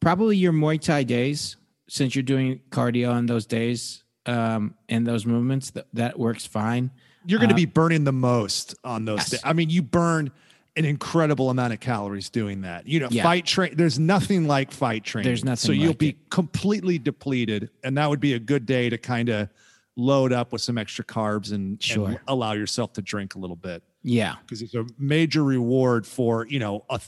[0.00, 1.56] probably your Muay Thai days,
[1.88, 6.90] since you're doing cardio on those days um, and those movements, that that works fine.
[7.26, 7.62] You're going to uh-huh.
[7.62, 9.18] be burning the most on those.
[9.18, 9.30] Yes.
[9.30, 9.40] days.
[9.44, 10.30] I mean, you burn
[10.76, 12.86] an incredible amount of calories doing that.
[12.86, 13.22] You know, Yeah.
[13.22, 13.74] fight train.
[13.76, 15.28] There's nothing like fight training.
[15.28, 18.88] There's nothing So you'll like be completely depleted, and that would be a good day
[18.88, 19.48] to kind of
[19.96, 23.82] load up with some extra carbs and, and allow yourself to drink a little bit.
[24.02, 27.00] Yeah, because it's a major reward for you know a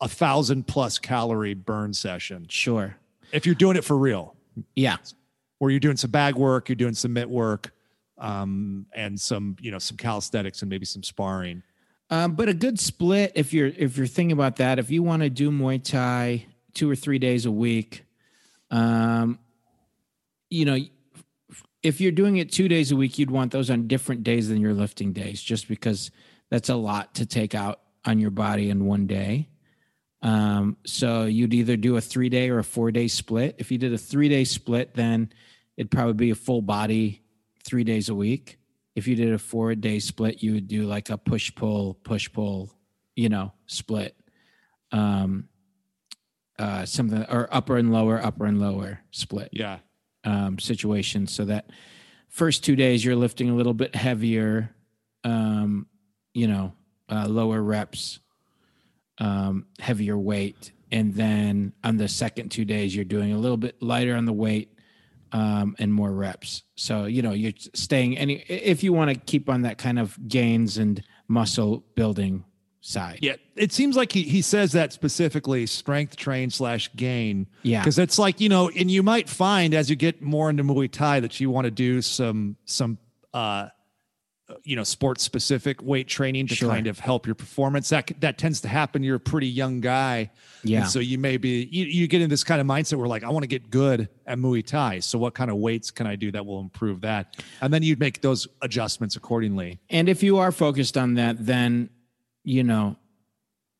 [0.00, 2.96] a thousand plus calorie burn session sure.
[3.32, 4.34] if you're doing it for real
[4.74, 4.96] Yeah,
[5.58, 7.74] where you're doing some bag work you're doing some mitt work
[8.20, 11.62] um, and some you know some calisthenics and maybe some sparring
[12.10, 15.22] Um, but a good split if you're if you're thinking about that, if you want
[15.22, 18.04] to do Muay Thai two or three days a week,
[18.70, 19.38] um,
[20.48, 20.78] you know,
[21.82, 24.60] if you're doing it two days a week, you'd want those on different days than
[24.60, 26.10] your lifting days, just because
[26.50, 29.48] that's a lot to take out on your body in one day.
[30.22, 33.54] Um, so you'd either do a three day or a four day split.
[33.58, 35.32] If you did a three day split, then
[35.76, 37.22] it'd probably be a full body
[37.64, 38.58] three days a week.
[38.94, 42.30] If you did a four day split, you would do like a push pull, push
[42.32, 42.72] pull,
[43.14, 44.16] you know, split.
[44.92, 45.48] Um,
[46.58, 49.78] uh, something or upper and lower, upper and lower split yeah
[50.24, 51.70] um, situation so that
[52.28, 54.74] first two days you're lifting a little bit heavier,
[55.24, 55.86] um,
[56.34, 56.72] you know,
[57.08, 58.20] uh, lower reps,
[59.18, 60.72] um, heavier weight.
[60.92, 64.32] And then on the second two days, you're doing a little bit lighter on the
[64.32, 64.72] weight
[65.32, 66.62] um, and more reps.
[66.76, 70.18] So, you know, you're staying any, if you want to keep on that kind of
[70.28, 72.44] gains and muscle building
[72.82, 73.18] side.
[73.20, 77.80] yeah it seems like he, he says that specifically strength train slash gain Yeah.
[77.82, 80.90] because it's like you know and you might find as you get more into muay
[80.90, 82.96] thai that you want to do some some
[83.34, 83.68] uh
[84.64, 86.68] you know sports specific weight training to Sure.
[86.70, 90.30] kind of help your performance that that tends to happen you're a pretty young guy
[90.64, 90.80] Yeah.
[90.80, 93.22] and so you may be you, you get in this kind of mindset where like
[93.24, 96.16] i want to get good at muay thai so what kind of weights can i
[96.16, 100.38] do that will improve that and then you'd make those adjustments accordingly And if you
[100.38, 101.90] are focused on that, then
[102.44, 102.96] you know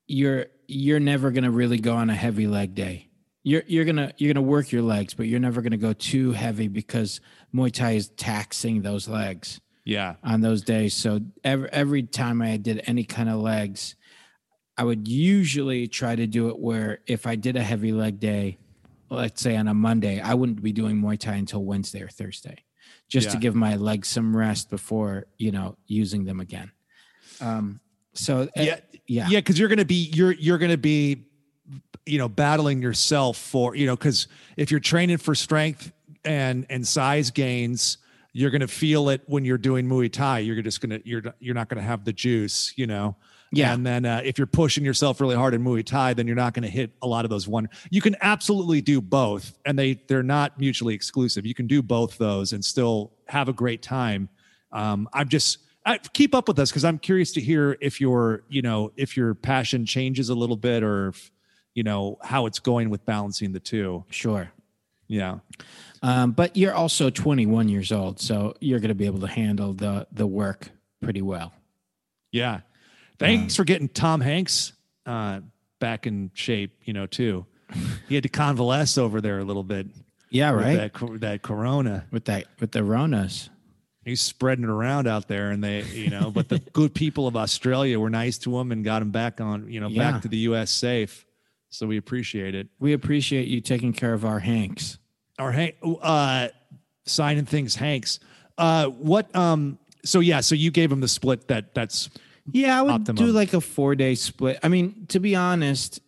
[0.07, 3.09] you're you're never gonna really go on a heavy leg day.
[3.43, 6.69] You're you're gonna you're gonna work your legs, but you're never gonna go too heavy
[6.69, 7.21] because
[7.55, 9.61] Muay Thai is taxing those legs.
[9.85, 10.17] Yeah.
[10.23, 10.95] on those days.
[10.95, 13.97] So every every time I did any kind of legs,
[14.77, 18.59] I would usually try to do it where if I did a heavy leg day,
[19.11, 22.57] let's say on a Monday, I wouldn't be doing Muay Thai until Wednesday or Thursday,
[23.09, 26.71] just to give my legs some rest before you know using them again.
[27.41, 27.81] Um,
[28.13, 28.77] so uh, Yeah.
[29.07, 31.25] yeah, Yeah, because you're gonna be you're you're gonna be,
[32.07, 35.93] you know, battling yourself for you know because if you're training for strength
[36.25, 37.99] and and size gains,
[38.33, 40.41] you're gonna feel it when you're doing Muay Thai.
[40.41, 43.17] You're just gonna you're you're not gonna have the juice, you know.
[43.53, 43.75] Yeah.
[43.75, 46.55] And then uh, if you're pushing yourself really hard in Muay Thai, then you're not
[46.55, 47.69] going to hit a lot of those one.
[47.91, 51.45] You can absolutely do both, and they they're not mutually exclusive.
[51.45, 54.29] You can do both those and still have a great time.
[54.73, 58.45] Um, I'm just I, keep up with us because I'm curious to hear if your
[58.49, 61.31] you know if your passion changes a little bit or if,
[61.75, 64.05] you know how it's going with balancing the two.
[64.11, 64.53] sure.
[65.09, 65.39] Yeah.
[66.03, 69.75] Um, but you're also 21 years old, so you're going to be able to handle
[69.75, 70.69] the the work
[71.03, 71.53] pretty well.
[72.33, 72.61] Yeah.
[73.19, 74.73] Thanks for getting Tom Hanks
[75.05, 75.41] uh,
[75.79, 77.45] back in shape, you know, too.
[78.09, 79.89] He had to convalesce over there a little bit.
[80.31, 80.77] Yeah, with right.
[80.93, 82.07] That, that corona.
[82.11, 83.51] with that with the Ronas.
[84.05, 87.37] He's spreading it around out there, and they, you know, but the good people of
[87.37, 90.13] Australia were nice to him and got him back on, you know, Yeah.
[90.13, 90.71] back to the U.S.
[90.71, 91.27] safe.
[91.69, 92.69] So we appreciate it.
[92.79, 94.99] We appreciate you taking care of our Hanks.
[95.41, 96.49] Our Hank, uh,
[97.07, 98.21] signing things, Hanks.
[98.59, 99.35] Uh, what?
[99.35, 99.79] Um.
[100.05, 100.41] So yeah.
[100.41, 101.49] So you gave him the split.
[101.49, 102.11] That that's
[102.53, 103.27] Yeah, I would Optimum.
[103.27, 104.59] do like a four day split.
[104.63, 106.01] I mean, to be honest,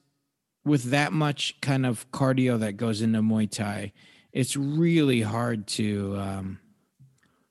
[0.65, 3.93] with that much kind of cardio that goes into Muay Thai,
[4.33, 6.59] it's really hard to um,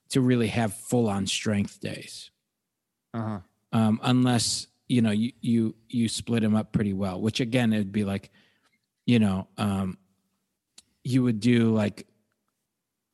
[0.09, 2.31] to really have full on strength days,
[3.13, 3.39] uh-huh.
[3.71, 7.21] um, unless you know you you you split them up pretty well.
[7.21, 8.31] Which again, it'd be like,
[9.05, 9.97] you know, um,
[11.03, 12.07] you would do like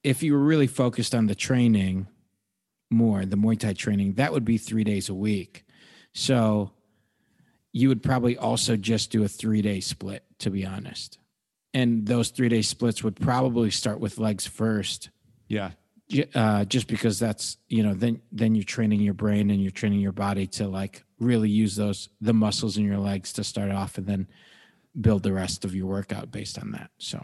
[0.03, 2.07] if you were really focused on the training
[2.89, 5.65] more, the Muay Thai training, that would be three days a week.
[6.13, 6.71] So
[7.73, 11.19] you would probably also just do a three day split, to be honest.
[11.73, 15.09] And those three day splits would probably start with legs first,
[15.47, 15.71] yeah.
[16.33, 19.99] uh, just because that's you know then then you're training your brain and you're training
[19.99, 23.97] your body to like really use those the muscles in your legs to start off,
[23.97, 24.27] and then
[24.99, 26.89] build the rest of your workout based on that.
[26.97, 27.23] So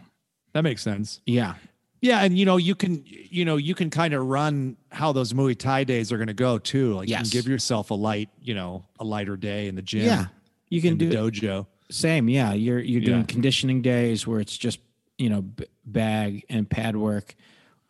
[0.54, 1.20] That makes sense.
[1.26, 1.54] yeah,
[2.00, 5.32] Yeah, and you know you can you know you can kind of run how those
[5.34, 6.94] Muay Thai days are going to go too.
[6.94, 10.06] Like you can give yourself a light, you know, a lighter day in the gym.
[10.06, 10.26] yeah,
[10.70, 11.66] you can do the dojo.
[11.90, 12.52] Same, yeah.
[12.54, 13.26] You're you're doing Yeah.
[13.26, 14.78] conditioning days where it's just
[15.18, 17.34] you know b- bag and pad work,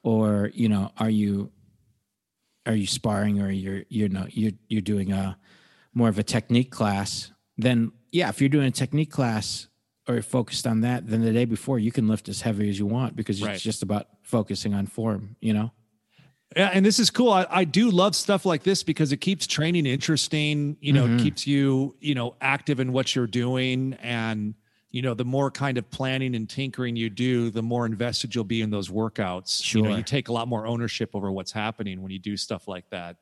[0.03, 1.51] or you know, are you
[2.66, 5.36] are you sparring or you're you know you're you're doing a
[5.93, 7.31] more of a technique class?
[7.59, 9.69] Then yeah, if you're doing a technique class
[10.09, 12.86] or focused on that, then the day before you can lift as heavy as you
[12.86, 13.55] want because Right.
[13.55, 15.36] it's just about focusing on form.
[15.40, 15.72] You know.
[16.56, 17.31] Yeah, and this is cool.
[17.32, 20.76] I, I do love stuff like this because it keeps training interesting.
[20.81, 21.18] You know, Mhm.
[21.20, 23.94] keeps you, you know, active in what you're doing.
[23.94, 24.55] And,
[24.90, 28.44] you know, the more kind of planning and tinkering you do, the more invested you'll
[28.44, 29.74] be in those workouts.
[29.74, 29.97] You know, Sure.
[29.97, 33.16] you take a lot more ownership over what's happening when you do stuff like that.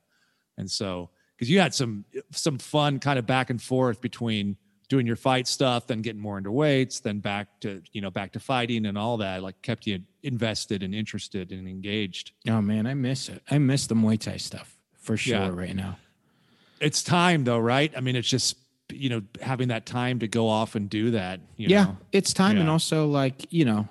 [0.58, 4.58] And so, because you had some some fun kind of back and forth between
[4.92, 8.30] doing your fight stuff, then getting more into weights, then back to, you know, back
[8.30, 12.32] to fighting and all that, like kept you invested and interested and engaged.
[12.46, 13.42] Oh man, I miss it.
[13.50, 15.48] I miss the Muay Thai stuff for sure Yeah.
[15.48, 15.96] right now.
[16.78, 17.90] it's time though, right?
[17.96, 18.56] I mean, it's just
[18.92, 21.40] you know having that time to go off and do that.
[21.56, 21.96] You yeah, know?
[22.12, 23.88] it's time, and also like you know,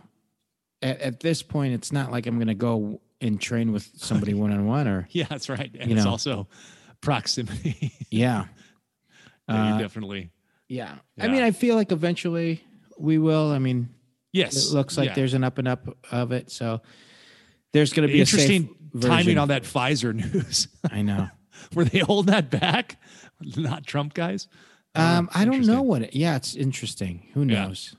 [0.83, 4.35] at, at this point, it's not like I'm going to go and train with somebody
[4.35, 5.71] one on one, or yeah, that's right.
[5.79, 6.11] And it's know.
[6.11, 6.47] also
[7.01, 7.91] proximity.
[8.11, 8.45] yeah,
[9.49, 10.29] Yeah, Uh, definitely.
[10.71, 10.95] Yeah.
[11.17, 11.25] Yeah.
[11.25, 12.63] I mean, I feel like eventually
[12.97, 13.51] we will.
[13.51, 13.89] I mean,
[14.33, 15.13] Yes, it looks like yeah.
[15.15, 16.81] there's an up and up of it, so
[17.73, 20.69] there's going to be interesting timing on that Pfizer news.
[20.89, 21.27] I know.
[21.75, 22.97] Were they holding that back?
[23.57, 24.47] Not Trump guys.
[24.95, 26.15] Um, I don't know what it.
[26.15, 27.27] Yeah, it's interesting.
[27.33, 27.65] Who Yeah.
[27.67, 27.95] knows?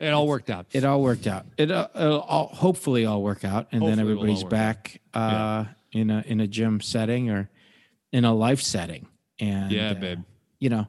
[0.00, 0.66] It all worked out.
[0.72, 1.46] It all worked out.
[1.56, 5.64] It uh, it'll all, hopefully all work out, and then Hopefully it'll everybody's back uh,
[5.92, 7.48] in a in a gym setting or
[8.12, 9.08] in a life setting.
[9.40, 10.20] And yeah, uh, babe.
[10.60, 10.86] you know.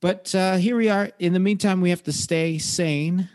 [0.00, 1.10] But uh, here we are.
[1.18, 3.28] In the meantime, we have to stay sane,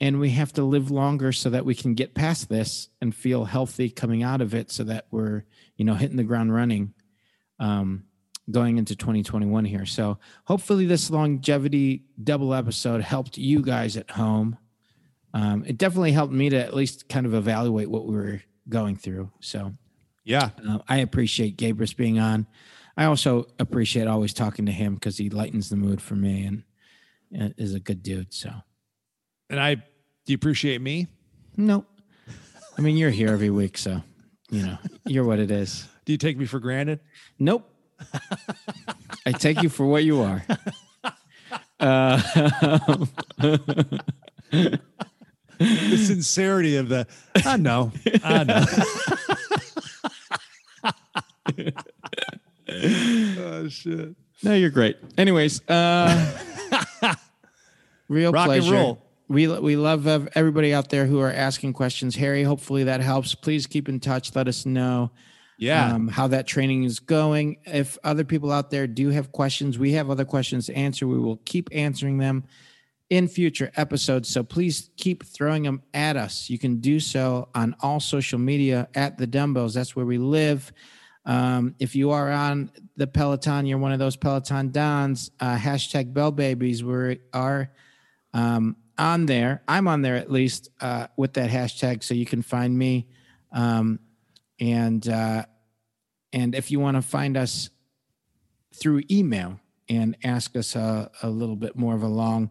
[0.00, 3.44] and we have to live longer so that we can get past this and feel
[3.44, 5.44] healthy coming out of it, so that we're
[5.76, 6.94] you know hitting the ground running.
[7.58, 8.04] Um,
[8.50, 9.84] going into 2021 here.
[9.84, 14.56] So hopefully this longevity double episode helped you guys at home.
[15.34, 18.96] Um, it definitely helped me to at least kind of evaluate what we were going
[18.96, 19.30] through.
[19.40, 19.74] So
[20.24, 22.46] Yeah, uh, I appreciate Gabrus being on.
[22.98, 26.64] I also appreciate always talking to him because he lightens the mood for me and,
[27.32, 28.34] and is a good dude.
[28.34, 28.50] So
[29.48, 29.76] and I.
[29.76, 29.82] Do
[30.32, 31.06] you appreciate me?
[31.56, 31.86] no,
[32.76, 34.02] I mean you're here every week, so
[34.50, 34.76] you know
[35.06, 35.88] you're what it is.
[36.04, 37.00] Do you take me for granted?
[37.38, 37.70] Nope.
[39.24, 40.44] I take you for what you are.
[41.80, 42.20] Uh,
[45.58, 47.06] The sincerity of the.
[47.44, 47.90] I know.
[48.22, 48.64] I know.
[53.38, 54.14] oh shit.
[54.42, 54.96] no, you're great.
[55.16, 56.38] Anyways, uh,
[58.08, 58.74] real Rock and pleasure.
[58.74, 59.02] roll.
[59.28, 62.16] We we love uh, everybody out there who are asking questions.
[62.16, 63.34] Harry, hopefully that helps.
[63.34, 64.34] Please keep in touch.
[64.34, 65.10] Let us know.
[65.60, 65.92] Yeah.
[65.92, 67.56] um, how that training is going.
[67.66, 71.06] If other people out there do have questions, we have other questions to answer.
[71.08, 72.44] We will keep answering them
[73.10, 74.28] in future episodes.
[74.28, 76.48] So please keep throwing them at us.
[76.48, 79.74] You can do so on all social media at the Dumbbells.
[79.74, 80.72] That's where we live.
[81.28, 86.14] Um, if you are on the Peloton, you're one of those Peloton Dons, uh, hashtag
[86.14, 86.82] Bell Babies.
[86.82, 87.70] We are
[88.32, 89.62] um, on there.
[89.68, 93.08] I'm on there at least uh, with that hashtag, so you can find me.
[93.52, 94.00] Um,
[94.58, 95.44] and uh,
[96.32, 97.68] and if you want to find us
[98.74, 102.50] through email and ask us a, a little bit more of a long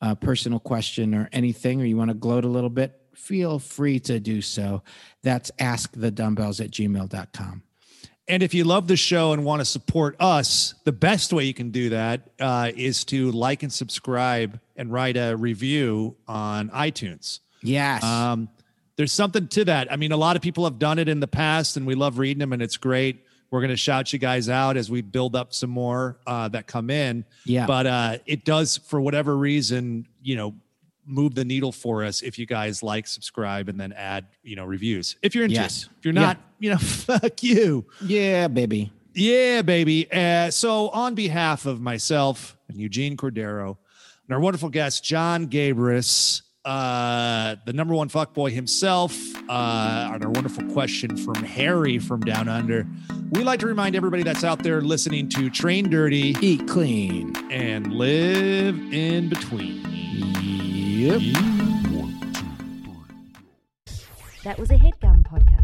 [0.00, 4.00] uh, personal question or anything, or you want to gloat a little bit, feel free
[4.00, 4.82] to do so.
[5.22, 7.62] That's askthedumbbells at gmail.com.
[8.26, 11.52] And if you love the show and want to support us, the best way you
[11.52, 17.40] can do that uh, is to like and subscribe and write a review on iTunes.
[17.62, 18.02] Yes.
[18.02, 18.48] Um,
[18.96, 19.92] there's something to that.
[19.92, 22.18] I mean, a lot of people have done it in the past, and we love
[22.18, 23.24] reading them, and it's great.
[23.50, 26.66] We're going to shout you guys out as we build up some more uh, that
[26.66, 27.24] come in.
[27.44, 27.66] Yeah.
[27.66, 30.54] But uh, it does, for whatever reason, you know,
[31.06, 34.64] move the needle for us if you guys like, subscribe, and then add, you know,
[34.64, 35.16] reviews.
[35.22, 35.86] If you're interested.
[35.86, 35.88] Yes.
[35.98, 36.20] If you're Yeah.
[36.20, 37.84] not, you know, fuck you.
[38.04, 38.92] yeah, baby.
[39.14, 40.10] Yeah, baby.
[40.12, 43.76] Uh, so, on behalf of myself and Eugene Cordero
[44.26, 49.14] and our wonderful guest, Jon Gabrus, uh, the number one fuckboy himself,
[49.48, 52.86] uh, and our wonderful question from Harry from Down Under,
[53.30, 57.36] we like to remind everybody that's out there listening to Train Dirty Eat clean.
[57.52, 59.82] and live in between.
[60.94, 61.20] Yep.
[64.44, 65.63] That was a headgum podcast.